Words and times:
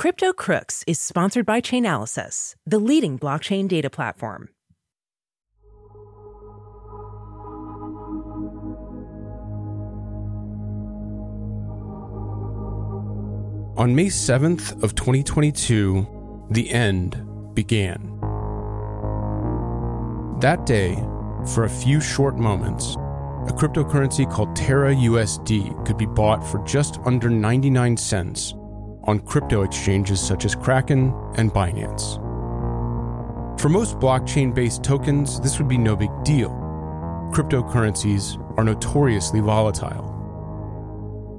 Crypto 0.00 0.32
Crooks 0.32 0.82
is 0.86 0.98
sponsored 0.98 1.44
by 1.44 1.60
Chainalysis, 1.60 2.54
the 2.64 2.78
leading 2.78 3.18
blockchain 3.18 3.68
data 3.68 3.90
platform. 3.90 4.48
On 13.76 13.94
May 13.94 14.06
7th 14.06 14.82
of 14.82 14.94
2022, 14.94 16.46
the 16.50 16.70
end 16.70 17.22
began. 17.52 18.18
That 20.40 20.64
day, 20.64 20.94
for 21.52 21.64
a 21.64 21.68
few 21.68 22.00
short 22.00 22.38
moments, 22.38 22.94
a 23.48 23.52
cryptocurrency 23.52 24.32
called 24.32 24.56
Terra 24.56 24.94
USD 24.94 25.84
could 25.84 25.98
be 25.98 26.06
bought 26.06 26.42
for 26.42 26.64
just 26.64 26.98
under 27.04 27.28
99 27.28 27.98
cents 27.98 28.54
on 29.04 29.20
crypto 29.20 29.62
exchanges 29.62 30.20
such 30.20 30.44
as 30.44 30.54
Kraken 30.54 31.14
and 31.36 31.50
Binance. 31.50 32.18
For 33.60 33.68
most 33.68 33.98
blockchain 33.98 34.54
based 34.54 34.82
tokens, 34.82 35.40
this 35.40 35.58
would 35.58 35.68
be 35.68 35.78
no 35.78 35.94
big 35.94 36.10
deal. 36.24 36.50
Cryptocurrencies 37.32 38.38
are 38.58 38.64
notoriously 38.64 39.40
volatile. 39.40 40.10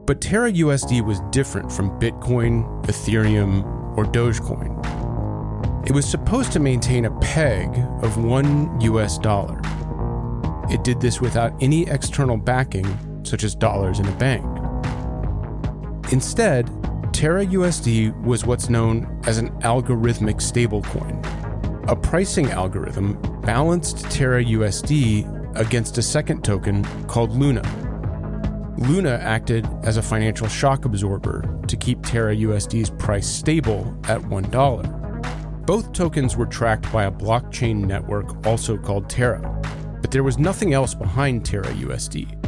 But 0.06 0.22
Terra 0.22 0.52
USD 0.52 1.06
was 1.06 1.20
different 1.32 1.72
from 1.72 2.00
Bitcoin, 2.00 2.86
Ethereum, 2.86 3.64
or 3.98 4.06
Dogecoin. 4.06 4.78
It 5.88 5.94
was 5.94 6.08
supposed 6.08 6.52
to 6.52 6.60
maintain 6.60 7.06
a 7.06 7.20
peg 7.20 7.76
of 8.04 8.24
one 8.24 8.80
US 8.82 9.18
dollar. 9.18 9.60
It 10.70 10.84
did 10.84 11.02
this 11.02 11.22
without 11.22 11.54
any 11.62 11.90
external 11.90 12.38
backing, 12.38 12.86
such 13.24 13.44
as 13.44 13.56
dollars 13.56 14.00
in 14.00 14.08
a 14.08 14.16
bank. 14.18 14.46
Instead, 16.12 16.70
Terra 17.22 17.46
USD 17.46 18.20
was 18.24 18.48
what's 18.48 18.68
known 18.68 19.22
as 19.28 19.38
an 19.38 19.52
algorithmic 19.62 20.38
stablecoin. 20.38 21.22
A 21.88 21.96
pricing 21.96 22.50
algorithm 22.50 23.22
balanced 23.44 24.10
Terra 24.10 24.44
USD 24.44 25.56
against 25.56 26.00
a 26.00 26.02
second 26.02 26.44
token 26.44 26.84
called 27.06 27.30
Luna. 27.30 27.62
Luna 28.76 29.20
acted 29.22 29.70
as 29.84 29.98
a 29.98 30.02
financial 30.02 30.48
shock 30.48 30.86
absorber 30.86 31.44
to 31.68 31.78
keep 31.78 32.04
Terra 32.04 32.36
USD's 32.36 32.90
price 32.90 33.28
stable 33.28 33.96
at 34.06 34.20
$1. 34.22 35.66
Both 35.68 35.94
tokens 35.94 36.36
were 36.36 36.48
tracked 36.48 36.92
by 36.92 37.04
a 37.04 37.12
blockchain 37.12 37.86
network 37.86 38.48
also 38.48 38.80
called 38.80 39.12
Terra, 39.12 39.42
but 40.02 40.10
there 40.10 40.24
was 40.24 40.40
nothing 40.40 40.74
else 40.74 40.96
behind 40.96 41.46
Terra 41.46 41.66
USD, 41.66 42.41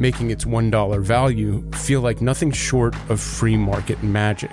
making 0.00 0.30
its 0.30 0.46
$1 0.46 1.02
value 1.02 1.70
feel 1.72 2.00
like 2.00 2.22
nothing 2.22 2.50
short 2.50 2.96
of 3.10 3.20
free 3.20 3.56
market 3.56 4.02
magic. 4.02 4.50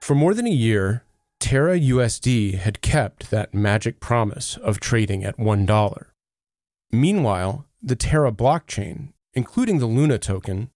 For 0.00 0.14
more 0.14 0.32
than 0.32 0.46
a 0.46 0.50
year, 0.50 1.04
Terra 1.40 1.78
USD 1.78 2.54
had 2.54 2.80
kept 2.80 3.30
that 3.30 3.52
magic 3.52 4.00
promise 4.00 4.56
of 4.58 4.78
trading 4.78 5.24
at 5.24 5.36
$1. 5.36 6.04
Meanwhile, 6.92 7.66
the 7.82 7.96
Terra 7.96 8.30
blockchain, 8.30 9.12
including 9.34 9.78
the 9.78 9.86
Luna 9.86 10.18
token, 10.18 10.70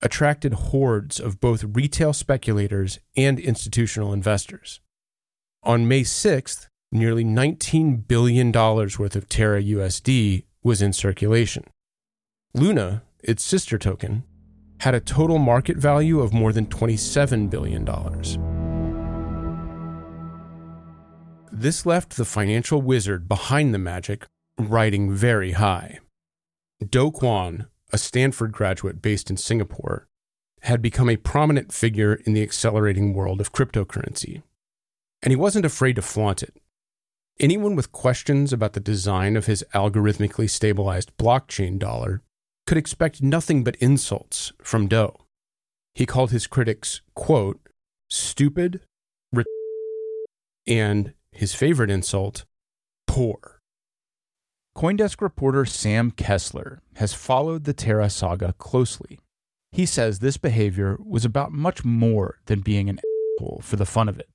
attracted 0.00 0.54
hordes 0.54 1.20
of 1.20 1.40
both 1.40 1.62
retail 1.62 2.14
speculators 2.14 2.98
and 3.16 3.38
institutional 3.38 4.14
investors. 4.14 4.80
On 5.62 5.86
May 5.86 6.00
6th, 6.00 6.68
nearly 6.90 7.22
$19 7.22 8.08
billion 8.08 8.50
worth 8.50 9.14
of 9.14 9.28
Terra 9.28 9.62
USD 9.62 10.44
was 10.62 10.82
in 10.82 10.92
circulation. 10.92 11.64
Luna, 12.54 13.02
its 13.22 13.44
sister 13.44 13.78
token, 13.78 14.24
had 14.80 14.94
a 14.94 15.00
total 15.00 15.38
market 15.38 15.76
value 15.76 16.20
of 16.20 16.32
more 16.32 16.52
than 16.52 16.66
$27 16.66 17.50
billion. 17.50 17.84
This 21.52 21.84
left 21.84 22.16
the 22.16 22.24
financial 22.24 22.80
wizard 22.80 23.28
behind 23.28 23.74
the 23.74 23.78
magic 23.78 24.26
riding 24.58 25.12
very 25.12 25.52
high. 25.52 25.98
Do 26.78 27.10
Kwon, 27.10 27.66
a 27.92 27.98
Stanford 27.98 28.52
graduate 28.52 29.02
based 29.02 29.30
in 29.30 29.36
Singapore, 29.36 30.06
had 30.62 30.82
become 30.82 31.08
a 31.08 31.16
prominent 31.16 31.72
figure 31.72 32.14
in 32.14 32.32
the 32.32 32.42
accelerating 32.42 33.14
world 33.14 33.40
of 33.40 33.52
cryptocurrency. 33.52 34.42
And 35.22 35.32
he 35.32 35.36
wasn't 35.36 35.66
afraid 35.66 35.96
to 35.96 36.02
flaunt 36.02 36.42
it. 36.42 36.54
Anyone 37.40 37.74
with 37.74 37.90
questions 37.90 38.52
about 38.52 38.74
the 38.74 38.80
design 38.80 39.34
of 39.34 39.46
his 39.46 39.64
algorithmically 39.72 40.50
stabilized 40.50 41.16
blockchain 41.16 41.78
dollar 41.78 42.20
could 42.66 42.76
expect 42.76 43.22
nothing 43.22 43.64
but 43.64 43.76
insults 43.76 44.52
from 44.62 44.88
Do. 44.88 45.14
He 45.94 46.04
called 46.04 46.32
his 46.32 46.46
critics, 46.46 47.00
quote, 47.14 47.58
stupid, 48.10 48.82
and 50.66 51.14
his 51.32 51.54
favorite 51.54 51.88
insult, 51.88 52.44
poor. 53.06 53.58
Coindesk 54.76 55.22
reporter 55.22 55.64
Sam 55.64 56.10
Kessler 56.10 56.82
has 56.96 57.14
followed 57.14 57.64
the 57.64 57.72
Terra 57.72 58.10
saga 58.10 58.52
closely. 58.58 59.18
He 59.72 59.86
says 59.86 60.18
this 60.18 60.36
behavior 60.36 60.98
was 61.02 61.24
about 61.24 61.52
much 61.52 61.86
more 61.86 62.40
than 62.44 62.60
being 62.60 62.90
an 62.90 62.98
asshole 62.98 63.62
for 63.64 63.76
the 63.76 63.86
fun 63.86 64.10
of 64.10 64.18
it. 64.20 64.28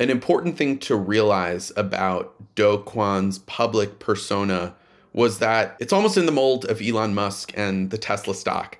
An 0.00 0.08
important 0.08 0.56
thing 0.56 0.78
to 0.78 0.96
realize 0.96 1.70
about 1.76 2.34
Do 2.54 2.78
Kwon's 2.78 3.38
public 3.40 3.98
persona 3.98 4.74
was 5.12 5.40
that 5.40 5.76
it's 5.78 5.92
almost 5.92 6.16
in 6.16 6.24
the 6.24 6.32
mold 6.32 6.64
of 6.64 6.80
Elon 6.80 7.14
Musk 7.14 7.52
and 7.54 7.90
the 7.90 7.98
Tesla 7.98 8.34
stock, 8.34 8.78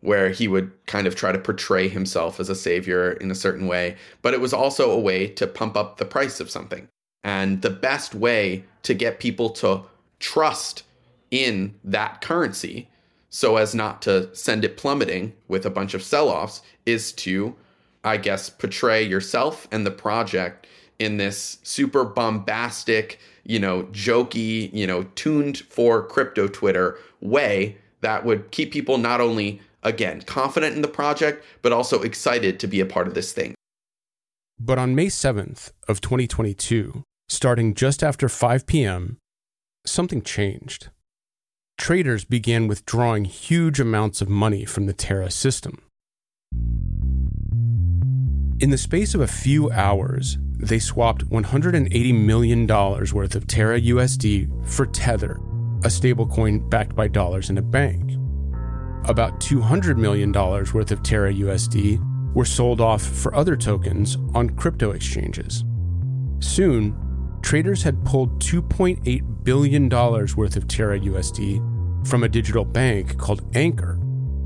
where 0.00 0.30
he 0.30 0.48
would 0.48 0.72
kind 0.86 1.06
of 1.06 1.14
try 1.14 1.30
to 1.30 1.38
portray 1.38 1.88
himself 1.88 2.40
as 2.40 2.48
a 2.48 2.54
savior 2.54 3.12
in 3.12 3.30
a 3.30 3.34
certain 3.34 3.66
way, 3.66 3.96
but 4.22 4.32
it 4.32 4.40
was 4.40 4.54
also 4.54 4.90
a 4.90 4.98
way 4.98 5.26
to 5.26 5.46
pump 5.46 5.76
up 5.76 5.98
the 5.98 6.06
price 6.06 6.40
of 6.40 6.50
something. 6.50 6.88
And 7.22 7.60
the 7.60 7.68
best 7.68 8.14
way 8.14 8.64
to 8.84 8.94
get 8.94 9.20
people 9.20 9.50
to 9.50 9.82
trust 10.20 10.84
in 11.30 11.74
that 11.84 12.22
currency 12.22 12.88
so 13.28 13.56
as 13.56 13.74
not 13.74 14.00
to 14.02 14.34
send 14.34 14.64
it 14.64 14.78
plummeting 14.78 15.34
with 15.48 15.66
a 15.66 15.70
bunch 15.70 15.92
of 15.92 16.02
sell 16.02 16.30
offs 16.30 16.62
is 16.86 17.12
to, 17.12 17.56
I 18.04 18.16
guess, 18.16 18.50
portray 18.50 19.02
yourself 19.02 19.68
and 19.70 19.86
the 19.86 19.90
project 19.90 20.66
in 20.98 21.16
this 21.16 21.58
super 21.62 22.04
bombastic, 22.04 23.18
you 23.44 23.58
know, 23.58 23.84
jokey, 23.84 24.72
you 24.72 24.86
know, 24.86 25.04
tuned 25.14 25.58
for 25.58 26.02
crypto 26.02 26.48
Twitter 26.48 26.98
way 27.20 27.76
that 28.00 28.24
would 28.24 28.50
keep 28.50 28.72
people 28.72 28.98
not 28.98 29.20
only, 29.20 29.60
again, 29.82 30.22
confident 30.22 30.74
in 30.76 30.82
the 30.82 30.88
project, 30.88 31.44
but 31.62 31.72
also 31.72 32.02
excited 32.02 32.58
to 32.60 32.66
be 32.66 32.80
a 32.80 32.86
part 32.86 33.06
of 33.06 33.14
this 33.14 33.32
thing. 33.32 33.54
But 34.58 34.78
on 34.78 34.94
May 34.94 35.06
7th 35.06 35.72
of 35.88 36.00
2022, 36.00 37.02
starting 37.28 37.74
just 37.74 38.02
after 38.02 38.28
5 38.28 38.66
p.m., 38.66 39.18
something 39.86 40.22
changed. 40.22 40.90
Traders 41.78 42.24
began 42.24 42.68
withdrawing 42.68 43.24
huge 43.24 43.80
amounts 43.80 44.20
of 44.20 44.28
money 44.28 44.64
from 44.64 44.86
the 44.86 44.92
Terra 44.92 45.30
system. 45.30 45.82
In 48.62 48.70
the 48.70 48.78
space 48.78 49.16
of 49.16 49.20
a 49.20 49.26
few 49.26 49.72
hours, 49.72 50.38
they 50.56 50.78
swapped 50.78 51.28
$180 51.28 52.14
million 52.14 52.64
worth 52.68 53.34
of 53.34 53.48
Terra 53.48 53.80
USD 53.80 54.68
for 54.68 54.86
Tether, 54.86 55.40
a 55.82 55.88
stablecoin 55.88 56.70
backed 56.70 56.94
by 56.94 57.08
dollars 57.08 57.50
in 57.50 57.58
a 57.58 57.62
bank. 57.62 58.12
About 59.08 59.40
$200 59.40 59.96
million 59.96 60.30
worth 60.30 60.92
of 60.92 61.02
Terra 61.02 61.32
USD 61.34 62.34
were 62.36 62.44
sold 62.44 62.80
off 62.80 63.02
for 63.02 63.34
other 63.34 63.56
tokens 63.56 64.16
on 64.32 64.50
crypto 64.50 64.92
exchanges. 64.92 65.64
Soon, 66.38 66.96
traders 67.42 67.82
had 67.82 68.04
pulled 68.04 68.40
$2.8 68.40 69.42
billion 69.42 69.88
worth 69.88 70.54
of 70.54 70.68
Terra 70.68 71.00
USD 71.00 72.06
from 72.06 72.22
a 72.22 72.28
digital 72.28 72.64
bank 72.64 73.18
called 73.18 73.44
Anchor, 73.56 73.98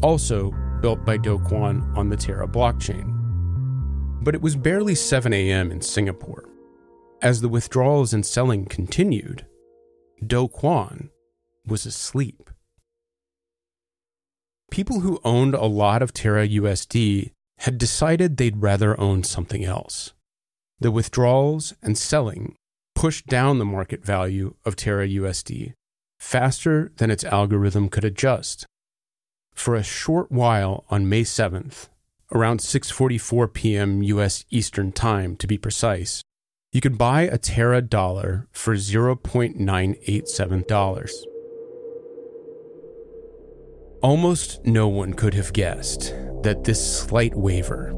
also 0.03 0.53
built 0.81 1.05
by 1.05 1.19
Do 1.19 1.39
Kwon 1.41 1.95
on 1.99 2.09
the 2.09 2.17
Terra 2.17 2.49
blockchain. 2.49 3.16
But 4.27 4.35
it 4.35 4.43
was 4.43 4.57
barely 4.57 4.97
7 4.97 5.33
a.m. 5.33 5.71
in 5.71 5.81
Singapore. 5.81 6.49
As 7.23 7.43
the 7.43 7.49
withdrawals 7.49 8.13
and 8.13 8.27
selling 8.27 8.65
continued, 8.65 9.47
Do 10.21 10.49
Kwon 10.49 11.11
was 11.65 11.87
asleep. 11.87 12.51
People 14.69 14.99
who 14.99 15.21
owned 15.23 15.55
a 15.55 15.67
lot 15.67 16.03
of 16.03 16.13
Terra 16.13 16.49
USD 16.49 17.31
had 17.59 17.79
decided 17.79 18.37
they'd 18.37 18.61
rather 18.61 18.99
own 18.99 19.23
something 19.23 19.65
else. 19.65 20.13
The 20.81 20.91
withdrawals 20.91 21.75
and 21.81 21.97
selling 21.97 22.57
pushed 22.97 23.29
down 23.29 23.61
the 23.61 23.65
market 23.65 24.05
value 24.05 24.57
of 24.65 24.75
Terra 24.75 25.07
USD 25.07 25.75
faster 26.19 26.91
than 26.97 27.13
its 27.13 27.23
algorithm 27.23 27.89
could 27.89 28.05
adjust. 28.05 28.67
For 29.55 29.77
a 29.77 29.85
short 29.85 30.33
while 30.33 30.85
on 30.91 31.09
May 31.09 31.23
7th, 31.23 31.91
around 32.33 32.61
6:44 32.61 33.53
p.m. 33.53 34.03
US 34.03 34.45
Eastern 34.51 34.93
Time 34.93 35.37
to 35.37 35.47
be 35.47 35.59
precise, 35.59 36.23
you 36.73 36.81
could 36.81 36.99
buy 36.99 37.23
a 37.23 37.39
Terra 37.39 37.81
dollar 37.81 38.49
for 38.53 38.75
$0.987. 38.75 41.25
Almost 44.03 44.67
no 44.67 44.89
one 44.89 45.15
could 45.15 45.35
have 45.35 45.53
guessed 45.53 46.15
that 46.43 46.65
this 46.65 47.01
slight 47.01 47.35
waver, 47.35 47.93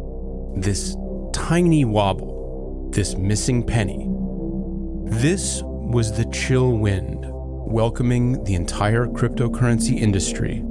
this 0.57 0.97
tiny 1.33 1.85
wobble, 1.85 2.89
this 2.93 3.17
missing 3.17 3.67
penny, 3.67 4.07
this 5.11 5.61
was 5.65 6.13
the 6.13 6.27
chill 6.27 6.79
wind 6.79 7.27
welcoming 7.29 8.45
the 8.45 8.55
entire 8.55 9.07
cryptocurrency 9.07 9.99
industry 9.99 10.63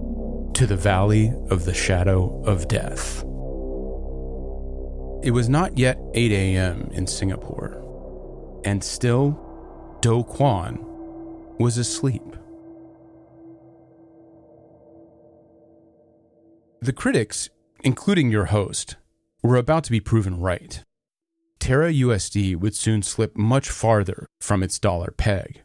to 0.54 0.66
the 0.66 0.78
valley 0.78 1.34
of 1.50 1.66
the 1.66 1.74
shadow 1.74 2.42
of 2.46 2.68
death. 2.68 3.27
It 5.28 5.34
was 5.34 5.50
not 5.50 5.78
yet 5.78 6.00
8 6.14 6.32
a.m. 6.32 6.90
in 6.94 7.06
Singapore, 7.06 8.62
and 8.64 8.82
still, 8.82 9.32
Do 10.00 10.24
Kwon 10.24 10.78
was 11.60 11.78
asleep. 11.78 12.24
The 16.80 16.94
critics, 16.94 17.50
including 17.84 18.32
your 18.32 18.46
host, 18.46 18.96
were 19.44 19.58
about 19.58 19.84
to 19.84 19.92
be 19.92 20.00
proven 20.00 20.40
right. 20.40 20.82
Terra 21.60 21.92
USD 21.92 22.56
would 22.56 22.74
soon 22.74 23.02
slip 23.02 23.36
much 23.36 23.70
farther 23.70 24.28
from 24.40 24.64
its 24.64 24.80
dollar 24.80 25.12
peg. 25.18 25.64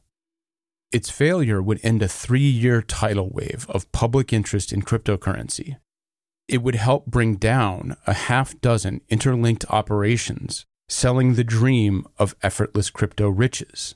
Its 0.91 1.09
failure 1.09 1.63
would 1.63 1.79
end 1.85 2.03
a 2.03 2.09
three 2.09 2.41
year 2.41 2.83
tidal 2.83 3.31
wave 3.31 3.67
of 3.69 3.93
public 3.93 4.33
interest 4.33 4.73
in 4.73 4.83
cryptocurrency. 4.83 5.77
It 6.49 6.63
would 6.63 6.75
help 6.75 7.07
bring 7.07 7.37
down 7.37 7.97
a 8.07 8.13
half 8.13 8.61
dozen 8.61 9.01
interlinked 9.09 9.65
operations 9.71 10.67
selling 10.89 11.35
the 11.35 11.45
dream 11.45 12.07
of 12.19 12.37
effortless 12.43 12.91
crypto 12.91 13.29
riches. 13.29 13.95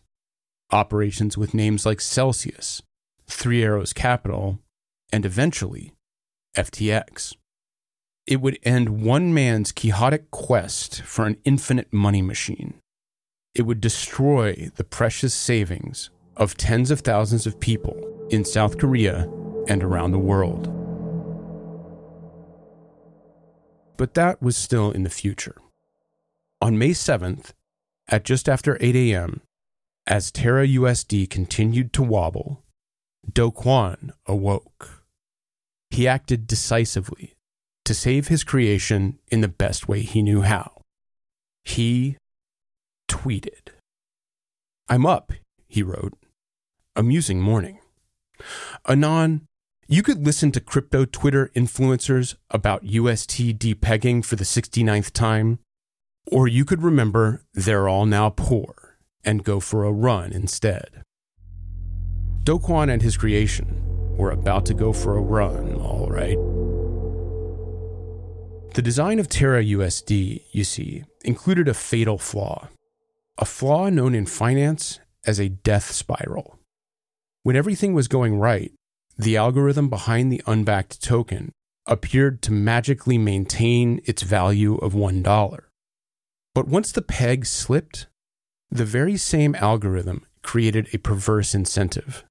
Operations 0.73 1.37
with 1.37 1.55
names 1.55 1.85
like 1.85 2.01
Celsius, 2.01 2.83
Three 3.27 3.63
Arrows 3.63 3.93
Capital, 3.93 4.59
and 5.13 5.25
eventually 5.27 5.93
FTX. 6.57 7.35
It 8.27 8.41
would 8.41 8.59
end 8.65 9.03
one 9.03 9.33
man's 9.33 9.71
quixotic 9.71 10.31
quest 10.31 11.03
for 11.03 11.27
an 11.27 11.37
infinite 11.45 11.93
money 11.93 12.23
machine. 12.23 12.75
It 13.55 13.63
would 13.63 13.81
destroy 13.81 14.71
the 14.77 14.85
precious 14.85 15.35
savings 15.35 16.11
of 16.37 16.57
tens 16.57 16.91
of 16.91 17.01
thousands 17.01 17.47
of 17.47 17.61
people 17.61 17.97
in 18.31 18.45
South 18.45 18.79
Korea 18.79 19.31
and 19.69 19.85
around 19.85 20.11
the 20.11 20.19
world. 20.19 20.86
But 23.97 24.15
that 24.15 24.43
was 24.43 24.57
still 24.57 24.91
in 24.91 25.03
the 25.03 25.11
future. 25.11 25.57
On 26.61 26.79
May 26.79 26.91
7th, 26.91 27.53
at 28.09 28.25
just 28.25 28.49
after 28.49 28.77
8 28.81 28.95
a.m., 28.97 29.41
as 30.07 30.31
Terra 30.31 30.67
USD 30.67 31.29
continued 31.29 31.93
to 31.95 32.03
wobble, 32.03 32.63
Do 33.31 33.51
Kwon 33.51 34.13
awoke. 34.27 35.03
He 35.91 36.07
acted 36.07 36.47
decisively 36.47 37.35
to 37.85 37.95
save 37.95 38.29
his 38.29 38.45
creation 38.45 39.19
in 39.29 39.41
the 39.41 39.49
best 39.49 39.89
way 39.89 40.03
he 40.03 40.23
knew 40.23 40.43
how. 40.43 40.83
He 41.65 42.17
tweeted. 43.09 43.71
I'm 44.89 45.07
up, 45.07 45.33
he 45.69 45.83
wrote. 45.83 46.15
Amusing 46.95 47.41
morning. 47.41 47.81
Anon, 48.89 49.47
you 49.89 50.03
could 50.03 50.25
listen 50.25 50.51
to 50.53 50.61
crypto 50.61 51.05
Twitter 51.05 51.51
influencers 51.55 52.35
about 52.51 52.85
UST 52.85 53.57
depegging 53.57 54.25
for 54.25 54.35
the 54.35 54.45
69th 54.45 55.13
time, 55.13 55.61
or 56.27 56.49
you 56.49 56.65
could 56.65 56.83
remember 56.83 57.45
they're 57.55 57.89
all 57.89 58.05
now 58.05 58.31
poor 58.31 58.99
and 59.25 59.45
go 59.45 59.61
for 59.61 59.85
a 59.85 59.93
run 59.93 60.33
instead. 60.33 61.03
Do 62.43 62.59
Kwon 62.59 62.91
and 62.91 63.01
his 63.01 63.17
creation 63.17 63.83
were 64.17 64.33
about 64.33 64.67
to 64.67 64.75
go 64.75 64.93
for 64.93 65.17
a 65.17 65.21
run, 65.21 65.75
all 65.75 66.09
right. 66.09 66.39
The 68.75 68.83
design 68.83 69.21
of 69.21 69.29
Terra 69.29 69.63
USD, 69.63 70.43
you 70.51 70.65
see, 70.65 71.05
included 71.25 71.69
a 71.69 71.75
fatal 71.75 72.19
flaw, 72.19 72.69
a 73.39 73.45
flaw 73.45 73.89
known 73.89 74.15
in 74.15 74.27
finance 74.27 74.99
as 75.25 75.39
a 75.39 75.49
death 75.49 75.93
spiral. 75.93 76.59
When 77.43 77.55
everything 77.55 77.95
was 77.95 78.09
going 78.09 78.39
right, 78.39 78.73
the 79.17 79.37
algorithm 79.37 79.89
behind 79.89 80.31
the 80.31 80.43
unbacked 80.47 81.03
token 81.03 81.53
appeared 81.87 82.43
to 82.43 82.53
magically 82.53 83.19
maintain 83.19 84.01
its 84.05 84.23
value 84.23 84.77
of 84.77 84.93
$1. 84.93 85.61
But 86.55 86.69
once 86.69 86.93
the 86.93 87.03
peg 87.03 87.47
slipped, 87.47 88.07
the 88.71 88.85
very 88.85 89.17
same 89.17 89.55
algorithm 89.55 90.27
created 90.43 90.89
a 90.93 90.99
perverse 90.99 91.55
incentive 91.55 92.25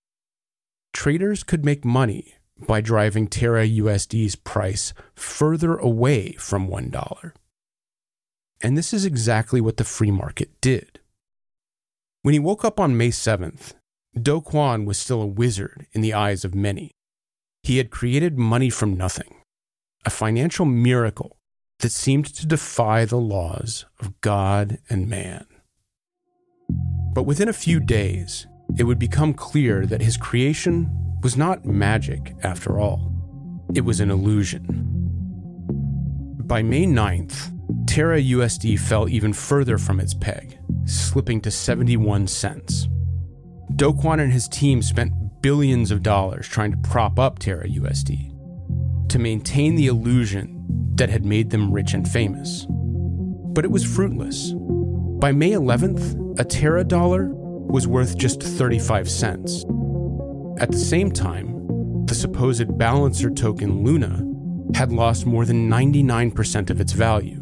traders 0.96 1.44
could 1.44 1.66
make 1.66 1.84
money 1.84 2.36
by 2.68 2.80
driving 2.80 3.28
Terra 3.28 3.68
USD's 3.68 4.36
price 4.38 4.94
further 5.14 5.76
away 5.76 6.32
from 6.34 6.70
$1. 6.70 7.34
And 8.62 8.78
this 8.78 8.94
is 8.94 9.04
exactly 9.04 9.60
what 9.60 9.76
the 9.76 9.84
free 9.84 10.10
market 10.10 10.50
did. 10.62 11.00
When 12.22 12.34
he 12.34 12.39
woke 12.39 12.63
up 12.63 12.80
on 12.80 12.98
May 12.98 13.10
7th, 13.10 13.74
Do 14.22 14.39
Kwon 14.39 14.86
was 14.86 14.98
still 14.98 15.22
a 15.22 15.27
wizard 15.27 15.88
in 15.91 16.01
the 16.01 16.13
eyes 16.13 16.45
of 16.45 16.55
many. 16.55 16.91
He 17.63 17.77
had 17.77 17.91
created 17.91 18.38
money 18.38 18.69
from 18.69 18.95
nothing, 18.95 19.36
a 20.05 20.10
financial 20.10 20.65
miracle 20.65 21.38
that 21.79 21.91
seemed 21.91 22.25
to 22.25 22.45
defy 22.45 23.03
the 23.03 23.17
laws 23.17 23.86
of 24.00 24.22
God 24.22 24.79
and 24.89 25.10
man. 25.10 25.45
But 27.13 27.24
within 27.24 27.50
a 27.50 27.53
few 27.53 27.79
days, 27.79 28.48
it 28.77 28.84
would 28.84 29.00
become 29.00 29.34
clear 29.34 29.86
that 29.86 30.01
his 30.01 30.15
creation 30.15 30.89
was 31.22 31.36
not 31.36 31.65
magic 31.65 32.36
after 32.41 32.79
all. 32.79 33.12
It 33.74 33.81
was 33.81 34.00
an 34.00 34.12
illusion. 34.12 34.63
By 36.45 36.62
May 36.62 36.86
9th, 36.86 37.51
Terra 37.88 38.22
USD 38.22 38.79
fell 38.79 39.10
even 39.10 39.34
further 39.34 39.77
from 39.77 40.00
its 40.00 40.13
peg, 40.13 40.57
slipping 40.86 41.41
to 41.41 41.51
71 41.51 42.27
cents. 42.27 42.88
Do 43.74 43.93
Kwon 43.93 44.22
and 44.22 44.31
his 44.31 44.48
team 44.48 44.81
spent 44.81 45.41
billions 45.41 45.91
of 45.91 46.03
dollars 46.03 46.48
trying 46.48 46.72
to 46.72 46.77
prop 46.77 47.19
up 47.19 47.39
Terra 47.39 47.67
USD 47.67 48.31
to 49.10 49.19
maintain 49.19 49.75
the 49.75 49.88
illusion 49.88 50.65
that 50.95 51.10
had 51.10 51.25
made 51.25 51.50
them 51.50 51.72
rich 51.72 51.93
and 51.93 52.07
famous. 52.07 52.65
But 52.69 53.65
it 53.65 53.72
was 53.72 53.86
fruitless. 53.86 54.53
By 54.55 55.31
May 55.31 55.51
11th, 55.51 56.39
a 56.39 56.43
Terra 56.43 56.84
dollar 56.84 57.29
was 57.31 57.88
worth 57.88 58.17
just 58.17 58.41
35 58.41 59.10
cents. 59.10 59.63
At 60.60 60.72
the 60.72 60.77
same 60.77 61.12
time, 61.12 62.05
the 62.05 62.15
supposed 62.15 62.77
balancer 62.77 63.29
token 63.29 63.84
Luna 63.84 64.24
had 64.77 64.91
lost 64.91 65.25
more 65.25 65.45
than 65.45 65.69
99% 65.69 66.69
of 66.69 66.79
its 66.79 66.91
value. 66.91 67.41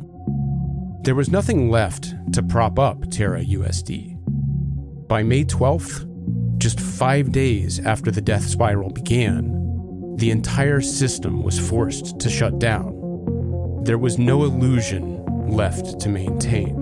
There 1.04 1.16
was 1.16 1.30
nothing 1.30 1.70
left 1.70 2.14
to 2.34 2.42
prop 2.42 2.80
up 2.80 3.10
Terra 3.12 3.44
USD. 3.44 4.18
By 5.08 5.22
May 5.22 5.44
12th, 5.44 6.10
just 6.64 6.80
five 6.80 7.34
days 7.34 7.82
after 7.82 8.10
the 8.10 8.22
death 8.22 8.46
spiral 8.46 8.90
began, 8.90 10.16
the 10.16 10.32
entire 10.32 10.80
system 10.80 11.44
was 11.44 11.60
forced 11.60 12.18
to 12.22 12.30
shut 12.30 12.58
down. 12.58 13.82
There 13.84 13.98
was 13.98 14.18
no 14.18 14.46
illusion 14.46 15.26
left 15.50 16.00
to 16.00 16.08
maintain. 16.08 16.74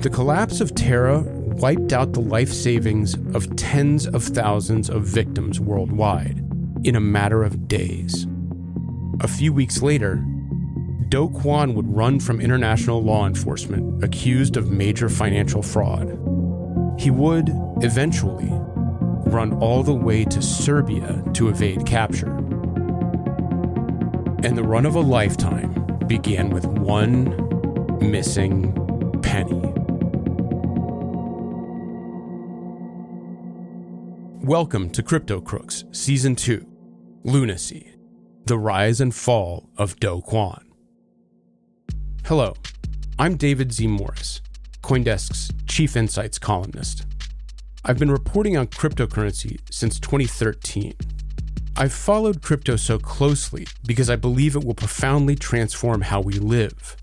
The 0.00 0.10
collapse 0.10 0.60
of 0.60 0.74
Terra 0.74 1.20
wiped 1.20 1.94
out 1.94 2.12
the 2.12 2.20
life 2.20 2.52
savings 2.52 3.14
of 3.34 3.56
tens 3.56 4.06
of 4.06 4.22
thousands 4.22 4.90
of 4.90 5.04
victims 5.04 5.58
worldwide 5.58 6.36
in 6.84 6.96
a 6.96 7.00
matter 7.00 7.42
of 7.42 7.66
days. 7.66 8.26
A 9.20 9.28
few 9.28 9.54
weeks 9.54 9.80
later, 9.80 10.16
Do 11.08 11.30
Kwon 11.30 11.72
would 11.72 11.88
run 11.88 12.20
from 12.20 12.42
international 12.42 13.02
law 13.02 13.26
enforcement 13.26 14.04
accused 14.04 14.58
of 14.58 14.70
major 14.70 15.08
financial 15.08 15.62
fraud. 15.62 16.31
He 17.02 17.10
would, 17.10 17.50
eventually, 17.82 18.48
run 18.52 19.54
all 19.54 19.82
the 19.82 19.92
way 19.92 20.24
to 20.26 20.40
Serbia 20.40 21.20
to 21.34 21.48
evade 21.48 21.84
capture. 21.84 22.30
And 24.44 24.56
the 24.56 24.62
run 24.62 24.86
of 24.86 24.94
a 24.94 25.00
lifetime 25.00 25.98
began 26.06 26.50
with 26.50 26.64
one 26.64 27.24
missing 28.08 28.72
penny. 29.20 29.60
Welcome 34.46 34.88
to 34.90 35.02
Crypto 35.02 35.40
Crooks, 35.40 35.82
Season 35.90 36.36
2 36.36 36.64
Lunacy 37.24 37.96
The 38.44 38.58
Rise 38.58 39.00
and 39.00 39.12
Fall 39.12 39.68
of 39.76 39.98
Do 39.98 40.22
Kwon. 40.24 40.62
Hello, 42.26 42.54
I'm 43.18 43.36
David 43.36 43.72
Z. 43.72 43.88
Morris, 43.88 44.40
Coindesk's 44.82 45.50
Chief 45.66 45.96
Insights 45.96 46.38
columnist. 46.38 47.06
I've 47.84 47.98
been 47.98 48.10
reporting 48.10 48.56
on 48.56 48.66
cryptocurrency 48.66 49.58
since 49.70 49.98
2013. 50.00 50.94
I've 51.76 51.92
followed 51.92 52.42
crypto 52.42 52.76
so 52.76 52.98
closely 52.98 53.66
because 53.86 54.10
I 54.10 54.16
believe 54.16 54.56
it 54.56 54.64
will 54.64 54.74
profoundly 54.74 55.36
transform 55.36 56.02
how 56.02 56.20
we 56.20 56.34
live. 56.34 56.96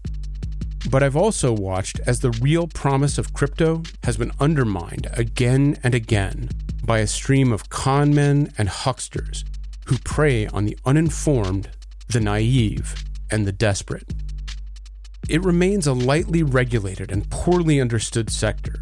But 0.90 1.04
I've 1.04 1.16
also 1.16 1.52
watched 1.52 2.00
as 2.06 2.20
the 2.20 2.32
real 2.32 2.68
promise 2.68 3.18
of 3.18 3.34
crypto 3.34 3.84
has 4.04 4.18
been 4.18 4.32
undermined 4.40 5.08
again 5.14 5.78
and 5.84 5.96
again 5.96 6.50
by 6.86 7.00
a 7.00 7.08
stream 7.08 7.52
of 7.52 7.70
con 7.70 8.14
men 8.14 8.54
and 8.58 8.70
hucksters 8.70 9.44
who 9.86 9.98
prey 10.00 10.48
on 10.48 10.66
the 10.66 10.78
uninformed, 10.86 11.70
the 12.08 12.20
naive, 12.20 12.96
and 13.32 13.46
the 13.46 13.52
desperate. 13.52 14.14
It 15.30 15.46
remains 15.46 15.86
a 15.86 15.94
lightly 15.94 16.42
regulated 16.42 17.12
and 17.12 17.30
poorly 17.30 17.80
understood 17.80 18.32
sector, 18.32 18.82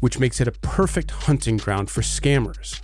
which 0.00 0.18
makes 0.18 0.40
it 0.40 0.48
a 0.48 0.52
perfect 0.60 1.12
hunting 1.12 1.56
ground 1.56 1.88
for 1.88 2.00
scammers. 2.00 2.80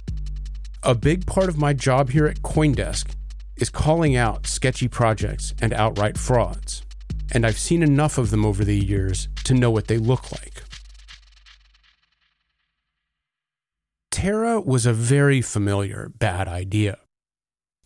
A 0.84 0.94
big 0.94 1.26
part 1.26 1.48
of 1.48 1.58
my 1.58 1.72
job 1.72 2.10
here 2.10 2.26
at 2.26 2.42
Coindesk 2.42 3.16
is 3.56 3.68
calling 3.68 4.14
out 4.14 4.46
sketchy 4.46 4.86
projects 4.86 5.54
and 5.60 5.72
outright 5.72 6.16
frauds, 6.16 6.84
and 7.32 7.44
I've 7.44 7.58
seen 7.58 7.82
enough 7.82 8.16
of 8.16 8.30
them 8.30 8.46
over 8.46 8.64
the 8.64 8.78
years 8.78 9.28
to 9.42 9.54
know 9.54 9.72
what 9.72 9.88
they 9.88 9.98
look 9.98 10.30
like. 10.30 10.62
Terra 14.12 14.60
was 14.60 14.86
a 14.86 14.92
very 14.92 15.42
familiar 15.42 16.12
bad 16.16 16.46
idea. 16.46 16.98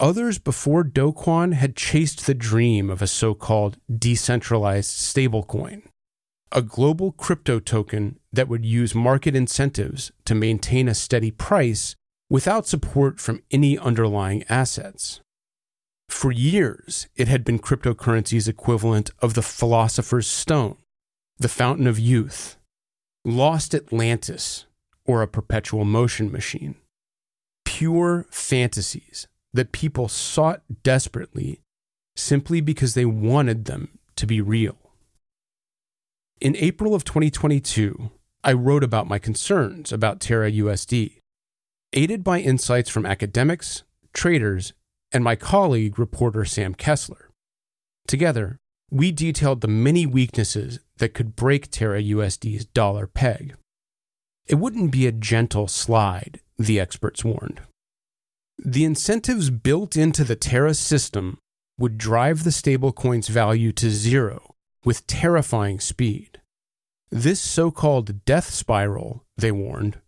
Others 0.05 0.39
before 0.39 0.85
Do 0.85 1.13
Kwon 1.13 1.55
had 1.55 1.77
chased 1.77 2.27
the 2.27 2.35
dream 2.35 2.91
of 2.91 3.01
a 3.01 3.07
so 3.07 3.33
called 3.33 3.79
decentralized 3.91 4.91
stablecoin, 4.91 5.85
a 6.53 6.61
global 6.61 7.11
crypto 7.11 7.59
token 7.59 8.21
that 8.31 8.47
would 8.47 8.67
use 8.67 8.95
market 8.95 9.35
incentives 9.35 10.13
to 10.27 10.35
maintain 10.35 10.89
a 10.89 10.95
steady 10.95 11.31
price 11.31 11.97
without 12.29 12.67
support 12.67 13.19
from 13.19 13.41
any 13.51 13.79
underlying 13.79 14.45
assets. 14.51 15.23
For 16.11 16.31
years, 16.31 17.09
it 17.17 17.29
had 17.29 17.43
been 17.43 17.59
cryptocurrency's 17.59 18.47
equivalent 18.47 19.11
of 19.21 19.33
the 19.33 19.41
Philosopher's 19.41 20.27
Stone, 20.27 20.77
the 21.39 21.49
Fountain 21.49 21.87
of 21.87 21.99
Youth, 21.99 22.59
Lost 23.25 23.75
Atlantis, 23.75 24.67
or 25.07 25.23
a 25.23 25.27
perpetual 25.27 25.87
motion 25.87 26.31
machine. 26.31 26.75
Pure 27.65 28.27
fantasies 28.29 29.29
that 29.55 29.73
people 29.73 30.09
sought 30.09 30.63
desperately 30.83 31.61
simply 32.17 32.61
because 32.61 32.95
they 32.95 33.05
wanted 33.05 33.65
them 33.65 33.99
to 34.17 34.27
be 34.27 34.41
real. 34.41 34.77
In 36.41 36.57
April 36.57 36.95
of 36.95 37.05
2022, 37.05 38.11
I 38.43 38.53
wrote 38.53 38.85
about 38.85 39.09
my 39.09 39.19
concerns 39.19 39.93
about 39.93 40.21
Terra 40.21 40.51
USD, 40.51 41.21
aided 41.93 42.23
by 42.23 42.41
insights 42.41 42.91
from 42.91 43.07
academics, 43.07 43.85
traders, 44.13 44.75
and 45.13 45.25
my 45.25 45.37
colleague, 45.37 45.99
reporter 45.99 46.45
Sam 46.45 46.75
Kessler. 46.75 47.31
Together, 48.07 48.59
we 48.91 49.13
detailed 49.13 49.61
the 49.61 49.69
many 49.69 50.05
weaknesses 50.05 50.81
that 50.99 51.15
could 51.15 51.37
break 51.37 51.71
Terra 51.71 52.03
USD's 52.03 52.65
dollar 52.67 53.07
peg. 53.07 53.55
It 54.47 54.57
wouldn't 54.57 54.91
be 54.91 55.07
a 55.07 55.13
gentle 55.13 55.69
slide, 55.69 56.41
the 56.59 56.79
experts 56.79 57.25
warned. 57.25 57.63
The 58.59 58.85
incentives 58.85 59.51
built 59.51 59.97
into 59.97 60.25
the 60.25 60.37
Terra 60.37 60.75
system 60.75 61.39
would 61.79 61.99
drive 61.99 62.45
the 62.45 62.51
stablecoin's 62.51 63.29
value 63.29 63.73
to 63.73 63.91
zero 63.91 64.55
with 64.85 65.07
terrifying 65.07 65.81
speed. 65.81 66.41
This 67.11 67.41
so 67.41 67.71
called 67.71 68.25
death 68.25 68.51
spiral, 68.51 69.25
they 69.37 69.53
warned, 69.53 69.99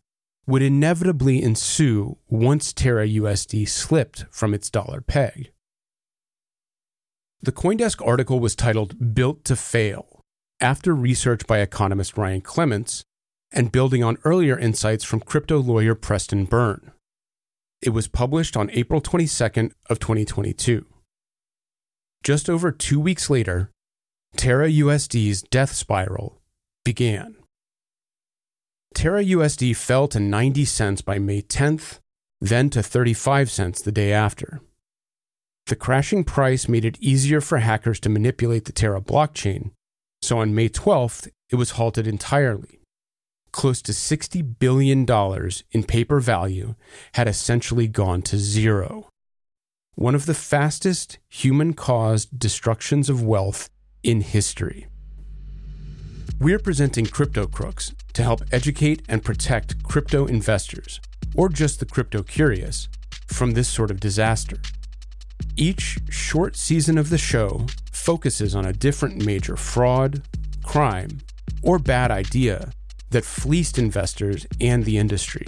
would 0.47 0.63
inevitably 0.63 1.43
ensue 1.43 2.19
once 2.29 2.73
Terra 2.73 3.07
USD 3.07 3.69
slipped 3.69 4.27
from 4.31 4.55
its 4.55 4.71
dollar 4.71 5.01
peg. 5.01 5.53
The 7.43 7.53
Coindesk 7.53 8.05
article 8.07 8.41
was 8.41 8.57
titled 8.57 9.15
Built 9.15 9.45
to 9.45 9.57
Fail, 9.57 10.21
after 10.61 10.95
research 10.95 11.47
by 11.47 11.59
economist 11.59 12.17
Ryan 12.17 12.41
Clements 12.41 13.05
and 13.53 13.73
building 13.73 14.03
on 14.03 14.19
earlier 14.25 14.59
insights 14.59 15.05
from 15.05 15.21
crypto 15.21 15.59
lawyer 15.59 15.95
Preston 15.95 16.45
Byrne. 16.45 16.93
It 17.87 17.91
was 17.91 18.09
published 18.09 18.57
on 18.57 18.69
April 18.73 19.01
22nd 19.01 19.71
of 19.89 20.01
2022. 20.01 20.85
Just 22.25 22.51
over 22.51 22.73
2 22.73 22.99
weeks 22.99 23.31
later, 23.31 23.71
Terra 24.37 24.69
USD's 24.69 25.43
death 25.43 25.73
spiral 25.73 26.43
began. 26.85 27.37
Terra 28.93 29.23
USD 29.23 29.77
fell 29.77 30.09
to 30.09 30.19
90 30.19 30.65
cents 30.65 31.01
by 31.01 31.21
May 31.21 31.43
10th, 31.43 32.01
then 32.41 32.71
to 32.71 32.83
35 32.83 33.53
cents 33.53 33.81
the 33.81 33.93
day 33.93 34.13
after. 34.13 34.61
The 35.67 35.77
crashing 35.77 36.25
price 36.25 36.69
made 36.69 36.85
it 36.85 36.99
easier 37.01 37.41
for 37.41 37.59
hackers 37.59 38.01
to 38.01 38.09
manipulate 38.09 38.65
the 38.65 38.73
Terra 38.73 39.01
blockchain, 39.01 39.71
so 40.21 40.41
on 40.41 40.57
May 40.57 40.69
12th, 40.69 41.29
it 41.51 41.55
was 41.55 41.79
halted 41.79 42.09
entirely 42.09 42.76
close 43.57 43.81
to 43.81 43.93
$60 43.93 44.59
billion 44.59 45.07
in 45.73 45.83
paper 45.83 46.21
value 46.21 46.75
had 47.15 47.27
essentially 47.27 47.89
gone 47.89 48.21
to 48.21 48.37
zero. 48.37 49.09
One 49.95 50.15
of 50.15 50.27
the 50.27 50.35
fastest 50.35 51.19
human 51.31 51.73
caused 51.73 52.39
destructions 52.39 53.09
of 53.09 53.23
wealth 53.23 53.71
in 54.03 54.21
history. 54.21 54.89
We're 56.39 56.59
presenting 56.59 57.07
Crypto 57.07 57.47
Crooks 57.47 57.95
to 58.13 58.23
help 58.23 58.43
educate 58.53 59.03
and 59.09 59.25
protect 59.25 59.83
crypto 59.83 60.27
investors, 60.27 61.01
or 61.35 61.49
just 61.49 61.81
the 61.81 61.87
crypto 61.87 62.23
curious, 62.23 62.91
from 63.27 63.53
this 63.53 63.69
sort 63.69 63.91
of 63.91 64.01
disaster. 64.01 64.59
Each 65.57 65.99
short 66.11 66.57
season 66.57 66.99
of 66.99 67.09
the 67.09 67.17
show 67.17 67.65
focuses 67.91 68.55
on 68.55 68.67
a 68.67 68.75
different 68.75 69.25
major 69.25 69.57
fraud, 69.57 70.23
crime, 70.63 71.21
or 71.63 71.79
bad 71.79 72.11
idea 72.11 72.71
that 73.17 73.25
fleeced 73.25 73.79
investors 73.79 74.47
and 74.61 74.85
the 74.85 74.99
industry. 74.99 75.47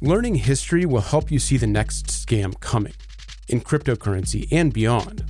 Learning 0.00 0.34
history 0.34 0.86
will 0.86 1.02
help 1.02 1.30
you 1.30 1.38
see 1.38 1.58
the 1.58 1.66
next 1.66 2.06
scam 2.06 2.58
coming 2.58 2.94
in 3.48 3.60
cryptocurrency 3.60 4.48
and 4.50 4.72
beyond. 4.72 5.22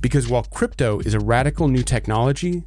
Because 0.00 0.28
while 0.28 0.44
crypto 0.44 1.00
is 1.00 1.12
a 1.12 1.18
radical 1.18 1.66
new 1.66 1.82
technology, 1.82 2.62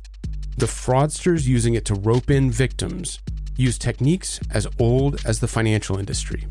the 0.58 0.66
fraudsters 0.66 1.48
using 1.48 1.76
it 1.76 1.86
to 1.86 1.94
rope 1.94 2.30
in 2.30 2.52
victims 2.52 3.22
use 3.56 3.78
techniques 3.78 4.42
as 4.52 4.68
old 4.80 5.26
as 5.26 5.40
the 5.40 5.48
financial 5.48 5.98
industry, 5.98 6.46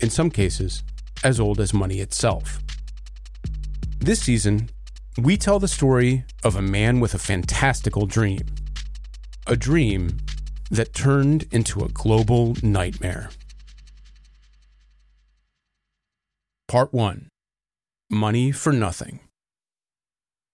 in 0.00 0.10
some 0.10 0.32
cases, 0.32 0.82
as 1.22 1.38
old 1.38 1.60
as 1.60 1.72
money 1.72 2.00
itself. 2.00 2.58
This 4.00 4.20
season, 4.20 4.68
we 5.16 5.36
tell 5.36 5.60
the 5.60 5.68
story 5.68 6.24
of 6.42 6.56
a 6.56 6.62
man 6.62 6.98
with 6.98 7.14
a 7.14 7.18
fantastical 7.18 8.04
dream. 8.04 8.40
A 9.46 9.54
dream 9.54 10.18
that 10.72 10.94
turned 10.94 11.44
into 11.52 11.84
a 11.84 11.88
global 11.88 12.56
nightmare. 12.62 13.28
Part 16.66 16.94
1 16.94 17.28
Money 18.10 18.50
for 18.52 18.72
Nothing. 18.72 19.20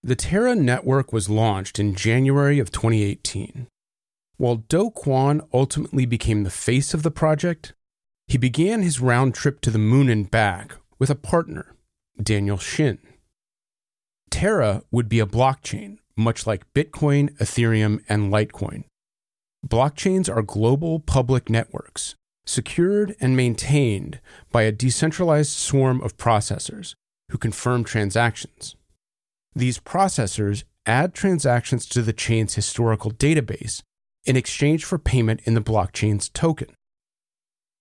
The 0.02 0.16
Terra 0.16 0.56
network 0.56 1.12
was 1.12 1.30
launched 1.30 1.78
in 1.78 1.94
January 1.94 2.58
of 2.58 2.72
2018. 2.72 3.68
While 4.38 4.56
Do 4.56 4.90
Kwon 4.90 5.46
ultimately 5.54 6.04
became 6.04 6.42
the 6.42 6.50
face 6.50 6.94
of 6.94 7.04
the 7.04 7.12
project, 7.12 7.74
he 8.26 8.38
began 8.38 8.82
his 8.82 9.00
round 9.00 9.34
trip 9.34 9.60
to 9.60 9.70
the 9.70 9.78
moon 9.78 10.08
and 10.08 10.28
back 10.28 10.74
with 10.98 11.10
a 11.10 11.14
partner, 11.14 11.76
Daniel 12.20 12.58
Shin. 12.58 12.98
Terra 14.30 14.82
would 14.90 15.08
be 15.08 15.20
a 15.20 15.26
blockchain, 15.26 15.98
much 16.16 16.44
like 16.44 16.72
Bitcoin, 16.74 17.36
Ethereum, 17.38 18.02
and 18.08 18.32
Litecoin, 18.32 18.84
Blockchains 19.66 20.34
are 20.34 20.42
global 20.42 21.00
public 21.00 21.50
networks, 21.50 22.14
secured 22.46 23.16
and 23.20 23.36
maintained 23.36 24.20
by 24.52 24.62
a 24.62 24.72
decentralized 24.72 25.50
swarm 25.50 26.00
of 26.00 26.16
processors 26.16 26.94
who 27.30 27.38
confirm 27.38 27.82
transactions. 27.82 28.76
These 29.54 29.80
processors 29.80 30.62
add 30.86 31.12
transactions 31.12 31.86
to 31.86 32.02
the 32.02 32.12
chain's 32.12 32.54
historical 32.54 33.10
database 33.10 33.82
in 34.24 34.36
exchange 34.36 34.84
for 34.84 34.98
payment 34.98 35.40
in 35.44 35.54
the 35.54 35.60
blockchain's 35.60 36.28
token. 36.28 36.68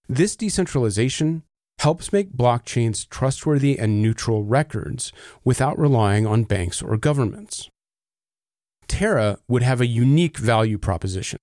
This 0.10 0.36
decentralization 0.36 1.44
helps 1.80 2.12
make 2.12 2.34
blockchains 2.34 3.08
trustworthy 3.08 3.78
and 3.78 4.02
neutral 4.02 4.44
records 4.44 5.14
without 5.44 5.78
relying 5.78 6.26
on 6.26 6.44
banks 6.44 6.82
or 6.82 6.98
governments. 6.98 7.70
Terra 8.88 9.38
would 9.48 9.62
have 9.62 9.80
a 9.80 9.86
unique 9.86 10.38
value 10.38 10.78
proposition. 10.78 11.38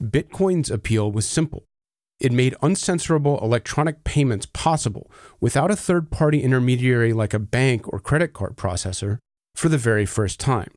Bitcoin's 0.00 0.70
appeal 0.70 1.10
was 1.10 1.26
simple. 1.26 1.64
It 2.20 2.30
made 2.30 2.54
uncensorable 2.62 3.42
electronic 3.42 4.04
payments 4.04 4.46
possible 4.46 5.10
without 5.40 5.72
a 5.72 5.76
third 5.76 6.10
party 6.10 6.40
intermediary 6.42 7.12
like 7.12 7.34
a 7.34 7.40
bank 7.40 7.92
or 7.92 7.98
credit 7.98 8.32
card 8.32 8.56
processor 8.56 9.18
for 9.56 9.68
the 9.68 9.78
very 9.78 10.06
first 10.06 10.38
time. 10.38 10.70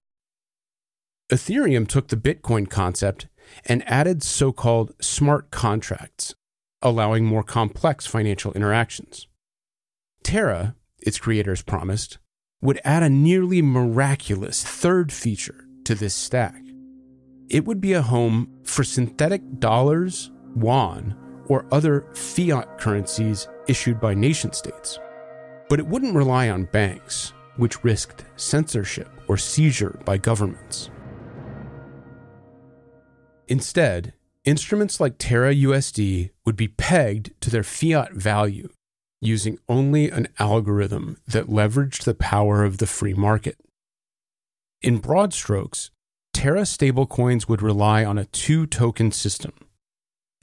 Ethereum 1.32 1.88
took 1.88 2.08
the 2.08 2.18
Bitcoin 2.18 2.70
concept 2.70 3.28
and 3.66 3.88
added 3.88 4.24
so 4.24 4.52
called 4.52 4.94
smart 5.00 5.52
contracts, 5.52 6.36
allowing 6.82 7.26
more 7.26 7.44
complex 7.44 8.06
financial 8.06 8.54
interactions. 8.54 9.28
Terra, 10.24 10.76
its 11.00 11.20
creators 11.20 11.62
promised, 11.62 12.18
would 12.62 12.80
add 12.84 13.04
a 13.04 13.10
nearly 13.10 13.62
miraculous 13.62 14.64
third 14.64 15.12
feature 15.12 15.66
to 15.84 15.94
this 15.94 16.16
stack. 16.16 16.65
It 17.50 17.66
would 17.66 17.80
be 17.80 17.94
a 17.94 18.02
home 18.02 18.50
for 18.64 18.84
synthetic 18.84 19.42
dollars, 19.60 20.32
yuan, 20.56 21.16
or 21.48 21.66
other 21.72 22.08
fiat 22.14 22.80
currencies 22.80 23.48
issued 23.68 24.00
by 24.00 24.14
nation 24.14 24.52
states. 24.52 25.00
But 25.70 25.80
it 25.80 25.88
wouldn't 25.88 26.16
rely 26.16 26.50
on 26.50 26.66
banks, 26.66 27.34
which 27.58 27.84
risked 27.84 28.26
censorship 28.36 29.10
or 29.28 29.38
seizure 29.38 30.00
by 30.06 30.18
governments. 30.18 30.90
Instead, 33.48 34.14
instruments 34.44 35.00
like 35.00 35.16
Terra 35.20 35.54
USD 35.54 36.32
would 36.46 36.56
be 36.56 36.68
pegged 36.68 37.40
to 37.42 37.50
their 37.50 37.64
fiat 37.64 38.14
value 38.14 38.70
using 39.22 39.58
only 39.70 40.10
an 40.10 40.28
algorithm 40.40 41.18
that 41.28 41.48
leveraged 41.48 42.04
the 42.04 42.14
power 42.14 42.64
of 42.64 42.78
the 42.80 42.88
free 42.88 43.14
market. 43.14 43.58
In 44.82 44.98
broad 44.98 45.34
strokes, 45.34 45.90
Terra 46.36 46.64
stablecoins 46.64 47.48
would 47.48 47.62
rely 47.62 48.04
on 48.04 48.18
a 48.18 48.26
two 48.26 48.68
token 48.68 49.10
system. 49.14 49.54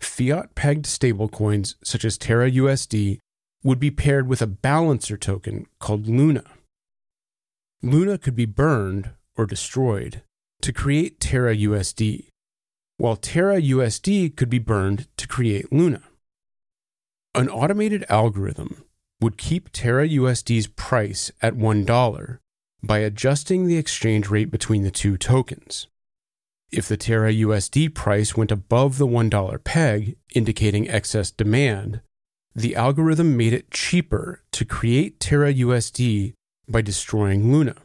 Fiat 0.00 0.54
pegged 0.54 0.86
stablecoins 0.86 1.74
such 1.84 2.06
as 2.06 2.16
Terra 2.16 2.50
USD 2.50 3.18
would 3.62 3.78
be 3.78 3.90
paired 3.90 4.26
with 4.26 4.40
a 4.40 4.46
balancer 4.46 5.18
token 5.18 5.66
called 5.78 6.06
Luna. 6.06 6.44
Luna 7.82 8.16
could 8.16 8.34
be 8.34 8.46
burned 8.46 9.10
or 9.36 9.44
destroyed 9.44 10.22
to 10.62 10.72
create 10.72 11.20
Terra 11.20 11.54
USD, 11.54 12.28
while 12.96 13.16
Terra 13.16 13.60
USD 13.60 14.34
could 14.34 14.48
be 14.48 14.58
burned 14.58 15.08
to 15.18 15.28
create 15.28 15.70
Luna. 15.70 16.02
An 17.34 17.50
automated 17.50 18.06
algorithm 18.08 18.82
would 19.20 19.36
keep 19.36 19.70
Terra 19.70 20.08
USD's 20.08 20.68
price 20.68 21.30
at 21.42 21.52
$1 21.52 22.38
by 22.82 22.98
adjusting 22.98 23.66
the 23.66 23.76
exchange 23.76 24.28
rate 24.28 24.50
between 24.50 24.82
the 24.82 24.90
two 24.90 25.16
tokens. 25.16 25.86
If 26.70 26.88
the 26.88 26.96
Terra 26.96 27.32
USD 27.32 27.94
price 27.94 28.36
went 28.36 28.50
above 28.50 28.98
the 28.98 29.06
$1 29.06 29.64
peg, 29.64 30.16
indicating 30.34 30.88
excess 30.88 31.30
demand, 31.30 32.00
the 32.54 32.74
algorithm 32.74 33.36
made 33.36 33.52
it 33.52 33.70
cheaper 33.70 34.42
to 34.52 34.64
create 34.64 35.20
Terra 35.20 35.52
USD 35.52 36.32
by 36.68 36.80
destroying 36.80 37.52
Luna. 37.52 37.76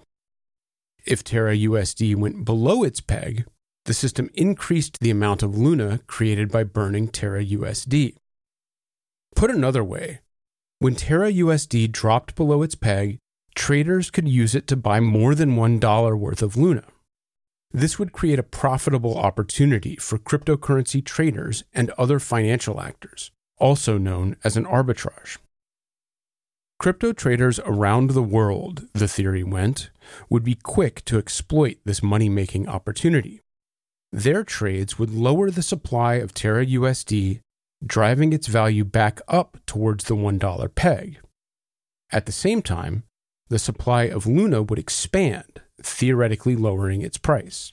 If 1.05 1.23
Terra 1.23 1.55
USD 1.55 2.15
went 2.15 2.45
below 2.45 2.83
its 2.83 2.99
peg, 3.01 3.45
the 3.85 3.93
system 3.93 4.29
increased 4.33 4.99
the 4.99 5.09
amount 5.09 5.43
of 5.43 5.57
Luna 5.57 5.99
created 6.07 6.51
by 6.51 6.63
burning 6.63 7.07
Terra 7.07 7.43
USD. 7.43 8.15
Put 9.35 9.51
another 9.51 9.83
way, 9.83 10.19
when 10.79 10.95
Terra 10.95 11.31
USD 11.31 11.91
dropped 11.91 12.35
below 12.35 12.61
its 12.61 12.75
peg, 12.75 13.19
traders 13.57 14.11
could 14.11 14.27
use 14.29 14.55
it 14.55 14.67
to 14.67 14.77
buy 14.77 14.99
more 14.99 15.35
than 15.35 15.57
$1 15.57 16.17
worth 16.17 16.41
of 16.41 16.55
Luna. 16.55 16.83
This 17.71 17.99
would 17.99 18.13
create 18.13 18.39
a 18.39 18.43
profitable 18.43 19.17
opportunity 19.17 19.97
for 19.97 20.17
cryptocurrency 20.17 21.03
traders 21.03 21.63
and 21.73 21.89
other 21.97 22.19
financial 22.19 22.79
actors, 22.79 23.31
also 23.57 23.97
known 23.97 24.37
as 24.43 24.55
an 24.55 24.65
arbitrage. 24.65 25.37
Crypto 26.79 27.11
traders 27.11 27.59
around 27.65 28.11
the 28.11 28.23
world, 28.23 28.87
the 28.93 29.07
theory 29.07 29.43
went, 29.43 29.89
would 30.29 30.43
be 30.43 30.55
quick 30.55 31.03
to 31.05 31.17
exploit 31.17 31.77
this 31.83 32.03
money 32.03 32.29
making 32.29 32.69
opportunity. 32.69 33.41
Their 34.11 34.43
trades 34.43 34.99
would 34.99 35.09
lower 35.09 35.49
the 35.49 35.63
supply 35.63 36.15
of 36.15 36.33
Terra 36.33 36.65
USD, 36.65 37.39
driving 37.85 38.31
its 38.31 38.47
value 38.47 38.85
back 38.85 39.19
up 39.27 39.57
towards 39.65 40.05
the 40.05 40.15
$1 40.15 40.75
peg. 40.75 41.19
At 42.11 42.27
the 42.27 42.31
same 42.31 42.61
time, 42.61 43.03
the 43.49 43.59
supply 43.59 44.03
of 44.03 44.25
Luna 44.25 44.61
would 44.63 44.79
expand, 44.79 45.61
theoretically 45.81 46.55
lowering 46.55 47.01
its 47.01 47.17
price. 47.17 47.71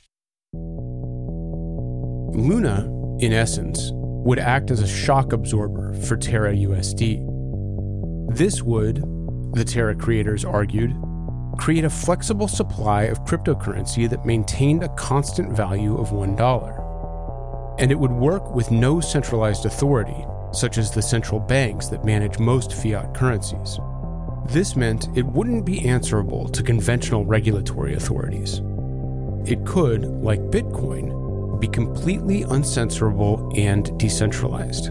Luna, 2.35 2.89
in 3.21 3.33
essence, 3.33 3.91
would 3.93 4.39
act 4.39 4.71
as 4.71 4.81
a 4.81 4.87
shock 4.87 5.33
absorber 5.33 5.93
for 5.95 6.17
Terra 6.17 6.53
USD. 6.55 7.27
This 8.35 8.63
would, 8.63 8.97
the 9.55 9.65
Terra 9.65 9.95
creators 9.95 10.45
argued, 10.45 10.95
create 11.59 11.85
a 11.85 11.91
flexible 11.91 12.49
supply 12.49 13.03
of 13.05 13.25
cryptocurrency 13.25 14.09
that 14.11 14.27
maintained 14.27 14.83
a 14.83 14.89
constant 14.91 15.57
value 15.57 15.97
of 15.97 16.11
$1. 16.11 17.77
And 17.79 17.91
it 17.93 17.99
would 17.99 18.13
work 18.13 18.55
with 18.55 18.71
no 18.71 19.01
centralized 19.01 19.67
authority, 19.67 20.25
such 20.53 20.79
as 20.79 20.91
the 20.91 21.03
central 21.03 21.41
banks 21.41 21.89
that 21.89 22.05
manage 22.05 22.39
most 22.39 22.73
fiat 22.73 23.15
currencies. 23.15 23.79
This 24.47 24.77
meant 24.77 25.09
it 25.17 25.27
wouldn't 25.27 25.65
be 25.65 25.87
answerable 25.89 26.49
to 26.51 26.63
conventional 26.63 27.25
regulatory 27.25 27.95
authorities. 27.95 28.61
It 29.47 29.65
could, 29.67 30.05
like 30.05 30.41
Bitcoin, 30.51 31.61
be 31.61 31.69
completely 31.69 32.45
uncensorable 32.45 33.59
and 33.59 33.99
decentralized. 33.99 34.91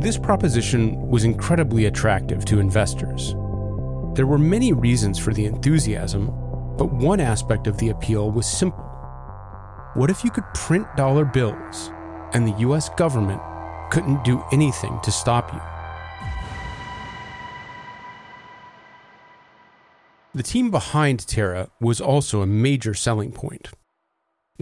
This 0.00 0.18
proposition 0.18 1.08
was 1.08 1.24
incredibly 1.24 1.86
attractive 1.86 2.44
to 2.46 2.60
investors. 2.60 3.34
There 4.14 4.26
were 4.26 4.38
many 4.38 4.72
reasons 4.72 5.18
for 5.18 5.32
the 5.32 5.46
enthusiasm, 5.46 6.26
but 6.76 6.92
one 6.92 7.20
aspect 7.20 7.66
of 7.66 7.78
the 7.78 7.88
appeal 7.88 8.30
was 8.30 8.46
simple. 8.46 8.84
What 9.94 10.10
if 10.10 10.22
you 10.24 10.30
could 10.30 10.44
print 10.54 10.86
dollar 10.96 11.24
bills 11.24 11.90
and 12.32 12.46
the 12.46 12.58
US 12.58 12.88
government 12.90 13.40
couldn't 13.90 14.24
do 14.24 14.44
anything 14.52 14.98
to 15.02 15.10
stop 15.10 15.52
you? 15.52 15.73
The 20.34 20.42
team 20.42 20.72
behind 20.72 21.26
Terra 21.28 21.70
was 21.80 22.00
also 22.00 22.42
a 22.42 22.46
major 22.46 22.92
selling 22.92 23.30
point. 23.30 23.68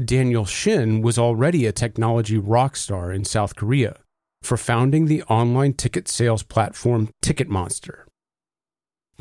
Daniel 0.03 0.45
Shin 0.45 1.01
was 1.01 1.19
already 1.19 1.65
a 1.65 1.73
technology 1.73 2.37
rock 2.37 2.77
star 2.77 3.11
in 3.11 3.25
South 3.25 3.57
Korea 3.57 3.97
for 4.43 4.59
founding 4.59 5.07
the 5.07 5.23
online 5.25 5.73
ticket 5.73 6.09
sales 6.09 6.43
platform 6.43 7.09
Ticketmonster. 7.25 8.05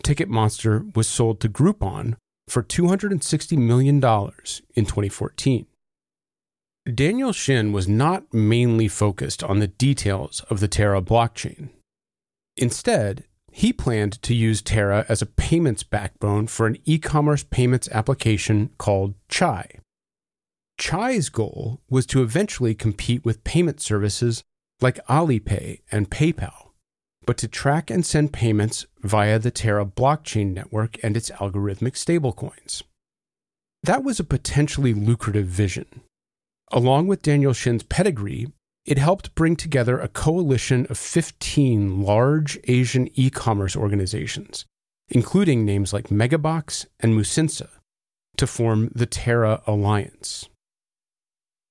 Ticketmonster 0.03 0.93
was 0.95 1.07
sold 1.07 1.39
to 1.39 1.49
Groupon 1.49 2.15
for 2.49 2.63
$260 2.63 3.57
million 3.57 3.95
in 3.95 4.85
2014. 4.85 5.65
Daniel 6.93 7.31
Shin 7.31 7.71
was 7.71 7.87
not 7.87 8.33
mainly 8.33 8.87
focused 8.87 9.43
on 9.43 9.59
the 9.59 9.67
details 9.67 10.41
of 10.49 10.59
the 10.59 10.67
Terra 10.67 11.01
blockchain. 11.01 11.69
Instead, 12.57 13.23
he 13.51 13.73
planned 13.73 14.21
to 14.23 14.33
use 14.33 14.61
Terra 14.61 15.05
as 15.09 15.21
a 15.21 15.25
payments 15.25 15.83
backbone 15.83 16.47
for 16.47 16.67
an 16.67 16.77
e 16.85 16.97
commerce 16.97 17.43
payments 17.43 17.89
application 17.91 18.69
called 18.77 19.13
Chai. 19.27 19.79
Chai's 20.79 21.29
goal 21.29 21.81
was 21.89 22.05
to 22.07 22.23
eventually 22.23 22.73
compete 22.73 23.23
with 23.23 23.43
payment 23.43 23.81
services 23.81 24.43
like 24.79 25.05
Alipay 25.05 25.81
and 25.91 26.09
PayPal, 26.09 26.69
but 27.25 27.37
to 27.37 27.47
track 27.47 27.91
and 27.91 28.05
send 28.05 28.33
payments 28.33 28.85
via 29.01 29.37
the 29.37 29.51
Terra 29.51 29.85
blockchain 29.85 30.53
network 30.53 30.97
and 31.03 31.15
its 31.15 31.29
algorithmic 31.31 31.93
stablecoins. 31.93 32.81
That 33.83 34.03
was 34.03 34.19
a 34.19 34.23
potentially 34.23 34.93
lucrative 34.93 35.45
vision. 35.45 36.01
Along 36.71 37.05
with 37.05 37.21
Daniel 37.21 37.53
Shin's 37.53 37.83
pedigree, 37.83 38.47
it 38.85 38.97
helped 38.97 39.35
bring 39.35 39.55
together 39.55 39.99
a 39.99 40.07
coalition 40.07 40.87
of 40.89 40.97
15 40.97 42.01
large 42.01 42.57
Asian 42.65 43.09
e 43.13 43.29
commerce 43.29 43.75
organizations, 43.75 44.65
including 45.09 45.65
names 45.65 45.93
like 45.93 46.07
Megabox 46.07 46.85
and 46.99 47.13
Musinsa, 47.13 47.69
to 48.37 48.47
form 48.47 48.91
the 48.95 49.05
Terra 49.05 49.61
Alliance. 49.67 50.49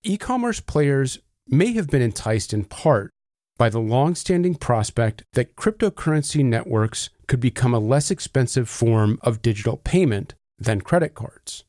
E 0.03 0.17
commerce 0.17 0.61
players 0.61 1.19
may 1.49 1.73
have 1.73 1.89
been 1.89 2.03
enticed 2.03 2.55
in 2.55 2.65
part 2.65 3.11
by 3.59 3.69
the 3.69 3.81
long 3.81 4.15
standing 4.15 4.55
prospect 4.55 5.23
that 5.35 5.57
cryptocurrency 5.57 6.45
networks 6.45 7.11
could 7.27 7.41
become 7.41 7.75
a 7.75 7.79
less 7.79 8.11
expensive 8.11 8.69
form 8.69 9.19
of 9.23 9.43
digital 9.43 9.77
payment 9.77 10.35
than 10.59 10.81
credit 10.81 11.15
cards. 11.15 11.65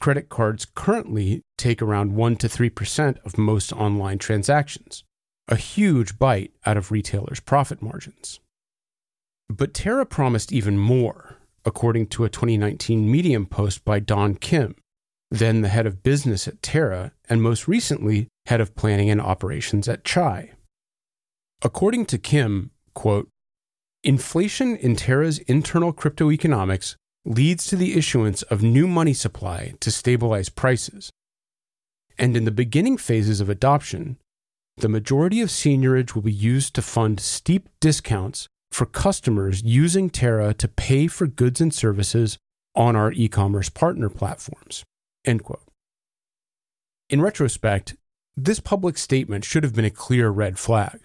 Credit 0.00 0.28
cards 0.28 0.66
currently 0.74 1.42
take 1.56 1.80
around 1.80 2.14
1 2.16 2.36
to 2.36 2.48
3% 2.48 3.18
of 3.24 3.38
most 3.38 3.72
online 3.72 4.18
transactions, 4.18 5.04
a 5.48 5.56
huge 5.56 6.18
bite 6.18 6.52
out 6.66 6.76
of 6.76 6.90
retailers' 6.90 7.40
profit 7.40 7.82
margins. 7.82 8.40
But 9.48 9.74
Terra 9.74 10.06
promised 10.06 10.52
even 10.52 10.78
more, 10.78 11.36
according 11.64 12.06
to 12.08 12.24
a 12.24 12.28
2019 12.30 13.10
Medium 13.10 13.46
post 13.46 13.84
by 13.84 13.98
Don 13.98 14.34
Kim, 14.34 14.74
then 15.30 15.60
the 15.60 15.68
head 15.68 15.86
of 15.86 16.02
business 16.02 16.48
at 16.48 16.62
Terra 16.62 17.12
and 17.28 17.42
most 17.42 17.68
recently 17.68 18.28
head 18.46 18.60
of 18.60 18.74
planning 18.74 19.10
and 19.10 19.20
operations 19.20 19.86
at 19.86 20.04
Chai. 20.04 20.52
According 21.62 22.06
to 22.06 22.18
Kim, 22.18 22.70
quote, 22.94 23.28
inflation 24.02 24.76
in 24.76 24.96
Terra's 24.96 25.38
internal 25.40 25.92
crypto 25.92 26.30
economics 26.30 26.96
leads 27.24 27.66
to 27.66 27.76
the 27.76 27.96
issuance 27.96 28.42
of 28.42 28.62
new 28.62 28.86
money 28.86 29.12
supply 29.12 29.74
to 29.80 29.90
stabilize 29.90 30.48
prices. 30.48 31.10
And 32.18 32.36
in 32.36 32.44
the 32.44 32.50
beginning 32.50 32.96
phases 32.96 33.40
of 33.40 33.48
adoption, 33.48 34.18
the 34.78 34.88
majority 34.88 35.40
of 35.40 35.48
seigniorage 35.50 36.14
will 36.14 36.22
be 36.22 36.32
used 36.32 36.74
to 36.74 36.82
fund 36.82 37.20
steep 37.20 37.68
discounts 37.80 38.48
for 38.70 38.86
customers 38.86 39.62
using 39.62 40.08
Terra 40.08 40.54
to 40.54 40.68
pay 40.68 41.06
for 41.06 41.26
goods 41.26 41.60
and 41.60 41.74
services 41.74 42.38
on 42.74 42.96
our 42.96 43.12
e 43.12 43.28
commerce 43.28 43.68
partner 43.68 44.08
platforms. 44.08 44.84
End 45.24 45.44
quote. 45.44 45.66
In 47.08 47.20
retrospect, 47.20 47.96
this 48.36 48.60
public 48.60 48.96
statement 48.96 49.44
should 49.44 49.64
have 49.64 49.74
been 49.74 49.84
a 49.84 49.90
clear 49.90 50.30
red 50.30 50.58
flag. 50.58 51.00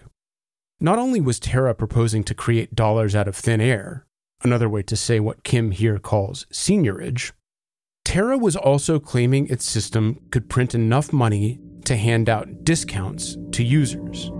Not 0.80 0.98
only 0.98 1.20
was 1.20 1.40
Terra 1.40 1.74
proposing 1.74 2.22
to 2.24 2.34
create 2.34 2.74
dollars 2.74 3.14
out 3.14 3.28
of 3.28 3.36
thin 3.36 3.60
air, 3.60 4.05
another 4.42 4.68
way 4.68 4.82
to 4.82 4.96
say 4.96 5.20
what 5.20 5.44
Kim 5.44 5.70
here 5.70 5.98
calls 5.98 6.46
seigniorage, 6.52 7.32
Terra 8.04 8.38
was 8.38 8.56
also 8.56 9.00
claiming 9.00 9.48
its 9.48 9.64
system 9.64 10.20
could 10.30 10.48
print 10.48 10.74
enough 10.74 11.12
money 11.12 11.58
to 11.84 11.96
hand 11.96 12.28
out 12.28 12.64
discounts 12.64 13.36
to 13.52 13.64
users. 13.64 14.30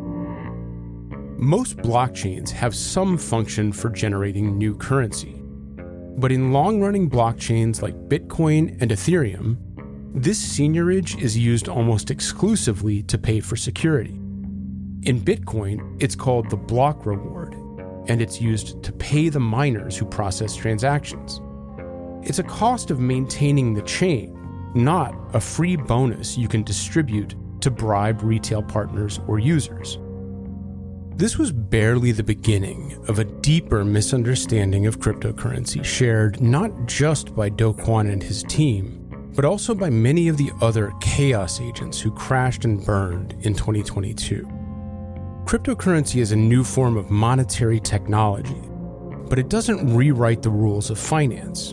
Most 1.38 1.76
blockchains 1.78 2.50
have 2.50 2.74
some 2.74 3.18
function 3.18 3.72
for 3.72 3.90
generating 3.90 4.56
new 4.56 4.74
currency. 4.74 5.42
But 6.18 6.32
in 6.32 6.52
long 6.52 6.80
running 6.80 7.11
blockchains 7.11 7.82
like 7.82 8.09
Bitcoin 8.09 8.80
and 8.80 8.90
Ethereum, 8.90 9.59
this 10.14 10.40
seigniorage 10.40 11.20
is 11.20 11.37
used 11.37 11.68
almost 11.68 12.11
exclusively 12.11 13.02
to 13.02 13.18
pay 13.18 13.40
for 13.40 13.54
security. 13.56 14.14
In 15.02 15.20
Bitcoin, 15.20 16.02
it's 16.02 16.16
called 16.16 16.48
the 16.48 16.56
block 16.56 17.04
reward, 17.04 17.54
and 18.09 18.23
it's 18.23 18.40
used 18.40 18.83
to 18.83 18.92
pay 18.92 19.29
the 19.29 19.40
miners 19.40 19.97
who 19.97 20.07
process 20.07 20.55
transactions. 20.55 21.40
It's 22.23 22.38
a 22.38 22.45
cost 22.45 22.90
of 22.90 23.01
maintaining 23.01 23.75
the 23.75 23.83
chain, 23.83 24.37
not 24.75 25.14
a 25.35 25.40
free 25.40 25.77
bonus 25.77 26.37
you 26.37 26.49
can 26.49 26.62
distribute 26.62 27.35
to 27.61 27.71
bribe 27.71 28.23
retail 28.23 28.62
partners 28.62 29.21
or 29.27 29.38
users. 29.38 29.99
This 31.16 31.38
was 31.38 31.51
barely 31.51 32.12
the 32.12 32.23
beginning 32.23 33.03
of 33.09 33.19
a 33.19 33.25
deeper 33.25 33.85
misunderstanding 33.85 34.87
of 34.87 35.01
cryptocurrency 35.01 35.83
shared 35.83 36.42
not 36.42 36.87
just 36.87 37.35
by 37.35 37.49
Do 37.49 37.73
Kwon 37.73 38.12
and 38.12 38.23
his 38.23 38.42
team, 38.42 39.31
but 39.35 39.45
also 39.45 39.75
by 39.75 39.88
many 39.88 40.29
of 40.29 40.37
the 40.37 40.51
other 40.61 40.92
chaos 41.01 41.61
agents 41.61 42.01
who 42.01 42.11
crashed 42.11 42.64
and 42.64 42.85
burned 42.85 43.35
in 43.40 43.55
2022. 43.55 44.56
Cryptocurrency 45.46 46.20
is 46.20 46.32
a 46.32 46.37
new 46.37 46.64
form 46.64 46.96
of 46.96 47.09
monetary 47.09 47.78
technology, 47.78 48.61
but 49.28 49.38
it 49.38 49.48
doesn't 49.48 49.94
rewrite 49.94 50.42
the 50.42 50.50
rules 50.50 50.90
of 50.90 50.98
finance. 50.98 51.72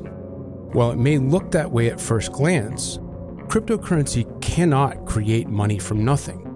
While 0.73 0.91
it 0.91 0.99
may 0.99 1.17
look 1.17 1.49
that 1.49 1.71
way 1.71 1.89
at 1.89 1.99
first 1.99 2.31
glance, 2.33 2.99
cryptocurrency 3.47 4.29
cannot 4.43 5.07
create 5.07 5.47
money 5.47 5.79
from 5.79 6.05
nothing. 6.05 6.47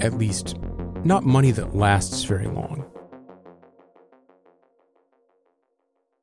At 0.00 0.16
least, 0.16 0.56
not 1.04 1.24
money 1.24 1.50
that 1.50 1.76
lasts 1.76 2.24
very 2.24 2.46
long. 2.46 2.90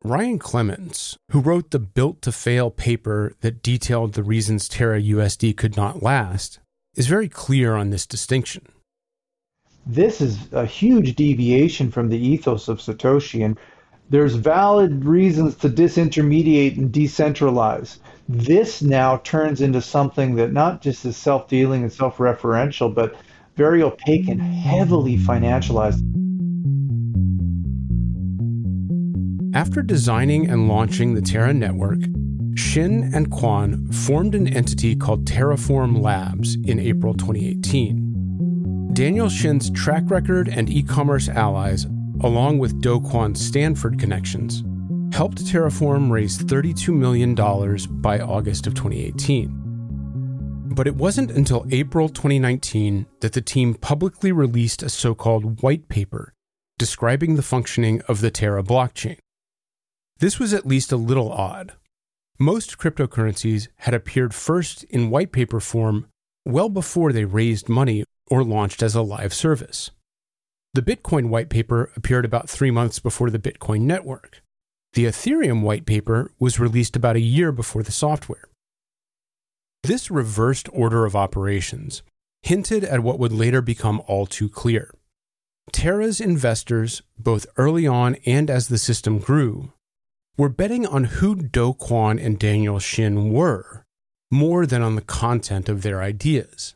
Ryan 0.04 0.40
Clements, 0.40 1.16
who 1.30 1.42
wrote 1.42 1.70
the 1.70 1.78
Built 1.78 2.24
to 2.24 2.32
Fail 2.32 2.72
paper 2.72 3.34
that 3.42 3.62
detailed 3.62 4.14
the 4.14 4.24
reasons 4.24 4.68
Terra 4.68 5.00
USD 5.00 5.56
could 5.56 5.78
not 5.78 6.02
last, 6.02 6.60
is 6.96 7.06
very 7.06 7.30
clear 7.30 7.76
on 7.76 7.92
this 7.92 8.08
distinction. 8.08 8.66
This 9.90 10.20
is 10.20 10.52
a 10.52 10.66
huge 10.66 11.16
deviation 11.16 11.92
from 11.92 12.10
the 12.10 12.18
ethos 12.18 12.68
of 12.68 12.80
Satoshi, 12.80 13.46
and 13.46 13.58
there's 14.10 14.36
valid 14.36 15.06
reasons 15.06 15.56
to 15.56 15.70
disintermediate 15.70 16.78
and 16.78 16.92
decentralize. 16.92 18.00
This 18.28 18.82
now 18.82 19.18
turns 19.24 19.62
into 19.62 19.82
something 19.82 20.36
that 20.36 20.52
not 20.52 20.82
just 20.82 21.06
is 21.06 21.16
self 21.16 21.48
dealing 21.48 21.84
and 21.84 21.92
self 21.92 22.18
referential, 22.18 22.94
but 22.94 23.16
very 23.56 23.82
opaque 23.82 24.28
and 24.28 24.42
heavily 24.42 25.18
financialized. 25.18 26.04
After 29.56 29.82
designing 29.82 30.50
and 30.50 30.68
launching 30.68 31.14
the 31.14 31.22
Terra 31.22 31.54
network, 31.54 32.00
Shin 32.56 33.10
and 33.14 33.32
Kwon 33.32 33.94
formed 33.96 34.36
an 34.36 34.48
entity 34.48 34.98
called 34.98 35.26
Terraform 35.26 36.02
Labs 36.02 36.56
in 36.66 36.78
April 36.78 37.14
2018. 37.14 38.07
Daniel 38.98 39.30
Shin's 39.30 39.70
track 39.70 40.10
record 40.10 40.48
and 40.48 40.72
e 40.72 40.82
commerce 40.82 41.30
allies, 41.30 41.86
along 42.22 42.58
with 42.58 42.82
Do 42.82 43.00
Kwon's 43.00 43.46
Stanford 43.46 44.00
connections, 44.00 44.64
helped 45.16 45.46
Terraform 45.46 46.10
raise 46.10 46.40
$32 46.40 46.96
million 46.96 47.36
by 48.02 48.20
August 48.20 48.66
of 48.66 48.74
2018. 48.74 50.72
But 50.74 50.88
it 50.88 50.96
wasn't 50.96 51.30
until 51.30 51.68
April 51.70 52.10
2019 52.10 53.06
that 53.20 53.34
the 53.34 53.42
team 53.42 53.76
publicly 53.76 54.32
released 54.32 54.82
a 54.82 54.90
so 54.90 55.14
called 55.14 55.62
white 55.62 55.90
paper 55.90 56.34
describing 56.80 57.36
the 57.36 57.44
functioning 57.44 58.02
of 58.08 58.22
the 58.22 58.32
Terra 58.32 58.64
blockchain. 58.64 59.20
This 60.18 60.40
was 60.40 60.56
at 60.56 60.66
least 60.66 60.92
a 60.92 60.98
little 60.98 61.32
odd. 61.32 61.74
Most 62.40 62.80
cryptocurrencies 62.80 63.68
had 63.76 63.94
appeared 63.94 64.34
first 64.34 64.86
in 64.86 65.12
white 65.12 65.32
paper 65.32 65.60
form 65.60 66.08
well 66.48 66.70
before 66.70 67.12
they 67.12 67.26
raised 67.26 67.70
money 67.70 68.04
or 68.30 68.44
launched 68.44 68.82
as 68.82 68.96
a 68.96 69.02
live 69.02 69.34
service. 69.34 69.92
The 70.74 70.82
Bitcoin 70.82 71.30
white 71.30 71.50
paper 71.50 71.92
appeared 71.96 72.26
about 72.26 72.50
three 72.50 72.72
months 72.72 73.00
before 73.00 73.30
the 73.30 73.40
Bitcoin 73.40 73.82
network. 73.82 74.42
The 74.94 75.06
Ethereum 75.06 75.62
white 75.62 75.86
paper 75.86 76.32
was 76.40 76.60
released 76.60 76.96
about 76.96 77.16
a 77.16 77.22
year 77.22 77.52
before 77.52 77.84
the 77.84 77.92
software. 77.92 78.50
This 79.84 80.12
reversed 80.12 80.70
order 80.72 81.06
of 81.06 81.16
operations 81.16 82.04
hinted 82.44 82.84
at 82.84 83.04
what 83.04 83.20
would 83.20 83.32
later 83.32 83.62
become 83.62 84.02
all 84.08 84.26
too 84.26 84.50
clear. 84.50 84.94
Terra's 85.72 86.22
investors, 86.22 87.02
both 87.18 87.46
early 87.58 87.88
on 87.88 88.16
and 88.26 88.50
as 88.50 88.68
the 88.68 88.78
system 88.78 89.20
grew, 89.20 89.74
were 90.38 90.50
betting 90.50 90.86
on 90.86 91.06
who 91.06 91.36
Do 91.36 91.74
Kwon 91.74 92.24
and 92.24 92.40
Daniel 92.40 92.80
Shin 92.80 93.32
were 93.32 93.86
more 94.32 94.66
than 94.66 94.82
on 94.82 94.96
the 94.96 95.02
content 95.02 95.70
of 95.70 95.82
their 95.82 96.02
ideas. 96.02 96.76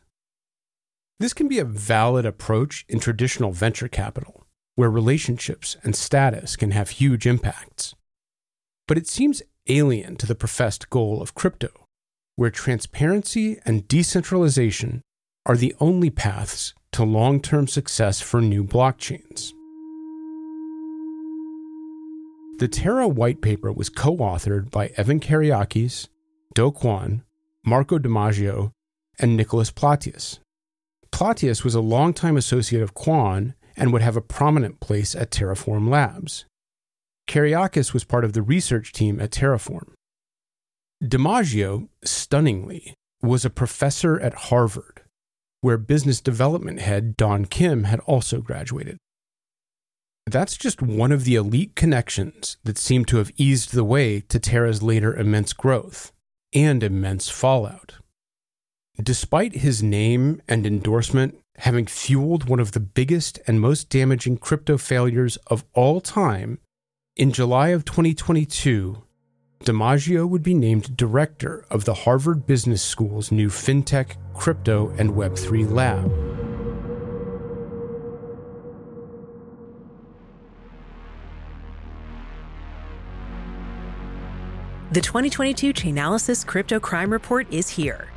This 1.20 1.32
can 1.32 1.48
be 1.48 1.58
a 1.58 1.64
valid 1.64 2.26
approach 2.26 2.84
in 2.88 2.98
traditional 2.98 3.52
venture 3.52 3.88
capital, 3.88 4.44
where 4.74 4.90
relationships 4.90 5.76
and 5.84 5.94
status 5.94 6.56
can 6.56 6.70
have 6.70 6.90
huge 6.90 7.26
impacts. 7.26 7.94
But 8.88 8.98
it 8.98 9.06
seems 9.06 9.42
alien 9.68 10.16
to 10.16 10.26
the 10.26 10.34
professed 10.34 10.90
goal 10.90 11.22
of 11.22 11.34
crypto, 11.34 11.68
where 12.36 12.50
transparency 12.50 13.60
and 13.64 13.86
decentralization 13.86 15.02
are 15.46 15.56
the 15.56 15.74
only 15.78 16.10
paths 16.10 16.74
to 16.92 17.04
long 17.04 17.40
term 17.40 17.68
success 17.68 18.20
for 18.20 18.40
new 18.40 18.64
blockchains. 18.64 19.52
The 22.58 22.68
Terra 22.68 23.08
white 23.08 23.40
paper 23.40 23.72
was 23.72 23.88
co 23.88 24.16
authored 24.16 24.70
by 24.70 24.88
Evan 24.96 25.20
Kereiakes, 25.20 26.08
Do 26.54 26.70
Kwon, 26.70 27.22
Marco 27.64 27.96
DiMaggio, 27.96 28.72
and 29.20 29.36
Nicholas 29.36 29.70
Platias. 29.70 30.40
Platias 31.12 31.62
was 31.62 31.76
a 31.76 31.80
longtime 31.80 32.36
associate 32.36 32.82
of 32.82 32.94
Kwon 32.94 33.54
and 33.76 33.92
would 33.92 34.02
have 34.02 34.16
a 34.16 34.20
prominent 34.20 34.80
place 34.80 35.14
at 35.14 35.30
Terraform 35.30 35.88
Labs. 35.88 36.44
Kereiakes 37.28 37.92
was 37.92 38.02
part 38.02 38.24
of 38.24 38.32
the 38.32 38.42
research 38.42 38.90
team 38.90 39.20
at 39.20 39.30
Terraform. 39.30 39.92
DiMaggio, 41.04 41.88
stunningly, 42.04 42.94
was 43.22 43.44
a 43.44 43.50
professor 43.50 44.18
at 44.18 44.34
Harvard, 44.34 45.02
where 45.60 45.78
business 45.78 46.20
development 46.20 46.80
head 46.80 47.16
Don 47.16 47.44
Kim 47.44 47.84
had 47.84 48.00
also 48.00 48.40
graduated. 48.40 48.98
That's 50.26 50.56
just 50.56 50.82
one 50.82 51.12
of 51.12 51.22
the 51.24 51.36
elite 51.36 51.76
connections 51.76 52.56
that 52.64 52.78
seem 52.78 53.04
to 53.06 53.18
have 53.18 53.30
eased 53.36 53.72
the 53.72 53.84
way 53.84 54.20
to 54.20 54.40
Terra's 54.40 54.82
later 54.82 55.14
immense 55.14 55.52
growth 55.52 56.12
and 56.52 56.82
immense 56.82 57.28
fallout. 57.28 57.94
Despite 59.02 59.56
his 59.56 59.82
name 59.82 60.42
and 60.48 60.66
endorsement 60.66 61.38
having 61.56 61.86
fueled 61.86 62.48
one 62.48 62.60
of 62.60 62.72
the 62.72 62.80
biggest 62.80 63.38
and 63.46 63.60
most 63.60 63.88
damaging 63.88 64.36
crypto 64.38 64.76
failures 64.78 65.36
of 65.46 65.64
all 65.74 66.00
time, 66.00 66.58
in 67.16 67.32
July 67.32 67.68
of 67.68 67.84
2022, 67.84 69.02
DiMaggio 69.64 70.28
would 70.28 70.42
be 70.42 70.54
named 70.54 70.96
director 70.96 71.64
of 71.70 71.84
the 71.84 71.94
Harvard 71.94 72.46
Business 72.46 72.82
School's 72.82 73.30
new 73.30 73.48
FinTech, 73.48 74.16
Crypto, 74.34 74.90
and 74.98 75.10
Web3 75.10 75.70
lab. 75.70 76.41
The 84.92 85.00
2022 85.00 85.72
Chainalysis 85.72 86.46
Crypto 86.46 86.78
Crime 86.78 87.10
Report 87.10 87.50
is 87.50 87.66
here. 87.66 88.10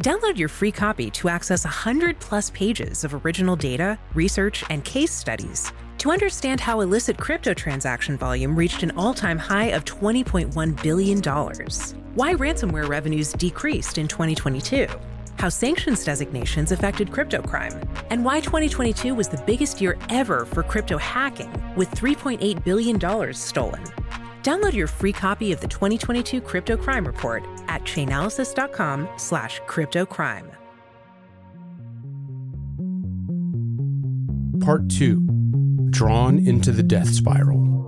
Download 0.00 0.38
your 0.38 0.48
free 0.48 0.70
copy 0.70 1.10
to 1.10 1.28
access 1.28 1.64
100 1.64 2.20
plus 2.20 2.50
pages 2.50 3.02
of 3.02 3.24
original 3.24 3.56
data, 3.56 3.98
research, 4.14 4.62
and 4.70 4.84
case 4.84 5.10
studies 5.10 5.72
to 5.98 6.12
understand 6.12 6.60
how 6.60 6.82
illicit 6.82 7.18
crypto 7.18 7.52
transaction 7.52 8.16
volume 8.16 8.54
reached 8.54 8.84
an 8.84 8.92
all 8.92 9.12
time 9.12 9.38
high 9.38 9.72
of 9.72 9.84
$20.1 9.84 10.82
billion, 10.84 11.18
why 12.14 12.32
ransomware 12.34 12.88
revenues 12.88 13.32
decreased 13.32 13.98
in 13.98 14.06
2022, 14.06 14.86
how 15.40 15.48
sanctions 15.48 16.04
designations 16.04 16.70
affected 16.70 17.10
crypto 17.10 17.42
crime, 17.42 17.74
and 18.10 18.24
why 18.24 18.38
2022 18.38 19.16
was 19.16 19.26
the 19.26 19.42
biggest 19.48 19.80
year 19.80 19.98
ever 20.10 20.44
for 20.44 20.62
crypto 20.62 20.96
hacking, 20.96 21.50
with 21.74 21.90
$3.8 21.90 22.62
billion 22.62 23.34
stolen. 23.34 23.82
Download 24.42 24.72
your 24.72 24.88
free 24.88 25.12
copy 25.12 25.52
of 25.52 25.60
the 25.60 25.68
2022 25.68 26.40
Crypto 26.40 26.76
Crime 26.76 27.06
Report 27.06 27.44
at 27.68 27.84
chainalysis.com 27.84 29.08
slash 29.16 29.60
cryptocrime. 29.62 30.52
Part 34.60 34.88
2 34.90 35.20
Drawn 35.90 36.38
into 36.38 36.72
the 36.72 36.82
Death 36.82 37.12
Spiral. 37.12 37.80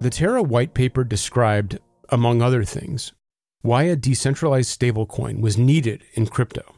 The 0.00 0.10
Terra 0.10 0.42
white 0.42 0.74
paper 0.74 1.04
described, 1.04 1.78
among 2.08 2.42
other 2.42 2.64
things, 2.64 3.12
why 3.60 3.84
a 3.84 3.94
decentralized 3.94 4.80
stablecoin 4.80 5.40
was 5.40 5.56
needed 5.56 6.02
in 6.14 6.26
crypto. 6.26 6.74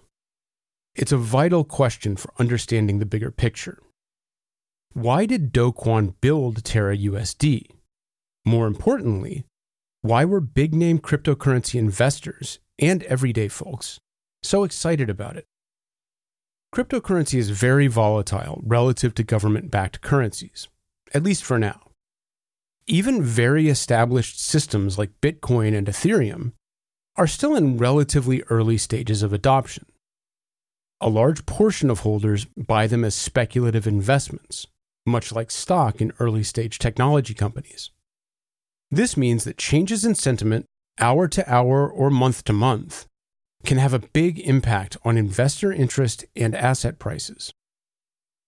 It's 0.95 1.13
a 1.13 1.17
vital 1.17 1.65
question 1.65 2.17
for 2.17 2.33
understanding 2.39 2.99
the 2.99 3.07
bigger 3.07 3.31
picture. 3.31 3.79
Why 4.93 5.25
did 5.25 5.53
Do 5.53 5.73
build 6.21 6.65
Terra 6.65 6.97
USD? 6.97 7.74
More 8.45 8.67
importantly, 8.67 9.45
why 10.03 10.27
were 10.27 10.41
big 10.41 10.75
name 10.75 10.99
cryptocurrency 10.99 11.79
investors 11.79 12.59
and 12.79 13.03
everyday 13.05 13.49
folks 13.49 13.99
so 14.43 14.65
excited 14.65 15.09
about 15.09 15.37
it? 15.37 15.47
Cryptocurrency 16.75 17.39
is 17.39 17.49
very 17.51 17.87
volatile 17.87 18.61
relative 18.63 19.15
to 19.15 19.23
government 19.23 19.71
backed 19.71 20.03
currencies, 20.03 20.69
at 21.15 21.23
least 21.23 21.43
for 21.43 21.59
now. 21.59 21.81
Even 22.87 23.23
very 23.23 23.69
established 23.69 24.39
systems 24.39 24.99
like 24.99 25.21
Bitcoin 25.23 25.75
and 25.75 25.87
Ethereum 25.87 26.53
are 27.17 27.27
still 27.27 27.57
in 27.57 27.79
relatively 27.79 28.43
early 28.51 28.77
stages 28.77 29.23
of 29.23 29.33
adoption. 29.33 29.87
A 31.01 31.09
large 31.09 31.47
portion 31.47 31.89
of 31.89 32.01
holders 32.01 32.45
buy 32.45 32.87
them 32.89 33.05
as 33.05 33.15
speculative 33.15 33.87
investments, 33.87 34.67
much 35.07 35.33
like 35.33 35.51
stock 35.51 36.03
in 36.03 36.13
early 36.19 36.43
stage 36.43 36.79
technology 36.79 37.33
companies. 37.33 37.91
This 38.95 39.17
means 39.17 39.43
that 39.43 39.59
changes 39.59 40.05
in 40.05 40.15
sentiment, 40.15 40.67
hour 41.01 41.27
to 41.27 41.53
hour 41.53 41.91
or 41.91 42.11
month 42.11 42.45
to 42.45 42.53
month, 42.53 43.07
can 43.65 43.77
have 43.77 43.93
a 43.93 43.99
big 43.99 44.39
impact 44.39 44.97
on 45.05 45.19
investor 45.19 45.73
interest 45.73 46.25
and 46.37 46.55
asset 46.55 47.01
prices. 47.01 47.53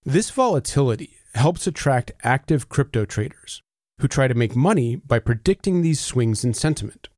This 0.05 0.31
volatility 0.31 1.17
helps 1.35 1.67
attract 1.67 2.13
active 2.23 2.69
crypto 2.69 3.05
traders 3.05 3.61
who 3.99 4.07
try 4.07 4.29
to 4.29 4.35
make 4.35 4.55
money 4.55 4.95
by 4.95 5.19
predicting 5.19 5.83
these 5.83 5.99
swings 5.99 6.45
in 6.45 6.55
sentiment. 6.55 7.09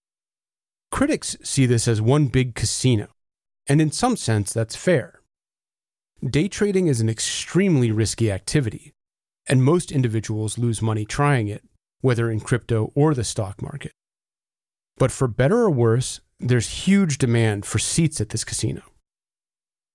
Critics 0.90 1.36
see 1.42 1.66
this 1.66 1.86
as 1.86 2.00
one 2.00 2.28
big 2.28 2.54
casino, 2.54 3.08
and 3.66 3.82
in 3.82 3.92
some 3.92 4.16
sense, 4.16 4.54
that's 4.54 4.74
fair. 4.74 5.20
Day 6.24 6.48
trading 6.48 6.86
is 6.86 7.02
an 7.02 7.10
extremely 7.10 7.90
risky 7.92 8.32
activity, 8.32 8.94
and 9.46 9.62
most 9.62 9.92
individuals 9.92 10.56
lose 10.56 10.80
money 10.80 11.04
trying 11.04 11.48
it 11.48 11.67
whether 12.00 12.30
in 12.30 12.40
crypto 12.40 12.92
or 12.94 13.14
the 13.14 13.24
stock 13.24 13.62
market. 13.62 13.92
But 14.96 15.12
for 15.12 15.28
better 15.28 15.58
or 15.58 15.70
worse, 15.70 16.20
there's 16.40 16.86
huge 16.86 17.18
demand 17.18 17.66
for 17.66 17.78
seats 17.78 18.20
at 18.20 18.30
this 18.30 18.44
casino. 18.44 18.82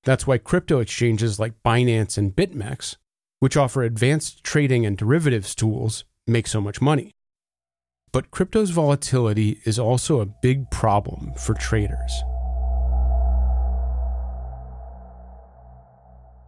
That's 0.03 0.27
why 0.27 0.37
crypto 0.37 0.79
exchanges 0.79 1.39
like 1.39 1.63
Binance 1.63 2.17
and 2.17 2.35
BitMEX, 2.35 2.97
which 3.39 3.57
offer 3.57 3.83
advanced 3.83 4.43
trading 4.43 4.85
and 4.85 4.97
derivatives 4.97 5.55
tools, 5.55 6.03
make 6.27 6.47
so 6.47 6.59
much 6.59 6.81
money. 6.81 7.11
But 8.11 8.31
crypto's 8.31 8.69
volatility 8.69 9.61
is 9.65 9.79
also 9.79 10.19
a 10.19 10.25
big 10.25 10.69
problem 10.69 11.33
for 11.33 11.53
traders. 11.53 12.23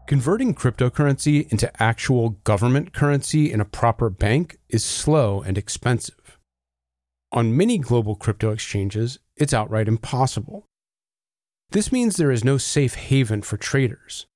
Converting 0.07 0.53
cryptocurrency 0.53 1.51
into 1.51 1.71
actual 1.81 2.29
government 2.43 2.93
currency 2.93 3.51
in 3.51 3.59
a 3.59 3.65
proper 3.65 4.11
bank 4.11 4.59
is 4.69 4.85
slow 4.85 5.41
and 5.41 5.57
expensive. 5.57 6.37
On 7.31 7.57
many 7.57 7.79
global 7.79 8.15
crypto 8.15 8.51
exchanges, 8.51 9.17
it's 9.35 9.53
outright 9.53 9.87
impossible. 9.87 10.67
This 11.71 11.91
means 11.91 12.17
there 12.17 12.31
is 12.31 12.43
no 12.43 12.59
safe 12.59 12.93
haven 12.93 13.41
for 13.41 13.57
traders. 13.57 14.27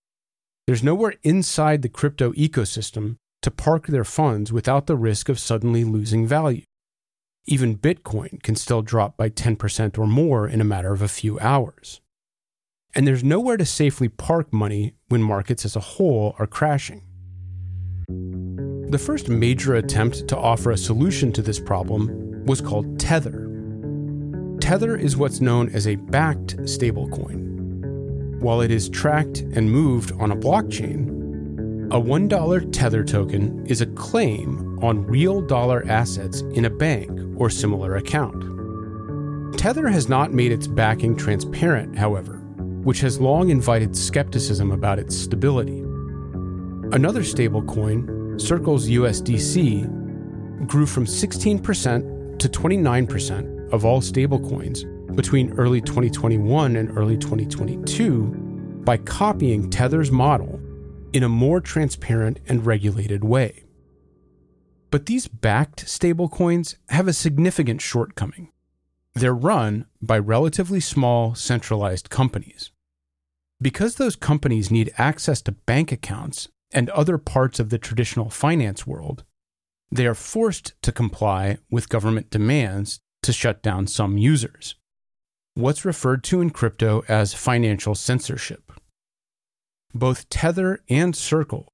There's 0.65 0.83
nowhere 0.83 1.13
inside 1.21 1.83
the 1.83 1.89
crypto 1.89 2.33
ecosystem 2.33 3.17
to 3.43 3.51
park 3.51 3.85
their 3.85 4.03
funds 4.03 4.51
without 4.51 4.87
the 4.87 4.97
risk 4.97 5.29
of 5.29 5.37
suddenly 5.37 5.83
losing 5.83 6.25
value. 6.25 6.63
Even 7.45 7.77
Bitcoin 7.77 8.41
can 8.41 8.55
still 8.55 8.81
drop 8.81 9.17
by 9.17 9.29
10% 9.29 9.99
or 9.99 10.07
more 10.07 10.47
in 10.47 10.61
a 10.61 10.65
matter 10.65 10.93
of 10.93 11.03
a 11.03 11.07
few 11.07 11.39
hours 11.39 12.01
and 12.95 13.07
there's 13.07 13.23
nowhere 13.23 13.57
to 13.57 13.65
safely 13.65 14.09
park 14.09 14.51
money 14.51 14.93
when 15.09 15.21
markets 15.21 15.65
as 15.65 15.75
a 15.75 15.79
whole 15.79 16.35
are 16.39 16.47
crashing. 16.47 17.03
The 18.89 18.97
first 18.97 19.29
major 19.29 19.75
attempt 19.75 20.27
to 20.29 20.37
offer 20.37 20.71
a 20.71 20.77
solution 20.77 21.31
to 21.33 21.41
this 21.41 21.59
problem 21.59 22.43
was 22.45 22.61
called 22.61 22.99
Tether. 22.99 23.45
Tether 24.59 24.97
is 24.97 25.15
what's 25.15 25.41
known 25.41 25.69
as 25.69 25.87
a 25.87 25.95
backed 25.95 26.57
stablecoin. 26.57 28.39
While 28.41 28.61
it 28.61 28.71
is 28.71 28.89
tracked 28.89 29.39
and 29.39 29.69
moved 29.69 30.11
on 30.13 30.31
a 30.31 30.35
blockchain, 30.35 31.07
a 31.91 31.99
$1 31.99 32.71
Tether 32.71 33.03
token 33.03 33.65
is 33.65 33.81
a 33.81 33.87
claim 33.87 34.79
on 34.83 35.05
real 35.05 35.41
dollar 35.41 35.85
assets 35.87 36.41
in 36.53 36.65
a 36.65 36.69
bank 36.69 37.11
or 37.35 37.49
similar 37.49 37.97
account. 37.97 38.43
Tether 39.57 39.87
has 39.87 40.07
not 40.07 40.33
made 40.33 40.51
its 40.51 40.67
backing 40.67 41.15
transparent, 41.15 41.97
however, 41.97 42.38
which 42.83 43.01
has 43.01 43.19
long 43.19 43.49
invited 43.49 43.95
skepticism 43.95 44.71
about 44.71 44.99
its 44.99 45.15
stability. 45.15 45.79
Another 46.91 47.21
stablecoin, 47.21 48.41
Circle's 48.41 48.89
USDC, 48.89 50.67
grew 50.67 50.85
from 50.85 51.05
16% 51.05 52.39
to 52.39 52.49
29% 52.49 53.71
of 53.71 53.85
all 53.85 54.01
stablecoins 54.01 55.15
between 55.15 55.51
early 55.53 55.81
2021 55.81 56.75
and 56.75 56.97
early 56.97 57.17
2022 57.17 58.23
by 58.85 58.97
copying 58.97 59.69
Tether's 59.69 60.11
model 60.11 60.59
in 61.13 61.23
a 61.23 61.29
more 61.29 61.59
transparent 61.59 62.39
and 62.47 62.65
regulated 62.65 63.23
way. 63.23 63.65
But 64.91 65.05
these 65.05 65.27
backed 65.27 65.85
stablecoins 65.85 66.75
have 66.89 67.07
a 67.07 67.13
significant 67.13 67.81
shortcoming. 67.81 68.51
They're 69.15 69.33
run 69.33 69.85
by 70.01 70.19
relatively 70.19 70.79
small, 70.79 71.35
centralized 71.35 72.09
companies. 72.09 72.71
Because 73.61 73.95
those 73.95 74.15
companies 74.15 74.71
need 74.71 74.93
access 74.97 75.41
to 75.41 75.51
bank 75.51 75.91
accounts 75.91 76.47
and 76.71 76.89
other 76.91 77.17
parts 77.17 77.59
of 77.59 77.69
the 77.69 77.77
traditional 77.77 78.29
finance 78.29 78.87
world, 78.87 79.23
they 79.91 80.05
are 80.05 80.15
forced 80.15 80.73
to 80.83 80.91
comply 80.91 81.57
with 81.69 81.89
government 81.89 82.29
demands 82.29 82.99
to 83.23 83.33
shut 83.33 83.61
down 83.61 83.87
some 83.87 84.17
users. 84.17 84.75
What's 85.55 85.83
referred 85.83 86.23
to 86.25 86.41
in 86.41 86.51
crypto 86.51 87.03
as 87.07 87.33
financial 87.33 87.95
censorship. 87.95 88.71
Both 89.93 90.29
Tether 90.29 90.83
and 90.87 91.15
Circle 91.15 91.67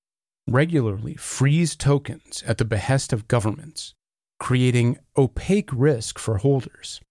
regularly 0.48 1.16
freeze 1.16 1.76
tokens 1.76 2.44
at 2.48 2.58
the 2.58 2.66
behest 2.66 3.12
of 3.12 3.28
governments, 3.28 3.94
creating 4.40 4.98
opaque 5.18 5.70
risk 5.74 6.18
for 6.18 6.38
holders. 6.38 7.02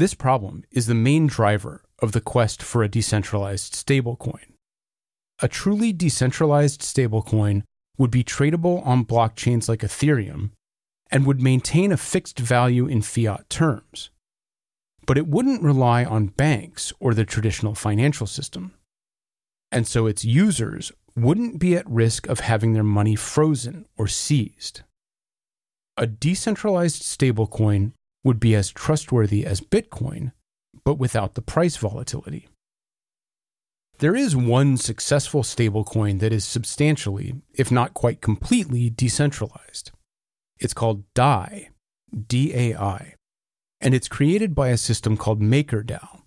This 0.00 0.14
problem 0.14 0.64
is 0.70 0.86
the 0.86 0.94
main 0.94 1.26
driver 1.26 1.84
of 1.98 2.12
the 2.12 2.22
quest 2.22 2.62
for 2.62 2.82
a 2.82 2.88
decentralized 2.88 3.74
stablecoin. 3.74 4.54
A 5.42 5.46
truly 5.46 5.92
decentralized 5.92 6.80
stablecoin 6.80 7.64
would 7.98 8.10
be 8.10 8.24
tradable 8.24 8.80
on 8.86 9.04
blockchains 9.04 9.68
like 9.68 9.80
Ethereum 9.80 10.52
and 11.10 11.26
would 11.26 11.42
maintain 11.42 11.92
a 11.92 11.98
fixed 11.98 12.38
value 12.38 12.86
in 12.86 13.02
fiat 13.02 13.50
terms. 13.50 14.08
But 15.04 15.18
it 15.18 15.26
wouldn't 15.26 15.62
rely 15.62 16.06
on 16.06 16.28
banks 16.28 16.94
or 16.98 17.12
the 17.12 17.26
traditional 17.26 17.74
financial 17.74 18.26
system. 18.26 18.72
And 19.70 19.86
so 19.86 20.06
its 20.06 20.24
users 20.24 20.92
wouldn't 21.14 21.58
be 21.58 21.76
at 21.76 21.86
risk 21.86 22.26
of 22.26 22.40
having 22.40 22.72
their 22.72 22.82
money 22.82 23.16
frozen 23.16 23.84
or 23.98 24.06
seized. 24.06 24.80
a 26.00 26.06
decentralized 26.06 27.02
stablecoin 27.02 27.92
would 28.24 28.40
be 28.40 28.54
as 28.54 28.70
trustworthy 28.70 29.46
as 29.46 29.60
Bitcoin, 29.60 30.32
but 30.84 30.94
without 30.98 31.34
the 31.34 31.42
price 31.42 31.76
volatility. 31.76 32.48
There 33.98 34.16
is 34.16 34.34
one 34.34 34.78
successful 34.78 35.42
stablecoin 35.42 36.20
that 36.20 36.32
is 36.32 36.44
substantially, 36.44 37.34
if 37.52 37.70
not 37.70 37.92
quite 37.92 38.22
completely, 38.22 38.88
decentralized. 38.88 39.92
It's 40.58 40.72
called 40.72 41.04
DAI, 41.14 41.68
D 42.26 42.52
A 42.54 42.74
I, 42.74 43.14
and 43.80 43.94
it's 43.94 44.08
created 44.08 44.54
by 44.54 44.68
a 44.68 44.78
system 44.78 45.16
called 45.16 45.40
MakerDAO. 45.40 46.22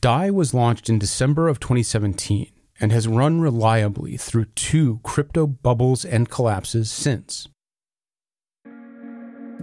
DAI 0.00 0.30
was 0.30 0.54
launched 0.54 0.88
in 0.88 0.98
December 0.98 1.48
of 1.48 1.60
2017 1.60 2.50
and 2.80 2.90
has 2.90 3.06
run 3.06 3.40
reliably 3.40 4.16
through 4.16 4.46
two 4.56 4.98
crypto 5.04 5.46
bubbles 5.46 6.04
and 6.04 6.28
collapses 6.28 6.90
since. 6.90 7.46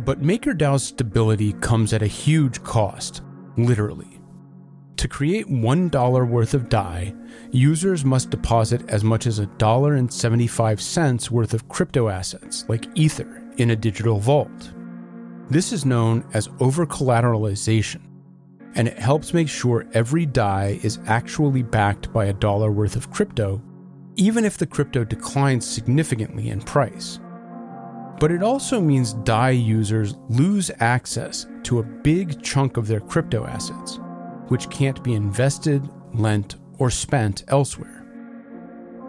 But 0.04 0.22
MakerDAO's 0.22 0.84
stability 0.84 1.54
comes 1.54 1.94
at 1.94 2.02
a 2.02 2.08
huge 2.08 2.64
cost, 2.64 3.22
literally. 3.56 4.20
To 4.98 5.08
create 5.08 5.48
$1 5.48 6.28
worth 6.28 6.56
of 6.56 6.70
DAI, 6.70 7.14
users 7.52 8.04
must 8.04 8.32
deposit 8.32 8.88
as 8.90 9.04
much 9.04 9.28
as 9.28 9.40
$1.75 9.40 11.30
worth 11.30 11.54
of 11.54 11.70
crypto 11.70 12.08
assets, 12.08 12.66
like 12.68 12.88
Ether, 12.96 13.44
in 13.58 13.70
a 13.72 13.76
digital 13.76 14.18
vault. 14.18 14.74
This 15.50 15.72
is 15.72 15.86
known 15.86 16.24
as 16.34 16.50
over 16.60 16.88
collateralization, 16.88 18.02
and 18.74 18.88
it 18.88 18.98
helps 18.98 19.36
make 19.36 19.50
sure 19.50 19.88
every 19.94 20.26
DAI 20.26 20.80
is 20.82 20.98
actually 21.06 21.62
backed 21.62 22.12
by 22.12 22.26
a 22.26 22.34
dollar 22.34 22.72
worth 22.72 22.96
of 22.96 23.12
crypto, 23.12 23.62
even 24.16 24.46
if 24.46 24.58
the 24.58 24.66
crypto 24.66 25.04
declines 25.04 25.68
significantly 25.68 26.50
in 26.50 26.60
price. 26.62 27.20
But 28.22 28.32
it 28.32 28.44
also 28.44 28.80
means 28.80 29.14
DAI 29.14 29.50
users 29.50 30.14
lose 30.30 30.70
access 30.80 31.48
to 31.64 31.80
a 31.80 31.84
big 31.84 32.44
chunk 32.44 32.78
of 32.78 32.86
their 32.86 33.00
crypto 33.00 33.46
assets, 33.48 34.00
which 34.50 34.70
can't 34.70 35.04
be 35.04 35.16
invested, 35.16 35.90
lent, 36.14 36.58
or 36.78 36.92
spent 36.92 37.44
elsewhere. 37.48 38.06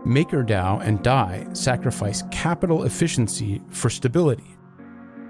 MakerDAO 0.06 0.80
and 0.82 1.02
DAI 1.02 1.46
sacrifice 1.52 2.22
capital 2.30 2.84
efficiency 2.84 3.60
for 3.68 3.90
stability. 3.90 4.56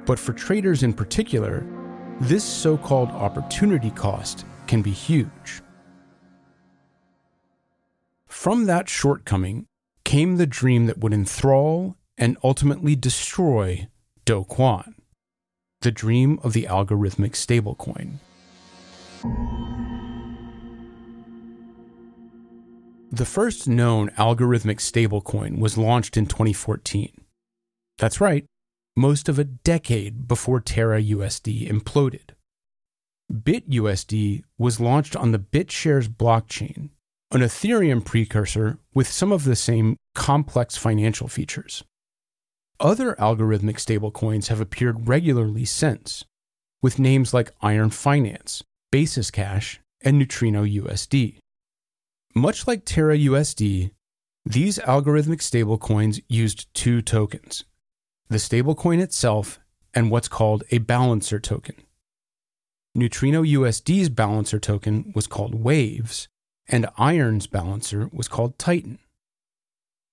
But 0.06 0.20
for 0.20 0.32
traders 0.32 0.84
in 0.84 0.92
particular, 0.92 1.66
this 2.20 2.44
so 2.44 2.76
called 2.76 3.08
opportunity 3.08 3.90
cost 3.90 4.46
can 4.68 4.82
be 4.82 4.92
huge. 4.92 5.60
From 8.28 8.66
that 8.66 8.88
shortcoming 8.88 9.66
came 10.04 10.36
the 10.36 10.46
dream 10.46 10.86
that 10.86 10.98
would 10.98 11.12
enthrall 11.12 11.96
and 12.22 12.36
ultimately 12.44 12.94
destroy 12.94 13.88
Do 14.24 14.44
Kwon, 14.48 14.94
the 15.80 15.90
dream 15.90 16.38
of 16.44 16.52
the 16.52 16.68
algorithmic 16.70 17.32
stablecoin. 17.32 18.20
The 23.10 23.24
first 23.24 23.66
known 23.66 24.10
algorithmic 24.10 24.78
stablecoin 24.78 25.58
was 25.58 25.76
launched 25.76 26.16
in 26.16 26.26
2014. 26.26 27.10
That's 27.98 28.20
right, 28.20 28.44
most 28.96 29.28
of 29.28 29.40
a 29.40 29.44
decade 29.44 30.28
before 30.28 30.60
Terra 30.60 31.02
USD 31.02 31.68
imploded. 31.68 32.36
BitUSD 33.32 34.44
was 34.56 34.78
launched 34.78 35.16
on 35.16 35.32
the 35.32 35.40
BitShares 35.40 36.06
blockchain, 36.06 36.90
an 37.32 37.40
Ethereum 37.40 38.04
precursor 38.04 38.78
with 38.94 39.08
some 39.08 39.32
of 39.32 39.42
the 39.42 39.56
same 39.56 39.96
complex 40.14 40.76
financial 40.76 41.26
features. 41.26 41.82
Other 42.80 43.14
algorithmic 43.14 43.76
stablecoins 43.76 44.48
have 44.48 44.60
appeared 44.60 45.08
regularly 45.08 45.64
since, 45.64 46.24
with 46.80 46.98
names 46.98 47.32
like 47.32 47.54
Iron 47.60 47.90
Finance, 47.90 48.62
Basis 48.90 49.30
Cash, 49.30 49.80
and 50.02 50.18
Neutrino 50.18 50.64
USD. 50.64 51.38
Much 52.34 52.66
like 52.66 52.84
Terra 52.84 53.16
USD, 53.16 53.90
these 54.44 54.78
algorithmic 54.78 55.38
stablecoins 55.38 56.22
used 56.28 56.72
two 56.74 57.02
tokens 57.02 57.64
the 58.28 58.38
stablecoin 58.38 58.98
itself 58.98 59.60
and 59.92 60.10
what's 60.10 60.28
called 60.28 60.64
a 60.70 60.78
balancer 60.78 61.38
token. 61.38 61.74
Neutrino 62.94 63.42
USD's 63.42 64.08
balancer 64.08 64.58
token 64.58 65.12
was 65.14 65.26
called 65.26 65.54
Waves, 65.54 66.28
and 66.66 66.88
Iron's 66.96 67.46
balancer 67.46 68.08
was 68.12 68.28
called 68.28 68.58
Titan. 68.58 68.98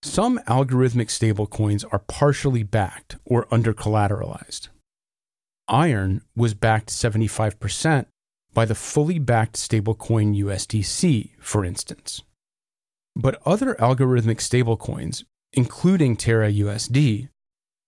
Some 0.02 0.40
algorithmic 0.48 1.10
stablecoins 1.10 1.84
are 1.92 2.00
partially 2.00 2.64
backed 2.64 3.18
or 3.26 3.48
under 3.52 3.74
collateralized. 3.74 4.70
Iron 5.68 6.22
was 6.36 6.54
backed 6.54 6.90
75% 6.90 8.06
by 8.54 8.66
the 8.66 8.76
fully 8.76 9.20
backed 9.20 9.56
stablecoin 9.56 10.38
USDC, 10.38 11.32
for 11.42 11.66
instance. 11.66 12.24
But 13.16 13.42
other 13.46 13.76
algorithmic 13.76 14.38
stablecoins, 14.38 15.26
including 15.52 16.16
Terra 16.16 16.50
USD, 16.50 17.28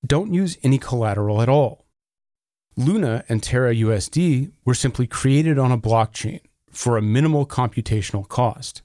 don't 0.06 0.34
use 0.34 0.58
any 0.64 0.78
collateral 0.78 1.42
at 1.42 1.50
all. 1.50 1.86
Luna 2.76 3.24
and 3.30 3.42
Terra 3.42 3.74
USD 3.74 4.52
were 4.66 4.74
simply 4.74 5.08
created 5.08 5.58
on 5.58 5.72
a 5.72 5.78
blockchain 5.78 6.42
for 6.70 6.98
a 6.98 7.02
minimal 7.02 7.46
computational 7.46 8.28
cost. 8.28 8.82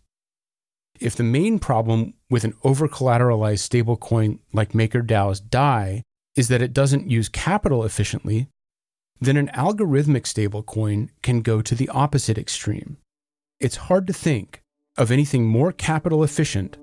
If 1.01 1.17
the 1.17 1.23
main 1.23 1.59
problem 1.59 2.15
with 2.31 2.45
an 2.45 2.55
over 2.65 2.89
collateralized 2.89 3.69
stablecoin 3.69 4.39
like 4.53 4.73
MakerDAO's 4.73 5.41
DAI 5.41 6.03
is 6.35 6.49
that 6.49 6.63
it 6.63 6.73
doesn't 6.73 7.11
use 7.11 7.29
capital 7.29 7.85
efficiently, 7.85 8.49
then 9.21 9.37
an 9.37 9.49
algorithmic 9.49 10.23
stablecoin 10.23 11.09
can 11.23 11.41
go 11.41 11.61
to 11.63 11.75
the 11.75 11.89
opposite 11.91 12.39
extreme. 12.39 12.99
It's 13.61 13.77
hard 13.77 14.07
to 14.07 14.13
think 14.13 14.63
of 14.97 15.11
anything 15.11 15.47
more 15.47 15.73
capital 15.73 16.23
efficient 16.23 16.77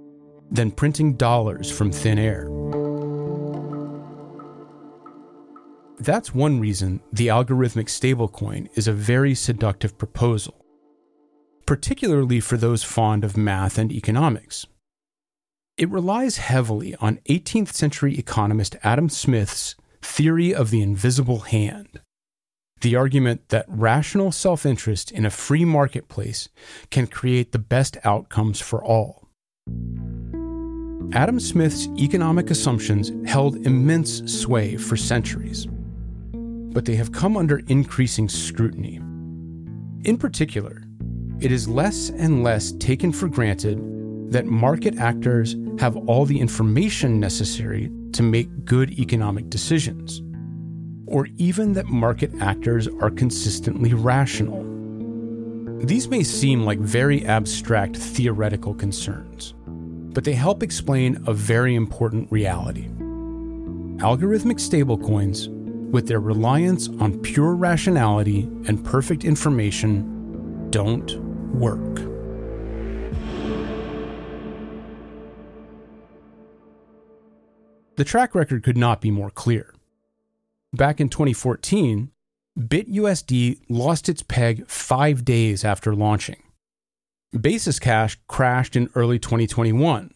than 0.52 0.72
printing 0.72 1.16
dollars 1.16 1.72
from 1.72 1.92
thin 1.92 2.20
air. 2.20 2.50
That's 6.00 6.34
one 6.34 6.60
reason 6.60 7.02
the 7.12 7.28
algorithmic 7.28 7.86
stablecoin 7.86 8.68
is 8.76 8.88
a 8.88 8.94
very 8.94 9.36
seductive 9.36 9.98
proposal, 9.98 10.63
particularly 11.66 12.40
for 12.40 12.58
those 12.58 12.84
fond 12.84 13.24
of 13.24 13.38
math 13.38 13.78
and 13.78 13.92
economics. 13.92 14.66
It 15.78 15.90
relies 15.90 16.38
heavily 16.38 16.96
on 16.96 17.20
18th 17.30 17.74
century 17.74 18.18
economist 18.18 18.76
Adam 18.84 19.10
Smith's 19.10 19.76
theory 20.02 20.54
of 20.54 20.70
the 20.70 20.82
invisible 20.82 21.40
hand, 21.40 22.02
the 22.82 22.96
argument 22.96 23.50
that 23.50 23.66
rational 23.68 24.32
self 24.32 24.66
interest 24.66 25.12
in 25.12 25.26
a 25.26 25.32
free 25.32 25.66
marketplace 25.66 26.50
can 26.92 27.08
create 27.08 27.52
the 27.52 27.60
best 27.60 27.98
outcomes 28.04 28.60
for 28.60 28.84
all. 28.84 29.28
Adam 31.14 31.40
Smith's 31.40 31.88
economic 31.98 32.50
assumptions 32.50 33.12
held 33.30 33.56
immense 33.66 34.22
sway 34.32 34.78
for 34.78 34.98
centuries 34.98 35.68
but 36.74 36.86
they 36.86 36.96
have 36.96 37.12
come 37.12 37.38
under 37.38 37.60
increasing 37.68 38.28
scrutiny. 38.28 38.98
In 40.04 40.18
particular, 40.18 40.83
it 41.44 41.52
is 41.52 41.68
less 41.68 42.10
and 42.10 42.42
less 42.42 42.72
taken 42.74 43.12
for 43.12 43.28
granted 43.28 43.78
that 44.32 44.46
market 44.46 44.98
actors 44.98 45.58
have 45.78 45.98
all 46.08 46.24
the 46.24 46.40
information 46.40 47.20
necessary 47.20 47.92
to 48.14 48.24
make 48.24 48.64
good 48.64 48.98
economic 48.98 49.50
decisions, 49.50 50.24
or 51.06 51.28
even 51.36 51.74
that 51.74 51.88
market 51.88 52.32
actors 52.40 52.88
are 53.02 53.10
consistently 53.10 53.94
rational. 53.94 54.64
These 55.86 56.08
may 56.08 56.24
seem 56.24 56.64
like 56.64 56.80
very 56.80 57.26
abstract 57.26 57.98
theoretical 57.98 58.74
concerns, 58.74 59.54
but 60.14 60.24
they 60.24 60.32
help 60.32 60.64
explain 60.64 61.22
a 61.28 61.34
very 61.34 61.76
important 61.76 62.32
reality. 62.32 62.88
Algorithmic 63.98 64.62
stablecoins 64.62 65.50
with 65.92 66.08
their 66.08 66.22
reliance 66.22 66.88
on 67.02 67.20
pure 67.20 67.54
rationality 67.54 68.44
and 68.66 68.86
perfect 68.86 69.26
information, 69.26 70.70
don't 70.70 71.33
work. 71.54 71.96
The 77.96 78.04
track 78.04 78.34
record 78.34 78.64
could 78.64 78.78
not 78.78 79.02
be 79.02 79.12
more 79.12 79.30
clear. 79.30 79.74
Back 80.74 81.00
in 81.00 81.10
2014, 81.10 82.12
BitUSD 82.60 83.60
lost 83.70 84.10
its 84.10 84.24
peg 84.24 84.68
five 84.68 85.24
days 85.24 85.64
after 85.64 85.96
launching. 85.96 86.42
Basis 87.40 87.80
Cash 87.80 88.18
crashed 88.28 88.76
in 88.76 88.90
early 88.96 89.20
2021. 89.20 90.14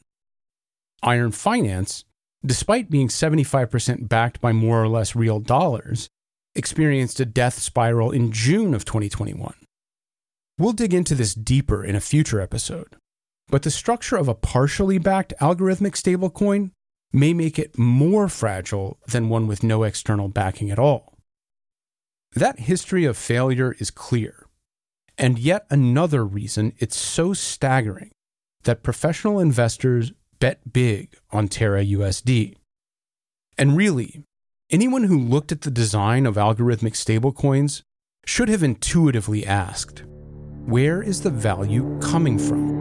Iron 1.03 1.31
Finance 1.31 2.03
despite 2.45 2.89
being 2.89 3.07
75% 3.09 4.07
backed 4.07 4.41
by 4.41 4.51
more 4.51 4.81
or 4.81 4.88
less 4.88 5.15
real 5.15 5.39
dollars, 5.39 6.09
experienced 6.55 7.19
a 7.19 7.25
death 7.25 7.59
spiral 7.59 8.11
in 8.11 8.31
June 8.31 8.73
of 8.73 8.85
2021. 8.85 9.53
We'll 10.59 10.73
dig 10.73 10.93
into 10.93 11.13
this 11.13 11.35
deeper 11.35 11.83
in 11.83 11.95
a 11.95 12.01
future 12.01 12.41
episode, 12.41 12.95
but 13.47 13.61
the 13.61 13.69
structure 13.69 14.17
of 14.17 14.27
a 14.27 14.33
partially 14.33 14.97
backed 14.97 15.33
algorithmic 15.39 15.93
stablecoin 15.93 16.71
may 17.13 17.31
make 17.31 17.59
it 17.59 17.77
more 17.77 18.27
fragile 18.27 18.97
than 19.07 19.29
one 19.29 19.45
with 19.45 19.61
no 19.61 19.83
external 19.83 20.29
backing 20.29 20.71
at 20.71 20.79
all. 20.79 21.13
That 22.33 22.61
history 22.61 23.05
of 23.05 23.17
failure 23.17 23.75
is 23.79 23.91
clear, 23.91 24.47
and 25.15 25.37
yet 25.37 25.67
another 25.69 26.25
reason 26.25 26.73
it's 26.79 26.97
so 26.97 27.33
staggering 27.33 28.11
that 28.63 28.81
professional 28.81 29.39
investors 29.39 30.11
bet 30.39 30.73
big 30.73 31.15
on 31.31 31.47
Terra 31.49 31.85
USD. 31.85 32.55
And 33.59 33.77
really, 33.77 34.23
anyone 34.71 35.03
who 35.03 35.19
looked 35.19 35.51
at 35.51 35.61
the 35.61 35.71
design 35.71 36.25
of 36.25 36.35
algorithmic 36.35 36.93
stablecoins 36.93 37.83
should 38.25 38.49
have 38.49 38.63
intuitively 38.63 39.45
asked 39.45 40.03
where 40.68 41.01
is 41.01 41.22
the 41.22 41.30
value 41.30 41.97
coming 42.01 42.38
from? 42.38 42.76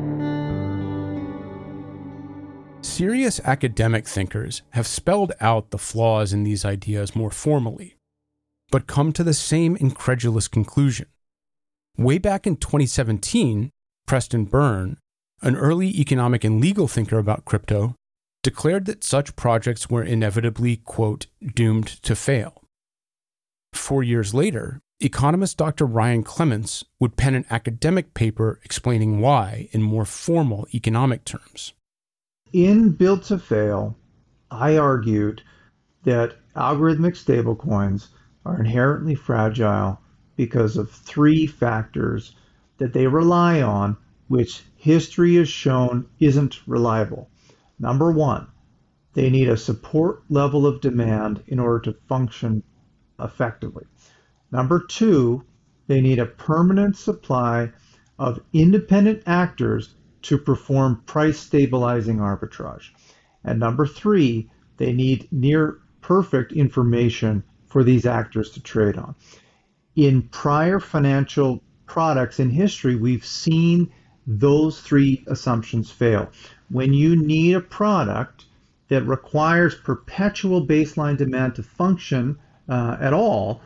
Serious 2.82 3.38
academic 3.44 4.08
thinkers 4.08 4.62
have 4.70 4.88
spelled 4.88 5.32
out 5.40 5.70
the 5.70 5.78
flaws 5.78 6.32
in 6.32 6.42
these 6.42 6.64
ideas 6.64 7.14
more 7.14 7.30
formally, 7.30 7.96
but 8.72 8.88
come 8.88 9.12
to 9.12 9.22
the 9.22 9.32
same 9.32 9.76
incredulous 9.76 10.48
conclusion. 10.48 11.06
Way 11.96 12.18
back 12.18 12.44
in 12.44 12.56
2017, 12.56 13.70
Preston 14.04 14.46
Byrne, 14.46 14.98
an 15.42 15.54
early 15.54 15.88
economic 16.00 16.42
and 16.42 16.60
legal 16.60 16.88
thinker 16.88 17.18
about 17.18 17.44
crypto, 17.44 17.94
declared 18.42 18.86
that 18.86 19.04
such 19.04 19.36
projects 19.36 19.88
were 19.88 20.02
inevitably, 20.02 20.78
quote, 20.78 21.26
doomed 21.54 21.86
to 22.02 22.16
fail. 22.16 22.65
Four 23.76 24.02
years 24.02 24.34
later, 24.34 24.80
economist 25.00 25.58
Dr. 25.58 25.86
Ryan 25.86 26.24
Clements 26.24 26.84
would 26.98 27.16
pen 27.16 27.34
an 27.34 27.44
academic 27.50 28.14
paper 28.14 28.58
explaining 28.64 29.20
why 29.20 29.68
in 29.70 29.82
more 29.82 30.04
formal 30.04 30.66
economic 30.74 31.24
terms. 31.24 31.72
In 32.52 32.90
Built 32.92 33.24
to 33.24 33.38
Fail, 33.38 33.96
I 34.50 34.76
argued 34.76 35.42
that 36.04 36.36
algorithmic 36.56 37.16
stablecoins 37.16 38.08
are 38.44 38.58
inherently 38.58 39.14
fragile 39.14 40.00
because 40.36 40.76
of 40.76 40.90
three 40.90 41.46
factors 41.46 42.34
that 42.78 42.92
they 42.92 43.06
rely 43.06 43.60
on, 43.60 43.96
which 44.28 44.64
history 44.76 45.34
has 45.36 45.48
shown 45.48 46.06
isn't 46.18 46.66
reliable. 46.66 47.28
Number 47.78 48.10
one, 48.10 48.48
they 49.12 49.30
need 49.30 49.48
a 49.48 49.56
support 49.56 50.22
level 50.28 50.66
of 50.66 50.80
demand 50.80 51.42
in 51.46 51.58
order 51.58 51.90
to 51.90 51.98
function 52.08 52.62
effectively. 53.20 53.84
Number 54.52 54.84
two, 54.88 55.44
they 55.86 56.00
need 56.00 56.18
a 56.18 56.26
permanent 56.26 56.96
supply 56.96 57.72
of 58.18 58.40
independent 58.52 59.22
actors 59.26 59.94
to 60.22 60.38
perform 60.38 61.02
price 61.06 61.38
stabilizing 61.38 62.18
arbitrage. 62.18 62.90
And 63.44 63.60
number 63.60 63.86
three, 63.86 64.50
they 64.76 64.92
need 64.92 65.28
near 65.30 65.78
perfect 66.00 66.52
information 66.52 67.42
for 67.66 67.84
these 67.84 68.06
actors 68.06 68.50
to 68.50 68.60
trade 68.60 68.96
on. 68.96 69.14
In 69.94 70.22
prior 70.22 70.80
financial 70.80 71.62
products 71.86 72.40
in 72.40 72.50
history, 72.50 72.96
we've 72.96 73.24
seen 73.24 73.92
those 74.26 74.80
three 74.80 75.24
assumptions 75.28 75.90
fail. 75.90 76.28
When 76.68 76.92
you 76.92 77.16
need 77.16 77.54
a 77.54 77.60
product 77.60 78.46
that 78.88 79.06
requires 79.06 79.74
perpetual 79.74 80.66
baseline 80.66 81.16
demand 81.16 81.54
to 81.56 81.62
function 81.62 82.38
uh, 82.68 82.96
at 83.00 83.12
all, 83.12 83.60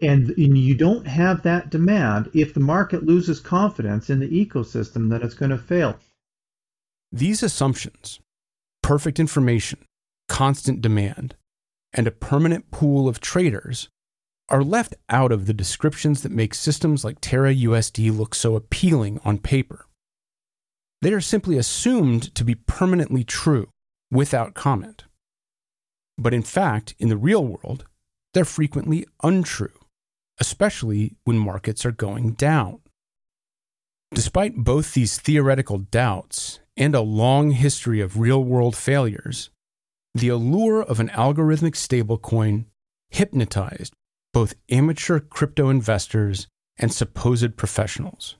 and, 0.00 0.30
and 0.30 0.58
you 0.58 0.74
don't 0.74 1.06
have 1.06 1.42
that 1.42 1.70
demand, 1.70 2.30
if 2.34 2.54
the 2.54 2.60
market 2.60 3.04
loses 3.04 3.40
confidence 3.40 4.10
in 4.10 4.18
the 4.18 4.28
ecosystem, 4.28 5.10
then 5.10 5.22
it's 5.22 5.34
going 5.34 5.50
to 5.50 5.58
fail. 5.58 5.96
These 7.12 7.42
assumptions, 7.42 8.20
perfect 8.82 9.20
information, 9.20 9.84
constant 10.28 10.80
demand, 10.80 11.36
and 11.92 12.06
a 12.06 12.12
permanent 12.12 12.70
pool 12.70 13.08
of 13.08 13.20
traders 13.20 13.88
are 14.48 14.64
left 14.64 14.94
out 15.08 15.30
of 15.30 15.46
the 15.46 15.54
descriptions 15.54 16.22
that 16.22 16.32
make 16.32 16.54
systems 16.54 17.04
like 17.04 17.18
Terra 17.20 17.54
USD 17.54 18.16
look 18.16 18.34
so 18.34 18.56
appealing 18.56 19.20
on 19.24 19.38
paper. 19.38 19.86
They 21.00 21.12
are 21.12 21.20
simply 21.20 21.56
assumed 21.58 22.34
to 22.34 22.44
be 22.44 22.54
permanently 22.54 23.24
true 23.24 23.68
without 24.10 24.54
comment. 24.54 25.04
But 26.18 26.34
in 26.34 26.42
fact, 26.42 26.94
in 26.98 27.08
the 27.08 27.16
real 27.16 27.44
world, 27.44 27.86
they're 28.34 28.44
frequently 28.44 29.06
untrue 29.22 29.82
especially 30.42 31.14
when 31.22 31.38
markets 31.38 31.86
are 31.86 31.92
going 31.92 32.32
down. 32.32 32.80
Despite 34.12 34.56
both 34.56 34.92
these 34.92 35.18
theoretical 35.18 35.78
doubts 35.78 36.58
and 36.76 36.94
a 36.94 37.00
long 37.00 37.52
history 37.52 38.00
of 38.00 38.18
real 38.18 38.42
world 38.42 38.76
failures, 38.76 39.50
the 40.14 40.28
allure 40.28 40.82
of 40.82 40.98
an 40.98 41.08
algorithmic 41.10 41.74
stablecoin 41.74 42.66
hypnotized 43.10 43.94
both 44.32 44.54
amateur 44.68 45.20
crypto 45.20 45.68
investors 45.68 46.48
and 46.76 46.92
supposed 46.92 47.56
professionals. 47.56 48.36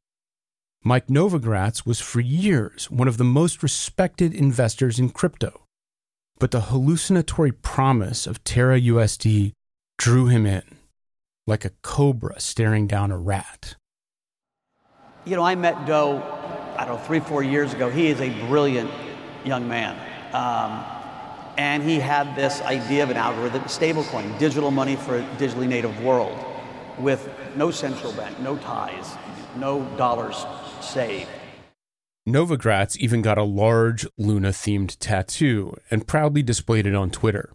Mike 0.83 1.07
Novogratz 1.07 1.87
was 1.87 2.01
for 2.01 2.21
years 2.21 2.91
one 2.91 3.07
of 3.07 3.17
the 3.17 3.33
most 3.39 3.63
respected 3.63 4.35
investors 4.35 4.99
in 4.99 5.11
crypto, 5.11 5.63
but 6.39 6.51
the 6.51 6.63
hallucinatory 6.63 7.53
promise 7.53 8.27
of 8.27 8.43
Terra 8.43 8.81
USD 8.81 9.53
drew 10.03 10.27
him 10.27 10.45
in 10.47 10.65
like 11.47 11.65
a 11.65 11.71
cobra 11.81 12.41
staring 12.41 12.89
down 12.89 13.13
a 13.13 13.17
rat. 13.17 13.77
You 15.25 15.37
know, 15.37 15.45
I 15.45 15.55
met 15.55 15.87
Do, 15.87 16.21
I 16.77 16.85
don't 16.85 16.97
know, 16.97 17.05
three, 17.05 17.21
four 17.21 17.45
years 17.45 17.73
ago. 17.73 17.89
He 17.89 18.09
is 18.09 18.21
a 18.21 18.31
brilliant 18.49 18.91
young 19.45 19.69
man. 19.69 19.95
Um, 20.35 20.85
and 21.57 21.85
he 21.85 22.01
had 22.01 22.35
this 22.35 22.61
idea 22.63 23.05
of 23.05 23.11
an 23.11 23.17
algorithm, 23.17 23.63
stablecoin, 23.63 24.37
digital 24.41 24.73
money 24.73 24.97
for 24.97 25.19
a 25.19 25.23
digitally 25.37 25.69
native 25.69 26.03
world 26.03 26.37
with 26.99 27.29
no 27.55 27.71
central 27.71 28.13
bank, 28.15 28.41
no 28.41 28.57
ties, 28.57 29.15
no 29.55 29.85
dollars 29.97 30.45
saved. 30.81 31.29
Novogratz 32.29 32.97
even 32.97 33.23
got 33.23 33.39
a 33.39 33.45
large 33.45 34.05
Luna 34.19 34.49
themed 34.49 34.97
tattoo 34.99 35.77
and 35.93 36.09
proudly 36.09 36.43
displayed 36.43 36.89
it 36.89 36.95
on 36.97 37.11
Twitter. 37.11 37.53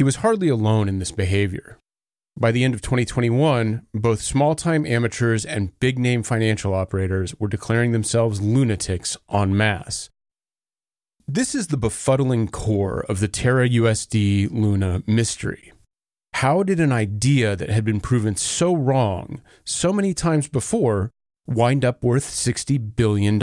He 0.00 0.04
was 0.04 0.24
hardly 0.24 0.48
alone 0.48 0.88
in 0.88 0.98
this 0.98 1.12
behavior. 1.12 1.76
By 2.34 2.52
the 2.52 2.64
end 2.64 2.72
of 2.72 2.80
2021, 2.80 3.86
both 3.92 4.22
small 4.22 4.54
time 4.54 4.86
amateurs 4.86 5.44
and 5.44 5.78
big 5.78 5.98
name 5.98 6.22
financial 6.22 6.72
operators 6.72 7.38
were 7.38 7.48
declaring 7.48 7.92
themselves 7.92 8.40
lunatics 8.40 9.18
en 9.30 9.54
masse. 9.54 10.08
This 11.28 11.54
is 11.54 11.66
the 11.66 11.76
befuddling 11.76 12.50
core 12.50 13.04
of 13.10 13.20
the 13.20 13.28
Terra 13.28 13.68
USD 13.68 14.50
Luna 14.50 15.02
mystery. 15.06 15.70
How 16.32 16.62
did 16.62 16.80
an 16.80 16.92
idea 16.92 17.54
that 17.54 17.68
had 17.68 17.84
been 17.84 18.00
proven 18.00 18.36
so 18.36 18.74
wrong 18.74 19.42
so 19.66 19.92
many 19.92 20.14
times 20.14 20.48
before 20.48 21.10
wind 21.46 21.84
up 21.84 22.02
worth 22.02 22.24
$60 22.24 22.96
billion? 22.96 23.38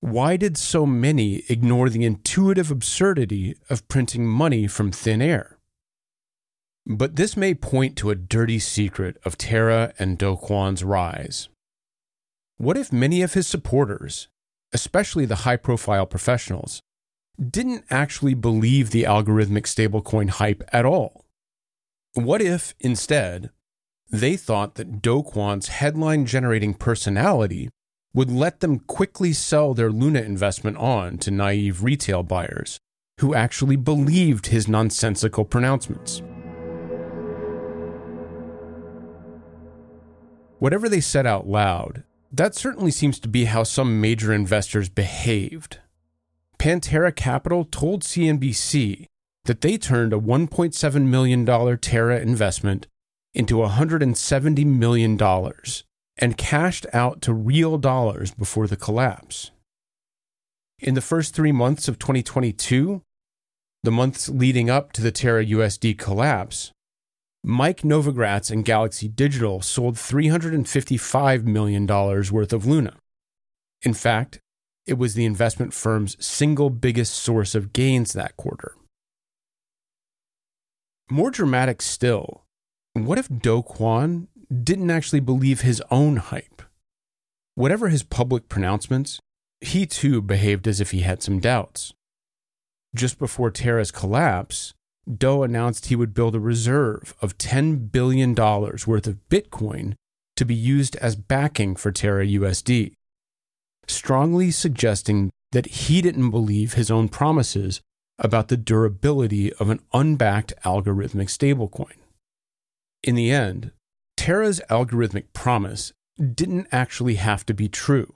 Why 0.00 0.38
did 0.38 0.56
so 0.56 0.86
many 0.86 1.44
ignore 1.50 1.90
the 1.90 2.04
intuitive 2.04 2.70
absurdity 2.70 3.54
of 3.68 3.86
printing 3.88 4.26
money 4.26 4.66
from 4.66 4.90
thin 4.90 5.20
air? 5.20 5.58
But 6.86 7.16
this 7.16 7.36
may 7.36 7.54
point 7.54 7.96
to 7.98 8.10
a 8.10 8.14
dirty 8.14 8.58
secret 8.58 9.18
of 9.26 9.36
Terra 9.36 9.92
and 9.98 10.16
Do 10.16 10.36
Kwon's 10.36 10.82
rise. 10.82 11.50
What 12.56 12.78
if 12.78 12.92
many 12.92 13.20
of 13.20 13.34
his 13.34 13.46
supporters, 13.46 14.28
especially 14.72 15.26
the 15.26 15.44
high 15.46 15.56
profile 15.56 16.06
professionals, 16.06 16.80
didn't 17.38 17.84
actually 17.90 18.34
believe 18.34 18.90
the 18.90 19.04
algorithmic 19.04 19.64
stablecoin 19.64 20.30
hype 20.30 20.62
at 20.72 20.86
all? 20.86 21.26
What 22.14 22.40
if, 22.40 22.74
instead, 22.80 23.50
they 24.10 24.36
thought 24.36 24.76
that 24.76 25.02
Do 25.02 25.22
Kwon's 25.22 25.68
headline 25.68 26.24
generating 26.24 26.72
personality 26.72 27.68
would 28.12 28.30
let 28.30 28.60
them 28.60 28.80
quickly 28.80 29.32
sell 29.32 29.74
their 29.74 29.90
Luna 29.90 30.20
investment 30.20 30.76
on 30.76 31.18
to 31.18 31.30
naive 31.30 31.84
retail 31.84 32.22
buyers 32.22 32.78
who 33.18 33.34
actually 33.34 33.76
believed 33.76 34.46
his 34.46 34.66
nonsensical 34.66 35.44
pronouncements? 35.44 36.22
Whatever 40.58 40.88
they 40.88 41.00
said 41.00 41.26
out 41.26 41.46
loud, 41.46 42.02
that 42.32 42.54
certainly 42.54 42.90
seems 42.90 43.18
to 43.20 43.28
be 43.28 43.46
how 43.46 43.62
some 43.62 44.00
major 44.00 44.32
investors 44.32 44.88
behaved. 44.88 45.78
Pantera 46.58 47.14
Capital 47.14 47.64
told 47.64 48.02
CNBC 48.02 49.06
that 49.44 49.62
they 49.62 49.78
turned 49.78 50.12
a 50.12 50.18
$1.7 50.18 51.06
million 51.06 51.78
Terra 51.78 52.20
investment 52.20 52.86
into 53.32 53.56
$170 53.56 54.66
million 54.66 55.16
and 56.18 56.36
cashed 56.36 56.86
out 56.92 57.22
to 57.22 57.32
real 57.32 57.78
dollars 57.78 58.32
before 58.32 58.66
the 58.66 58.76
collapse. 58.76 59.50
In 60.78 60.94
the 60.94 61.00
first 61.00 61.34
three 61.34 61.52
months 61.52 61.88
of 61.88 61.98
2022, 61.98 63.02
the 63.82 63.90
months 63.90 64.28
leading 64.28 64.68
up 64.68 64.92
to 64.92 65.02
the 65.02 65.12
Terra 65.12 65.44
USD 65.44 65.98
collapse, 65.98 66.72
Mike 67.42 67.80
Novogratz 67.80 68.50
and 68.50 68.64
Galaxy 68.64 69.08
Digital 69.08 69.62
sold 69.62 69.94
$355 69.94 71.44
million 71.44 71.86
worth 71.86 72.52
of 72.52 72.66
Luna. 72.66 72.96
In 73.82 73.94
fact, 73.94 74.40
it 74.86 74.98
was 74.98 75.14
the 75.14 75.24
investment 75.24 75.72
firm's 75.72 76.22
single 76.24 76.68
biggest 76.68 77.14
source 77.14 77.54
of 77.54 77.72
gains 77.72 78.12
that 78.12 78.36
quarter. 78.36 78.74
More 81.10 81.30
dramatic 81.30 81.80
still, 81.80 82.44
what 82.92 83.18
if 83.18 83.28
Do 83.28 83.62
Kwon 83.62 84.26
didn't 84.50 84.90
actually 84.90 85.20
believe 85.20 85.60
his 85.60 85.82
own 85.90 86.16
hype? 86.16 86.62
Whatever 87.54 87.88
his 87.88 88.02
public 88.02 88.48
pronouncements, 88.48 89.20
he 89.60 89.86
too 89.86 90.20
behaved 90.20 90.66
as 90.66 90.80
if 90.80 90.90
he 90.90 91.00
had 91.00 91.22
some 91.22 91.38
doubts. 91.38 91.92
Just 92.94 93.18
before 93.18 93.50
Terra's 93.50 93.90
collapse, 93.90 94.74
Do 95.06 95.42
announced 95.42 95.86
he 95.86 95.96
would 95.96 96.14
build 96.14 96.34
a 96.34 96.40
reserve 96.40 97.14
of 97.20 97.38
$10 97.38 97.92
billion 97.92 98.34
worth 98.34 99.06
of 99.06 99.28
Bitcoin 99.28 99.94
to 100.36 100.44
be 100.44 100.54
used 100.54 100.96
as 100.96 101.16
backing 101.16 101.76
for 101.76 101.92
Terra 101.92 102.26
USD, 102.26 102.94
strongly 103.86 104.50
suggesting 104.50 105.30
that 105.52 105.66
he 105.66 106.00
didn't 106.00 106.30
believe 106.30 106.74
his 106.74 106.90
own 106.90 107.08
promises 107.08 107.80
about 108.18 108.48
the 108.48 108.56
durability 108.56 109.52
of 109.54 109.70
an 109.70 109.80
unbacked 109.92 110.52
algorithmic 110.64 111.28
stablecoin. 111.28 111.96
In 113.02 113.14
the 113.14 113.30
end, 113.30 113.72
Terra's 114.20 114.60
algorithmic 114.68 115.32
promise 115.32 115.94
didn't 116.18 116.66
actually 116.70 117.14
have 117.14 117.46
to 117.46 117.54
be 117.54 117.70
true. 117.70 118.12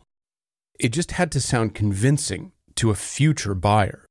It 0.79 0.91
just 0.91 1.13
had 1.13 1.33
to 1.33 1.41
sound 1.41 1.75
convincing 1.75 2.53
to 2.75 2.91
a 2.91 2.95
future 2.95 3.55
buyer. 3.55 4.05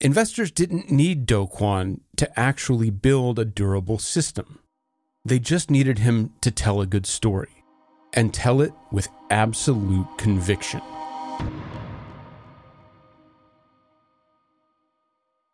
Investors 0.00 0.50
didn't 0.50 0.90
need 0.90 1.26
Do 1.26 1.48
Kwon 1.48 2.00
to 2.16 2.40
actually 2.40 2.88
build 2.88 3.38
a 3.38 3.44
durable 3.44 3.98
system. 3.98 4.60
They 5.22 5.38
just 5.38 5.70
needed 5.70 5.98
him 5.98 6.32
to 6.40 6.50
tell 6.50 6.80
a 6.80 6.86
good 6.86 7.04
story 7.04 7.62
and 8.14 8.32
tell 8.32 8.62
it 8.62 8.72
with 8.90 9.10
absolute 9.28 10.08
conviction. 10.16 10.80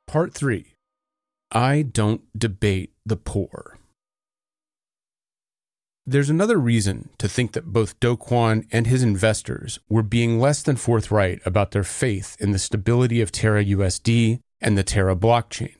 Part 0.07 0.35
3 0.35 0.67
I 1.51 1.83
don't 1.83 2.23
debate 2.39 2.93
the 3.05 3.17
poor. 3.17 3.81
There's 6.05 6.31
another 6.31 6.59
reason 6.59 7.11
to 7.19 7.29
think 7.29 7.53
that 7.53 7.73
both 7.73 8.01
Do 8.01 8.17
Kwon 8.17 8.67
and 8.73 8.89
his 8.89 9.05
investors 9.05 9.79
were 9.89 10.03
being 10.03 10.41
less 10.41 10.61
than 10.61 10.75
forthright 10.75 11.41
about 11.47 11.71
their 11.71 11.85
faith 11.85 12.37
in 12.41 12.51
the 12.51 12.59
stability 12.59 13.21
of 13.21 13.31
Terra 13.31 13.65
USD 13.65 14.41
and 14.61 14.77
the 14.77 14.83
Terra 14.83 15.15
blockchain. 15.15 15.77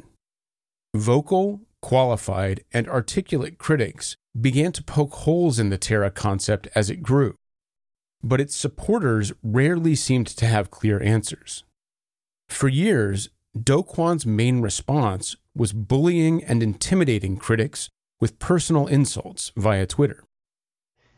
Vocal, 0.95 1.63
qualified, 1.81 2.63
and 2.73 2.89
articulate 2.89 3.59
critics 3.59 4.17
began 4.41 4.71
to 4.73 4.85
poke 4.85 5.13
holes 5.13 5.59
in 5.59 5.71
the 5.71 5.79
Terra 5.79 6.11
concept 6.11 6.69
as 6.73 6.89
it 6.89 7.03
grew, 7.03 7.35
but 8.23 8.41
its 8.41 8.55
supporters 8.55 9.33
rarely 9.43 9.97
seemed 9.97 10.29
to 10.29 10.47
have 10.47 10.71
clear 10.71 11.03
answers. 11.03 11.65
For 12.49 12.69
years, 12.69 13.29
Do 13.61 13.83
Kwon's 13.83 14.25
main 14.25 14.61
response 14.61 15.35
was 15.53 15.73
bullying 15.73 16.45
and 16.45 16.63
intimidating 16.63 17.39
critics 17.39 17.91
with 18.23 18.39
personal 18.39 18.87
insults 18.87 19.51
via 19.57 19.85
Twitter. 19.85 20.23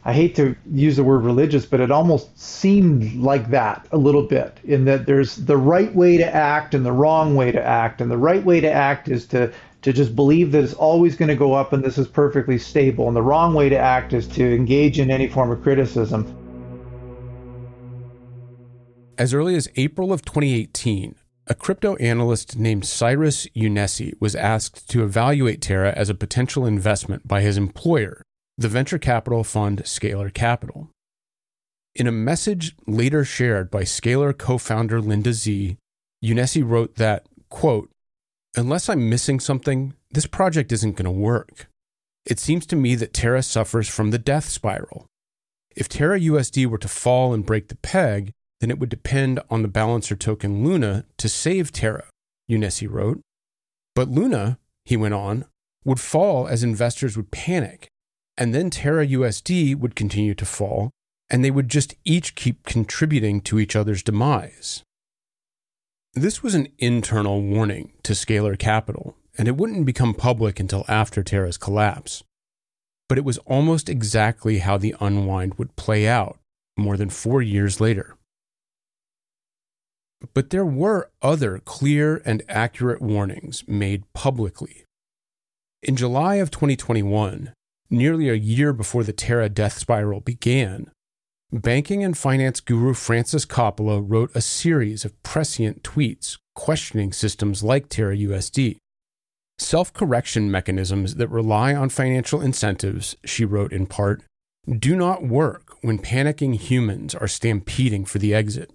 I 0.07 0.14
hate 0.14 0.34
to 0.36 0.57
use 0.72 0.96
the 0.96 1.05
word 1.05 1.22
religious, 1.22 1.66
but 1.66 1.80
it 1.80 1.90
almost 1.90 2.38
seemed 2.40 3.16
like 3.16 3.50
that 3.50 3.86
a 3.92 3.98
little 3.98 4.22
bit 4.22 4.59
in 4.64 4.86
that 4.86 5.05
there's 5.05 5.36
the 5.36 5.59
right 5.59 5.94
way 5.94 6.16
to 6.16 6.34
act 6.34 6.72
and 6.72 6.84
the 6.84 6.92
wrong 6.92 7.36
way 7.36 7.52
to 7.52 7.62
act. 7.62 8.00
And 8.00 8.11
the 8.11 8.16
right 8.16 8.42
way 8.42 8.59
to 8.59 8.72
act 8.72 9.11
is 9.11 9.26
to, 9.26 9.52
to 9.82 9.92
just 9.92 10.16
believe 10.16 10.50
that 10.52 10.64
it's 10.64 10.72
always 10.72 11.14
going 11.14 11.28
to 11.28 11.36
go 11.36 11.52
up 11.52 11.74
and 11.74 11.84
this 11.84 11.98
is 11.98 12.09
perfectly 12.09 12.57
stable. 12.57 13.07
And 13.07 13.14
the 13.14 13.22
wrong 13.22 13.52
way 13.52 13.68
to 13.68 13.76
act 13.76 14.14
is 14.14 14.26
to 14.28 14.55
engage 14.55 14.98
in 14.98 15.11
any 15.11 15.28
form 15.28 15.50
of 15.50 15.62
criticism. 15.62 16.24
As 19.18 19.34
early 19.34 19.57
as 19.57 19.68
April 19.76 20.11
of 20.11 20.24
2018, 20.24 21.16
a 21.47 21.55
crypto 21.55 21.95
analyst 21.97 22.59
named 22.59 22.86
Cyrus 22.86 23.47
Younesi 23.49 24.14
was 24.20 24.34
asked 24.34 24.88
to 24.90 25.05
evaluate 25.05 25.61
Terra 25.61 25.92
as 25.92 26.09
a 26.09 26.14
potential 26.14 26.64
investment 26.64 27.28
by 27.28 27.42
his 27.42 27.59
employer, 27.59 28.22
the 28.57 28.68
venture 28.68 28.99
capital 28.99 29.45
fund 29.45 29.82
Scalar 29.82 30.32
Capital. 30.32 30.88
In 31.95 32.07
a 32.07 32.12
message 32.12 32.74
later 32.86 33.24
shared 33.24 33.70
by 33.70 33.82
Scalar 33.82 34.36
co 34.36 34.59
founder 34.59 35.01
Linda 35.01 35.30
Xie, 35.30 35.76
Younesi 36.24 36.66
wrote 36.66 36.97
that, 36.97 37.26
quote, 37.51 37.90
Unless 38.57 38.88
I'm 38.88 39.11
missing 39.11 39.38
something, 39.38 39.95
this 40.11 40.26
project 40.26 40.72
isn't 40.72 40.97
going 40.97 41.05
to 41.05 41.11
work. 41.11 41.66
It 42.24 42.38
seems 42.38 42.66
to 42.66 42.76
me 42.76 42.95
that 42.95 43.12
Terra 43.12 43.42
suffers 43.42 43.88
from 43.88 44.11
the 44.11 44.18
death 44.18 44.49
spiral. 44.49 45.07
If 45.76 45.88
Terra 45.88 46.18
USD 46.18 46.66
were 46.66 46.78
to 46.78 46.88
fall 46.88 47.34
and 47.34 47.45
break 47.45 47.68
the 47.68 47.76
peg, 47.76 48.32
then 48.64 48.70
it 48.70 48.78
would 48.78 48.88
depend 48.88 49.38
on 49.50 49.60
the 49.60 49.68
balancer 49.68 50.16
token 50.16 50.64
Luna 50.64 51.04
to 51.18 51.28
save 51.28 51.70
Terra, 51.70 52.06
Younesi 52.50 52.90
wrote. 52.90 53.20
But 53.94 54.08
Luna, 54.08 54.58
he 54.86 54.96
went 54.96 55.12
on, 55.12 55.44
would 55.84 56.00
fall 56.00 56.48
as 56.48 56.62
investors 56.62 57.14
would 57.14 57.30
panic, 57.30 57.88
and 58.38 58.54
then 58.54 58.70
Terra 58.70 59.06
USD 59.06 59.76
would 59.76 59.94
continue 59.94 60.34
to 60.34 60.46
fall, 60.46 60.90
and 61.28 61.44
they 61.44 61.50
would 61.50 61.68
just 61.68 61.94
each 62.06 62.36
keep 62.36 62.64
contributing 62.64 63.42
to 63.42 63.58
each 63.58 63.76
other's 63.76 64.02
demise. 64.02 64.82
This 66.14 66.42
was 66.42 66.54
an 66.54 66.68
internal 66.78 67.42
warning 67.42 67.92
to 68.04 68.14
Scalar 68.14 68.58
Capital, 68.58 69.14
and 69.36 69.46
it 69.46 69.58
wouldn't 69.58 69.84
become 69.84 70.14
public 70.14 70.58
until 70.58 70.86
after 70.88 71.22
Terra's 71.22 71.58
collapse. 71.58 72.24
But 73.10 73.18
it 73.18 73.26
was 73.26 73.36
almost 73.44 73.90
exactly 73.90 74.60
how 74.60 74.78
the 74.78 74.94
unwind 75.00 75.56
would 75.56 75.76
play 75.76 76.08
out 76.08 76.38
more 76.78 76.96
than 76.96 77.10
four 77.10 77.42
years 77.42 77.78
later. 77.78 78.16
But 80.33 80.51
there 80.51 80.64
were 80.64 81.11
other 81.20 81.59
clear 81.59 82.22
and 82.25 82.43
accurate 82.49 83.03
warnings 83.03 83.64
made 83.66 84.11
publicly. 84.14 84.85
In 85.83 85.97
July 85.97 86.37
of 86.37 86.51
2021, 86.51 87.53
nearly 87.91 88.29
a 88.29 88.35
year 88.35 88.72
before 88.72 89.05
the 89.05 89.12
Terra 89.12 89.49
death 89.49 89.77
spiral 89.79 90.20
began, 90.20 90.91
banking 91.53 92.03
and 92.03 92.16
finance 92.16 92.61
guru 92.61 92.95
Frances 92.95 93.45
Coppola 93.45 94.03
wrote 94.05 94.31
a 94.35 94.41
series 94.41 95.05
of 95.05 95.22
prescient 95.22 95.83
tweets 95.83 96.39
questioning 96.55 97.12
systems 97.12 97.62
like 97.62 97.89
Terra 97.89 98.16
USD. 98.16 98.77
Self 99.59 99.93
correction 99.93 100.51
mechanisms 100.51 101.16
that 101.16 101.29
rely 101.29 101.75
on 101.75 101.89
financial 101.89 102.41
incentives, 102.41 103.16
she 103.25 103.45
wrote 103.45 103.72
in 103.72 103.87
part, 103.87 104.22
do 104.66 104.97
not 104.97 105.22
work 105.22 105.77
when 105.83 105.99
panicking 105.99 106.55
humans 106.55 107.14
are 107.14 107.29
stampeding 107.29 108.05
for 108.05 108.18
the 108.18 108.35
exit. 108.35 108.70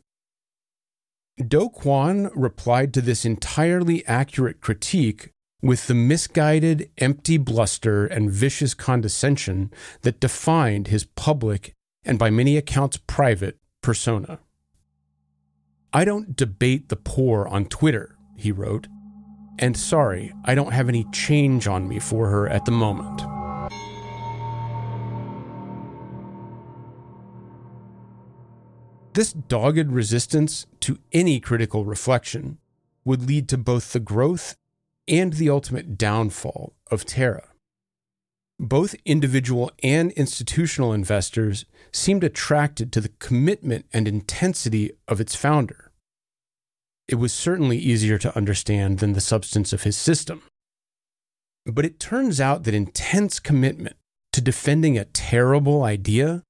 Do 1.46 1.70
Kwon 1.70 2.30
replied 2.36 2.94
to 2.94 3.02
this 3.02 3.26
entirely 3.26 4.06
accurate 4.06 4.60
critique 4.60 5.32
with 5.62 5.88
the 5.88 5.94
misguided, 5.94 6.90
empty 6.98 7.38
bluster 7.38 8.06
and 8.06 8.32
vicious 8.32 8.74
condescension 8.74 9.72
that 10.02 10.20
defined 10.20 10.88
his 10.88 11.06
public 11.06 11.74
and 12.04 12.20
by 12.20 12.30
many 12.30 12.58
accounts 12.58 12.98
private 13.08 13.58
persona. 13.82 14.40
I 15.92 16.06
don't 16.06 16.36
debate 16.36 16.90
the 16.90 16.96
poor 16.96 17.48
on 17.48 17.66
Twitter, 17.66 18.18
he 18.36 18.52
wrote, 18.52 18.88
and 19.58 19.76
sorry, 19.76 20.34
I 20.46 20.56
don't 20.56 20.74
have 20.74 20.88
any 20.88 21.06
change 21.12 21.68
on 21.68 21.88
me 21.88 22.00
for 22.00 22.30
her 22.30 22.48
at 22.48 22.66
the 22.66 22.72
moment. 22.72 23.39
This 29.20 29.34
dogged 29.34 29.92
resistance 29.92 30.66
to 30.80 30.98
any 31.12 31.42
critical 31.42 31.84
reflection 31.84 32.58
would 33.04 33.28
lead 33.28 33.50
to 33.50 33.58
both 33.58 33.92
the 33.92 34.00
growth 34.00 34.56
and 35.10 35.34
the 35.34 35.50
ultimate 35.50 35.98
downfall 35.98 36.74
of 36.90 37.04
Terra. 37.04 37.50
Both 38.58 38.96
individual 39.04 39.72
and 39.84 40.14
institutional 40.14 40.94
investors 40.94 41.66
seemed 41.92 42.24
attracted 42.24 42.94
to 42.94 43.02
the 43.02 43.12
commitment 43.20 43.88
and 43.92 44.08
intensity 44.08 44.94
of 45.06 45.20
its 45.20 45.36
founder. 45.36 45.92
It 47.10 47.16
was 47.16 47.34
certainly 47.34 47.78
easier 47.78 48.18
to 48.20 48.38
understand 48.38 49.00
than 49.00 49.12
the 49.12 49.20
substance 49.20 49.74
of 49.74 49.84
his 49.84 49.98
system. 49.98 50.44
But 51.66 51.84
it 51.84 52.00
turns 52.00 52.40
out 52.40 52.64
that 52.64 52.74
intense 52.74 53.42
commitment 53.42 53.98
to 54.32 54.40
defending 54.40 54.98
a 54.98 55.04
terrible 55.04 55.84
idea 55.84 56.44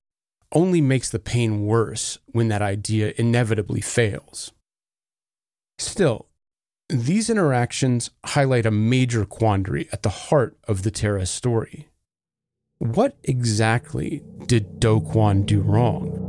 only 0.52 0.82
makes 0.82 1.10
the 1.10 1.20
pain 1.20 1.66
worse 1.66 2.18
when 2.28 2.48
that 2.48 2.62
idea 2.62 3.14
inevitably 3.18 3.82
fails. 3.82 4.52
Still, 5.78 6.28
these 6.90 7.30
interactions 7.30 8.10
highlight 8.26 8.66
a 8.66 8.72
major 8.72 9.26
quandary 9.26 9.88
at 9.92 10.02
the 10.04 10.10
heart 10.10 10.58
of 10.68 10.84
the 10.84 10.92
Terra 10.92 11.26
story. 11.26 11.88
What 12.80 13.16
exactly 13.24 14.24
did 14.48 14.80
Do 14.80 15.00
Kwon 15.00 15.46
do 15.46 15.62
wrong? 15.62 16.26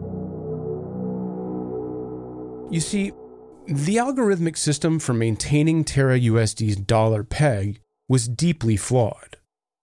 You 2.71 2.81
see, 2.81 3.13
the 3.67 3.97
algorithmic 3.97 4.57
system 4.57 4.99
for 4.99 5.15
maintaining 5.15 5.85
Terra 5.85 6.19
USD's 6.19 6.77
dollar 6.77 7.25
peg 7.25 7.81
was 8.09 8.29
deeply 8.29 8.77
flawed, 8.77 9.37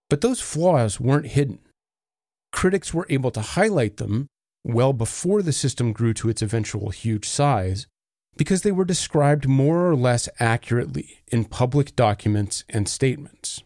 but 0.09 0.21
those 0.21 0.41
flaws 0.41 0.99
weren't 0.99 1.27
hidden 1.27 1.59
critics 2.57 2.91
were 2.91 3.05
able 3.07 3.29
to 3.29 3.39
highlight 3.39 3.97
them 3.97 4.25
well 4.63 4.91
before 4.91 5.43
the 5.43 5.53
system 5.53 5.93
grew 5.93 6.11
to 6.11 6.27
its 6.27 6.41
eventual 6.41 6.89
huge 6.89 7.29
size 7.29 7.85
because 8.35 8.63
they 8.63 8.71
were 8.71 8.83
described 8.83 9.47
more 9.47 9.87
or 9.87 9.95
less 9.95 10.27
accurately 10.39 11.19
in 11.27 11.45
public 11.45 11.95
documents 11.95 12.63
and 12.67 12.89
statements. 12.89 13.61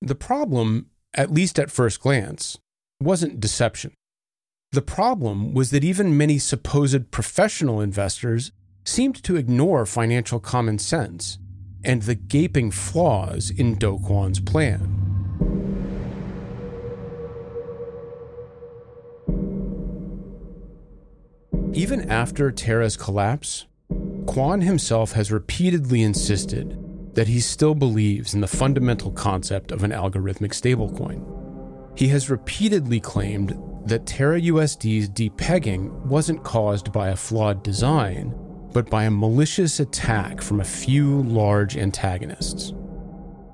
The 0.00 0.16
problem, 0.16 0.86
at 1.14 1.30
least 1.30 1.60
at 1.60 1.70
first 1.70 2.00
glance, 2.00 2.58
wasn't 3.00 3.38
deception. 3.38 3.92
The 4.72 4.82
problem 4.82 5.54
was 5.54 5.70
that 5.70 5.84
even 5.84 6.16
many 6.16 6.40
supposed 6.40 7.12
professional 7.12 7.80
investors 7.80 8.50
seemed 8.84 9.22
to 9.22 9.36
ignore 9.36 9.86
financial 9.86 10.40
common 10.40 10.80
sense 10.80 11.38
and 11.84 12.02
the 12.02 12.16
gaping 12.16 12.72
flaws 12.72 13.48
in 13.48 13.76
Do 13.76 14.00
Kwon's 14.04 14.40
plan. 14.40 15.01
Even 21.74 22.10
after 22.10 22.50
Terra's 22.50 22.98
collapse, 22.98 23.64
Kwon 24.26 24.62
himself 24.62 25.12
has 25.12 25.32
repeatedly 25.32 26.02
insisted 26.02 26.78
that 27.14 27.28
he 27.28 27.40
still 27.40 27.74
believes 27.74 28.34
in 28.34 28.42
the 28.42 28.46
fundamental 28.46 29.10
concept 29.10 29.72
of 29.72 29.82
an 29.82 29.90
algorithmic 29.90 30.52
stablecoin. 30.52 31.24
He 31.98 32.08
has 32.08 32.28
repeatedly 32.28 33.00
claimed 33.00 33.58
that 33.86 34.04
Terra 34.04 34.38
USD's 34.38 35.08
depegging 35.08 35.90
wasn't 36.04 36.44
caused 36.44 36.92
by 36.92 37.08
a 37.08 37.16
flawed 37.16 37.62
design, 37.62 38.34
but 38.74 38.90
by 38.90 39.04
a 39.04 39.10
malicious 39.10 39.80
attack 39.80 40.42
from 40.42 40.60
a 40.60 40.64
few 40.64 41.22
large 41.22 41.78
antagonists. 41.78 42.74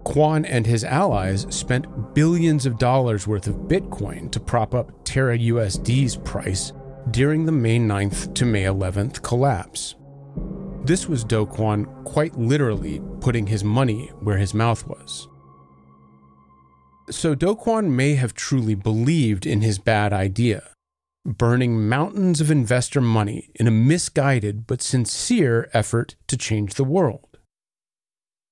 Kwon 0.05 0.45
and 0.49 0.67
his 0.67 0.83
allies 0.83 1.47
spent 1.51 2.15
billions 2.15 2.67
of 2.67 2.79
dollars 2.79 3.29
worth 3.29 3.47
of 3.47 3.69
Bitcoin 3.69 4.29
to 4.33 4.41
prop 4.41 4.75
up 4.75 4.91
Terra 5.05 5.39
USD's 5.39 6.17
price 6.17 6.73
during 7.11 7.47
the 7.47 7.53
May 7.53 7.79
9th 7.79 8.35
to 8.35 8.45
May 8.45 8.65
11th 8.65 9.23
collapse. 9.23 9.95
This 10.85 11.09
was 11.09 11.25
Do 11.25 11.47
Kwon 11.47 12.05
quite 12.05 12.37
literally 12.37 13.01
putting 13.21 13.47
his 13.47 13.65
money 13.65 14.09
where 14.21 14.37
his 14.37 14.53
mouth 14.53 14.87
was. 14.87 15.29
So 17.11 17.35
Do 17.35 17.55
Kwon 17.55 17.91
may 17.91 18.17
have 18.17 18.35
truly 18.35 18.75
believed 18.75 19.47
in 19.47 19.63
his 19.63 19.79
bad 19.79 20.13
idea, 20.13 20.71
burning 21.25 21.89
mountains 21.89 22.41
of 22.41 22.51
investor 22.51 23.01
money 23.01 23.51
in 23.55 23.67
a 23.67 23.73
misguided 23.73 24.67
but 24.67 24.83
sincere 24.83 25.71
effort 25.73 26.17
to 26.27 26.37
change 26.37 26.75
the 26.75 26.85
world. 26.85 27.39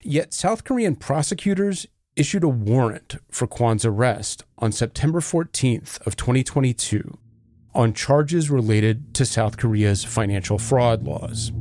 Yet 0.02 0.32
South 0.32 0.64
Korean 0.64 0.96
prosecutors 0.96 1.86
issued 2.14 2.44
a 2.44 2.48
warrant 2.48 3.16
for 3.30 3.46
Kwon's 3.46 3.84
arrest 3.84 4.44
on 4.59 4.72
September 4.72 5.20
14th 5.20 6.04
of 6.07 6.16
2022 6.16 7.18
on 7.77 7.93
charges 7.93 8.51
related 8.51 9.14
to 9.14 9.27
South 9.27 9.59
Korea's 9.59 10.03
financial 10.03 10.59
fraud 10.59 11.03
laws. 11.03 11.53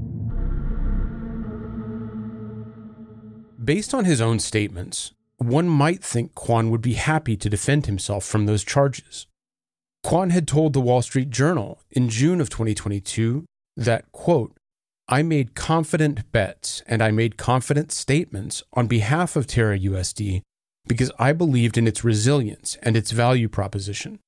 Based 3.63 3.93
on 3.93 4.05
his 4.05 4.21
own 4.21 4.39
statements, 4.39 5.11
one 5.37 5.67
might 5.67 6.03
think 6.03 6.33
Kwon 6.33 6.69
would 6.69 6.81
be 6.81 6.93
happy 6.93 7.35
to 7.35 7.49
defend 7.49 7.85
himself 7.87 8.23
from 8.23 8.45
those 8.45 8.63
charges. 8.63 9.27
Kwon 10.05 10.31
had 10.31 10.47
told 10.47 10.73
the 10.73 10.81
Wall 10.81 11.01
Street 11.01 11.29
Journal 11.29 11.81
in 11.91 12.09
June 12.09 12.39
of 12.39 12.49
2022 12.49 13.43
that, 13.75 14.09
quote, 14.11 14.55
I 15.09 15.21
made 15.21 15.55
confident 15.55 16.31
bets 16.31 16.81
and 16.87 17.01
I 17.01 17.11
made 17.11 17.37
confident 17.37 17.91
statements 17.91 18.63
on 18.73 18.87
behalf 18.87 19.35
of 19.35 19.47
Terra 19.47 19.77
USD 19.77 20.41
because 20.87 21.11
I 21.19 21.33
believed 21.33 21.77
in 21.77 21.87
its 21.87 22.03
resilience 22.03 22.77
and 22.81 22.95
its 22.95 23.11
value 23.11 23.49
proposition. 23.49 24.19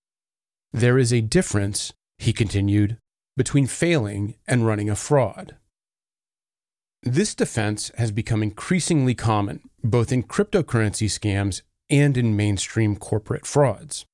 There 0.77 0.99
is 0.99 1.11
a 1.11 1.21
difference, 1.21 1.91
he 2.19 2.31
continued, 2.31 2.99
between 3.35 3.65
failing 3.65 4.35
and 4.47 4.63
running 4.63 4.91
a 4.91 4.95
fraud. 4.95 5.55
This 7.01 7.33
defense 7.33 7.91
has 7.97 8.11
become 8.11 8.43
increasingly 8.43 9.15
common 9.15 9.61
both 9.83 10.11
in 10.11 10.21
cryptocurrency 10.21 11.07
scams 11.07 11.63
and 11.89 12.15
in 12.15 12.35
mainstream 12.35 12.95
corporate 12.95 13.47
frauds. 13.47 14.05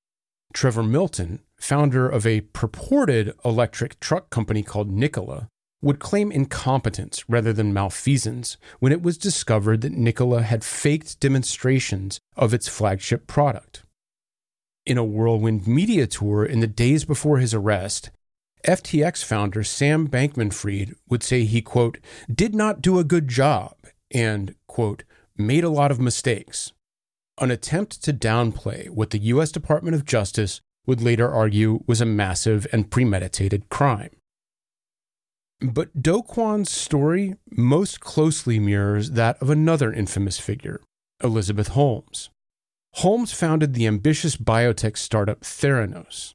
Trevor 0.53 0.83
Milton, 0.83 1.41
founder 1.59 2.07
of 2.07 2.25
a 2.25 2.39
purported 2.53 3.33
electric 3.43 3.99
truck 3.99 4.29
company 4.29 4.63
called 4.63 4.89
Nikola, 4.89 5.49
would 5.81 5.99
claim 5.99 6.31
incompetence 6.31 7.25
rather 7.27 7.51
than 7.51 7.73
malfeasance 7.73 8.55
when 8.79 8.93
it 8.93 9.01
was 9.01 9.17
discovered 9.17 9.81
that 9.81 9.91
Nikola 9.91 10.43
had 10.43 10.63
faked 10.63 11.19
demonstrations 11.19 12.21
of 12.37 12.53
its 12.53 12.69
flagship 12.69 13.27
product. 13.27 13.82
In 14.85 14.97
a 14.97 15.03
whirlwind 15.03 15.65
media 15.65 16.07
tour 16.07 16.43
in 16.43 16.59
the 16.59 16.67
days 16.67 17.05
before 17.05 17.37
his 17.37 17.53
arrest, 17.53 18.11
FTX 18.67 19.23
founder 19.23 19.63
Sam 19.63 20.09
Bankman 20.09 20.53
Fried 20.53 20.93
would 21.09 21.23
say 21.23 21.45
he, 21.45 21.61
quote, 21.61 21.99
did 22.33 22.53
not 22.53 22.81
do 22.81 22.99
a 22.99 23.05
good 23.05 23.29
job 23.29 23.75
and, 24.11 24.55
quote, 24.67 25.03
made 25.37 25.63
a 25.63 25.69
lot 25.69 25.91
of 25.91 26.01
mistakes. 26.01 26.73
An 27.39 27.49
attempt 27.49 28.03
to 28.03 28.13
downplay 28.13 28.89
what 28.89 29.11
the 29.11 29.19
U.S. 29.19 29.51
Department 29.51 29.95
of 29.95 30.05
Justice 30.05 30.59
would 30.85 31.01
later 31.01 31.31
argue 31.31 31.83
was 31.87 32.01
a 32.01 32.05
massive 32.05 32.67
and 32.73 32.91
premeditated 32.91 33.69
crime. 33.69 34.11
But 35.61 36.01
Do 36.01 36.21
Kwon's 36.21 36.69
story 36.69 37.35
most 37.49 38.01
closely 38.01 38.59
mirrors 38.59 39.11
that 39.11 39.41
of 39.41 39.49
another 39.49 39.93
infamous 39.93 40.39
figure, 40.39 40.81
Elizabeth 41.23 41.69
Holmes. 41.69 42.29
Holmes 42.97 43.33
founded 43.33 43.73
the 43.73 43.87
ambitious 43.87 44.37
biotech 44.37 44.97
startup 44.97 45.41
Theranos. 45.41 46.33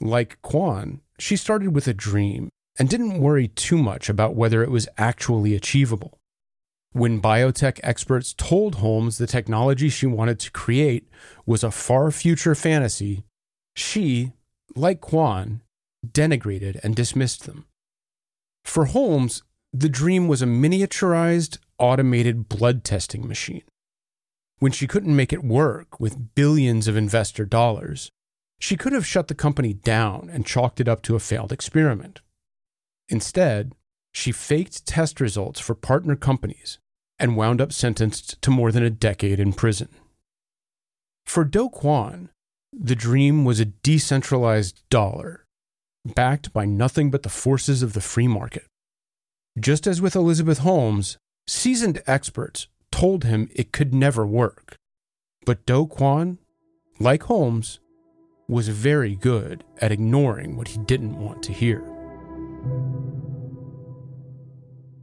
Like 0.00 0.38
Kwon, 0.42 1.00
she 1.18 1.36
started 1.36 1.74
with 1.74 1.88
a 1.88 1.94
dream 1.94 2.50
and 2.78 2.88
didn't 2.88 3.18
worry 3.18 3.48
too 3.48 3.78
much 3.78 4.10
about 4.10 4.34
whether 4.34 4.62
it 4.62 4.70
was 4.70 4.88
actually 4.98 5.54
achievable. 5.54 6.18
When 6.92 7.20
biotech 7.20 7.80
experts 7.82 8.34
told 8.34 8.76
Holmes 8.76 9.16
the 9.16 9.26
technology 9.26 9.88
she 9.88 10.06
wanted 10.06 10.38
to 10.40 10.52
create 10.52 11.08
was 11.46 11.64
a 11.64 11.70
far 11.70 12.10
future 12.10 12.54
fantasy, 12.54 13.24
she, 13.74 14.32
like 14.76 15.00
Kwon, 15.00 15.60
denigrated 16.06 16.78
and 16.84 16.94
dismissed 16.94 17.46
them. 17.46 17.64
For 18.64 18.84
Holmes, 18.84 19.42
the 19.72 19.88
dream 19.88 20.28
was 20.28 20.42
a 20.42 20.46
miniaturized, 20.46 21.58
automated 21.78 22.48
blood 22.48 22.84
testing 22.84 23.26
machine. 23.26 23.62
When 24.58 24.72
she 24.72 24.86
couldn't 24.86 25.16
make 25.16 25.32
it 25.32 25.44
work 25.44 26.00
with 26.00 26.34
billions 26.34 26.88
of 26.88 26.96
investor 26.96 27.44
dollars, 27.44 28.10
she 28.58 28.76
could 28.76 28.92
have 28.92 29.06
shut 29.06 29.28
the 29.28 29.34
company 29.34 29.74
down 29.74 30.30
and 30.32 30.46
chalked 30.46 30.80
it 30.80 30.88
up 30.88 31.02
to 31.02 31.16
a 31.16 31.20
failed 31.20 31.52
experiment. 31.52 32.20
Instead, 33.08 33.72
she 34.12 34.32
faked 34.32 34.86
test 34.86 35.20
results 35.20 35.60
for 35.60 35.74
partner 35.74 36.16
companies 36.16 36.78
and 37.18 37.36
wound 37.36 37.60
up 37.60 37.72
sentenced 37.72 38.40
to 38.42 38.50
more 38.50 38.72
than 38.72 38.82
a 38.82 38.90
decade 38.90 39.40
in 39.40 39.52
prison. 39.52 39.88
For 41.26 41.44
Do 41.44 41.68
Kwon, 41.68 42.28
the 42.72 42.94
dream 42.94 43.44
was 43.44 43.60
a 43.60 43.66
decentralized 43.66 44.82
dollar, 44.90 45.44
backed 46.04 46.52
by 46.52 46.64
nothing 46.64 47.10
but 47.10 47.22
the 47.22 47.28
forces 47.28 47.82
of 47.82 47.92
the 47.92 48.00
free 48.00 48.28
market. 48.28 48.64
Just 49.58 49.86
as 49.86 50.00
with 50.00 50.16
Elizabeth 50.16 50.58
Holmes, 50.58 51.16
seasoned 51.46 52.02
experts 52.06 52.66
told 53.04 53.24
him 53.24 53.50
it 53.54 53.70
could 53.70 53.92
never 53.92 54.24
work. 54.24 54.78
But 55.44 55.66
Do 55.66 55.86
Kwon, 55.86 56.38
like 56.98 57.24
Holmes, 57.24 57.78
was 58.48 58.68
very 58.68 59.14
good 59.14 59.62
at 59.78 59.92
ignoring 59.92 60.56
what 60.56 60.68
he 60.68 60.78
didn't 60.78 61.18
want 61.18 61.42
to 61.42 61.52
hear. 61.52 61.84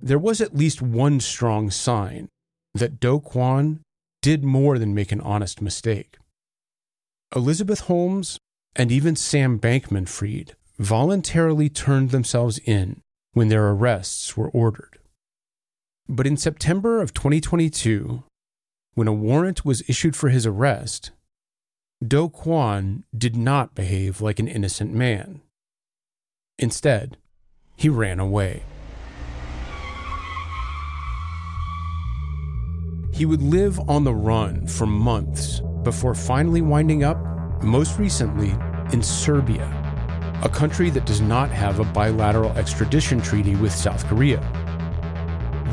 There 0.01 0.17
was 0.17 0.41
at 0.41 0.55
least 0.55 0.81
one 0.81 1.19
strong 1.19 1.69
sign 1.69 2.27
that 2.73 2.99
Do 2.99 3.19
Kwon 3.19 3.81
did 4.23 4.43
more 4.43 4.79
than 4.79 4.95
make 4.95 5.11
an 5.11 5.21
honest 5.21 5.61
mistake. 5.61 6.17
Elizabeth 7.35 7.81
Holmes 7.81 8.39
and 8.75 8.91
even 8.91 9.15
Sam 9.15 9.59
Bankman 9.59 10.09
Fried 10.09 10.55
voluntarily 10.79 11.69
turned 11.69 12.09
themselves 12.09 12.57
in 12.65 13.01
when 13.33 13.49
their 13.49 13.69
arrests 13.69 14.35
were 14.35 14.49
ordered. 14.49 14.97
But 16.09 16.27
in 16.27 16.37
September 16.37 17.01
of 17.01 17.13
2022, 17.13 18.23
when 18.93 19.07
a 19.07 19.13
warrant 19.13 19.63
was 19.63 19.83
issued 19.87 20.15
for 20.15 20.29
his 20.29 20.45
arrest, 20.45 21.11
Do 22.05 22.29
Kwon 22.29 23.03
did 23.17 23.35
not 23.35 23.75
behave 23.75 24.21
like 24.21 24.39
an 24.39 24.47
innocent 24.47 24.93
man. 24.93 25.41
Instead, 26.57 27.17
he 27.77 27.89
ran 27.89 28.19
away. 28.19 28.63
He 33.13 33.25
would 33.25 33.41
live 33.41 33.79
on 33.89 34.03
the 34.03 34.13
run 34.13 34.67
for 34.67 34.87
months 34.87 35.61
before 35.83 36.15
finally 36.15 36.61
winding 36.61 37.03
up, 37.03 37.17
most 37.63 37.99
recently, 37.99 38.55
in 38.93 39.01
Serbia, 39.01 39.67
a 40.43 40.49
country 40.49 40.89
that 40.89 41.05
does 41.05 41.21
not 41.21 41.49
have 41.51 41.79
a 41.79 41.83
bilateral 41.83 42.51
extradition 42.53 43.21
treaty 43.21 43.55
with 43.55 43.71
South 43.71 44.05
Korea. 44.07 44.39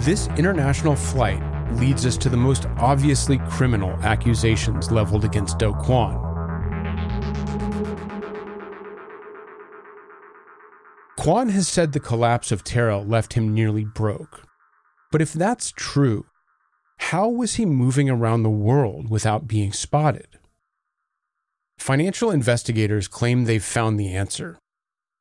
This 0.00 0.28
international 0.38 0.94
flight 0.94 1.42
leads 1.72 2.06
us 2.06 2.16
to 2.18 2.28
the 2.28 2.36
most 2.36 2.66
obviously 2.78 3.38
criminal 3.50 3.90
accusations 4.02 4.92
leveled 4.92 5.24
against 5.24 5.58
Do 5.58 5.72
Kwon. 5.72 6.24
Kwon 11.18 11.50
has 11.50 11.66
said 11.66 11.92
the 11.92 12.00
collapse 12.00 12.52
of 12.52 12.62
Terra 12.62 12.98
left 12.98 13.32
him 13.32 13.52
nearly 13.52 13.84
broke. 13.84 14.44
But 15.10 15.20
if 15.20 15.32
that's 15.32 15.72
true, 15.72 16.26
how 16.98 17.28
was 17.28 17.56
he 17.56 17.66
moving 17.66 18.08
around 18.08 18.44
the 18.44 18.50
world 18.50 19.10
without 19.10 19.48
being 19.48 19.72
spotted? 19.72 20.38
Financial 21.76 22.30
investigators 22.30 23.08
claim 23.08 23.44
they've 23.44 23.62
found 23.62 23.98
the 23.98 24.14
answer 24.14 24.58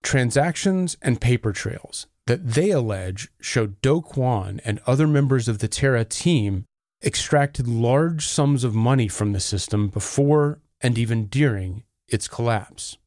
transactions 0.03 0.95
and 1.01 1.19
paper 1.19 1.51
trails 1.51 2.05
that 2.27 2.45
they 2.45 2.71
allege 2.71 3.29
show 3.41 3.67
Do 3.67 4.01
Kwon 4.01 4.59
and 4.63 4.79
other 4.85 5.07
members 5.07 5.47
of 5.47 5.59
the 5.59 5.67
Terra 5.67 6.05
team 6.05 6.65
extracted 7.03 7.67
large 7.67 8.27
sums 8.27 8.63
of 8.63 8.75
money 8.75 9.07
from 9.07 9.33
the 9.33 9.39
system 9.39 9.87
before 9.87 10.59
and 10.81 10.97
even 10.97 11.27
during 11.27 11.83
its 12.07 12.27
collapse. 12.27 12.97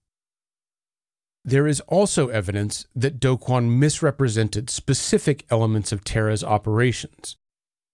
There 1.44 1.66
is 1.66 1.80
also 1.82 2.28
evidence 2.28 2.86
that 2.94 3.20
Do 3.20 3.36
Kwon 3.36 3.78
misrepresented 3.78 4.68
specific 4.68 5.46
elements 5.50 5.92
of 5.92 6.04
Terra's 6.04 6.44
operations, 6.44 7.36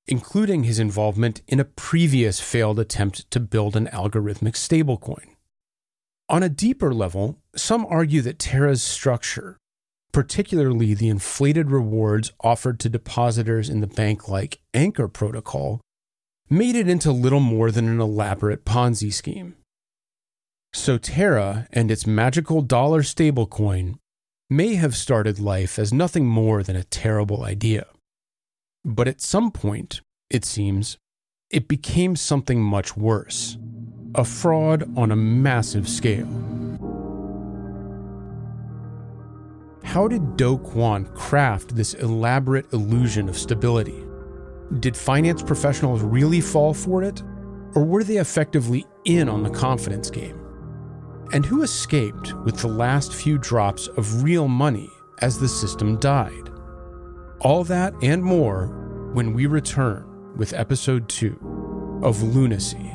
including 0.06 0.64
his 0.64 0.78
involvement 0.78 1.42
in 1.46 1.60
a 1.60 1.64
previous 1.64 2.40
failed 2.40 2.78
attempt 2.78 3.30
to 3.30 3.40
build 3.40 3.76
an 3.76 3.86
algorithmic 3.92 4.54
stablecoin. 4.54 5.28
On 6.28 6.42
a 6.42 6.48
deeper 6.48 6.92
level, 6.92 7.38
some 7.54 7.86
argue 7.86 8.20
that 8.22 8.40
Terra's 8.40 8.82
structure, 8.82 9.58
particularly 10.16 10.94
the 10.94 11.10
inflated 11.10 11.70
rewards 11.70 12.32
offered 12.40 12.80
to 12.80 12.88
depositors 12.88 13.68
in 13.68 13.80
the 13.80 13.86
bank 13.86 14.30
like 14.30 14.60
Anchor 14.72 15.08
protocol, 15.08 15.78
made 16.48 16.74
it 16.74 16.88
into 16.88 17.12
little 17.12 17.38
more 17.38 17.70
than 17.70 17.86
an 17.86 18.00
elaborate 18.00 18.64
Ponzi 18.64 19.12
scheme. 19.12 19.56
So 20.72 20.96
Terra 20.96 21.68
and 21.70 21.90
its 21.90 22.06
magical 22.06 22.62
dollar 22.62 23.02
stablecoin 23.02 23.98
may 24.48 24.76
have 24.76 24.96
started 24.96 25.38
life 25.38 25.78
as 25.78 25.92
nothing 25.92 26.24
more 26.24 26.62
than 26.62 26.76
a 26.76 26.84
terrible 26.84 27.44
idea. 27.44 27.84
But 28.86 29.08
at 29.08 29.20
some 29.20 29.50
point, 29.50 30.00
it 30.30 30.46
seems, 30.46 30.96
it 31.50 31.68
became 31.68 32.16
something 32.16 32.62
much 32.62 32.96
worse 32.96 33.58
a 34.14 34.24
fraud 34.24 34.90
on 34.96 35.10
a 35.10 35.16
massive 35.16 35.86
scale. 35.86 36.26
How 39.96 40.08
did 40.08 40.36
Do 40.36 40.58
Kwon 40.58 41.14
craft 41.14 41.74
this 41.74 41.94
elaborate 41.94 42.70
illusion 42.74 43.30
of 43.30 43.38
stability? 43.38 44.04
Did 44.78 44.94
finance 44.94 45.42
professionals 45.42 46.02
really 46.02 46.42
fall 46.42 46.74
for 46.74 47.02
it? 47.02 47.22
Or 47.74 47.82
were 47.82 48.04
they 48.04 48.18
effectively 48.18 48.84
in 49.06 49.26
on 49.26 49.42
the 49.42 49.48
confidence 49.48 50.10
game? 50.10 50.38
and 51.32 51.46
who 51.46 51.62
escaped 51.62 52.34
with 52.44 52.58
the 52.58 52.68
last 52.68 53.14
few 53.14 53.38
drops 53.38 53.86
of 53.86 54.22
real 54.22 54.48
money 54.48 54.90
as 55.22 55.38
the 55.38 55.48
system 55.48 55.98
died. 55.98 56.50
All 57.40 57.64
that 57.64 57.94
and 58.02 58.22
more 58.22 58.66
when 59.14 59.32
we 59.32 59.46
return 59.46 60.04
with 60.36 60.52
episode 60.52 61.08
2 61.08 62.00
of 62.02 62.22
Lunacy 62.22 62.92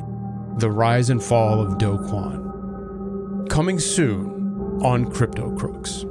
The 0.60 0.70
Rise 0.70 1.10
and 1.10 1.24
Fall 1.24 1.62
of 1.62 1.80
Do 1.80 1.98
Kwon. 1.98 3.50
Coming 3.50 3.80
soon 3.80 4.80
on 4.84 5.12
Crypto 5.12 5.56
Crooks. 5.58 6.06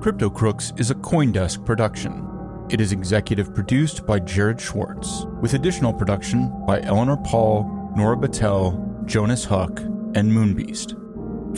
Crypto 0.00 0.30
Crooks 0.30 0.72
is 0.76 0.92
a 0.92 0.94
Coindesk 0.94 1.66
production. 1.66 2.24
It 2.70 2.80
is 2.80 2.92
executive 2.92 3.52
produced 3.52 4.06
by 4.06 4.20
Jared 4.20 4.60
Schwartz, 4.60 5.26
with 5.40 5.54
additional 5.54 5.92
production 5.92 6.52
by 6.66 6.80
Eleanor 6.82 7.16
Paul, 7.16 7.92
Nora 7.96 8.16
Battelle, 8.16 9.04
Jonas 9.06 9.44
Huck, 9.44 9.80
and 9.80 10.30
Moonbeast. 10.30 10.94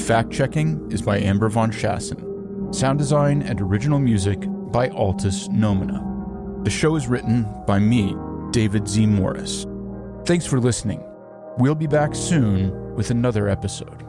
Fact 0.01 0.33
checking 0.33 0.91
is 0.91 1.03
by 1.03 1.19
Amber 1.19 1.51
Von 1.51 1.71
Schassen. 1.71 2.75
Sound 2.75 2.99
design 2.99 3.43
and 3.43 3.61
original 3.61 3.99
music 3.99 4.41
by 4.73 4.89
Altus 4.89 5.51
Nomina. 5.51 6.65
The 6.65 6.71
show 6.71 6.97
is 6.97 7.09
written 7.09 7.47
by 7.67 7.79
me, 7.79 8.17
David 8.53 8.89
Z. 8.89 9.05
Morris. 9.05 9.67
Thanks 10.25 10.47
for 10.47 10.59
listening. 10.59 11.05
We'll 11.59 11.75
be 11.75 11.87
back 11.87 12.15
soon 12.15 12.95
with 12.95 13.11
another 13.11 13.49
episode. 13.49 14.00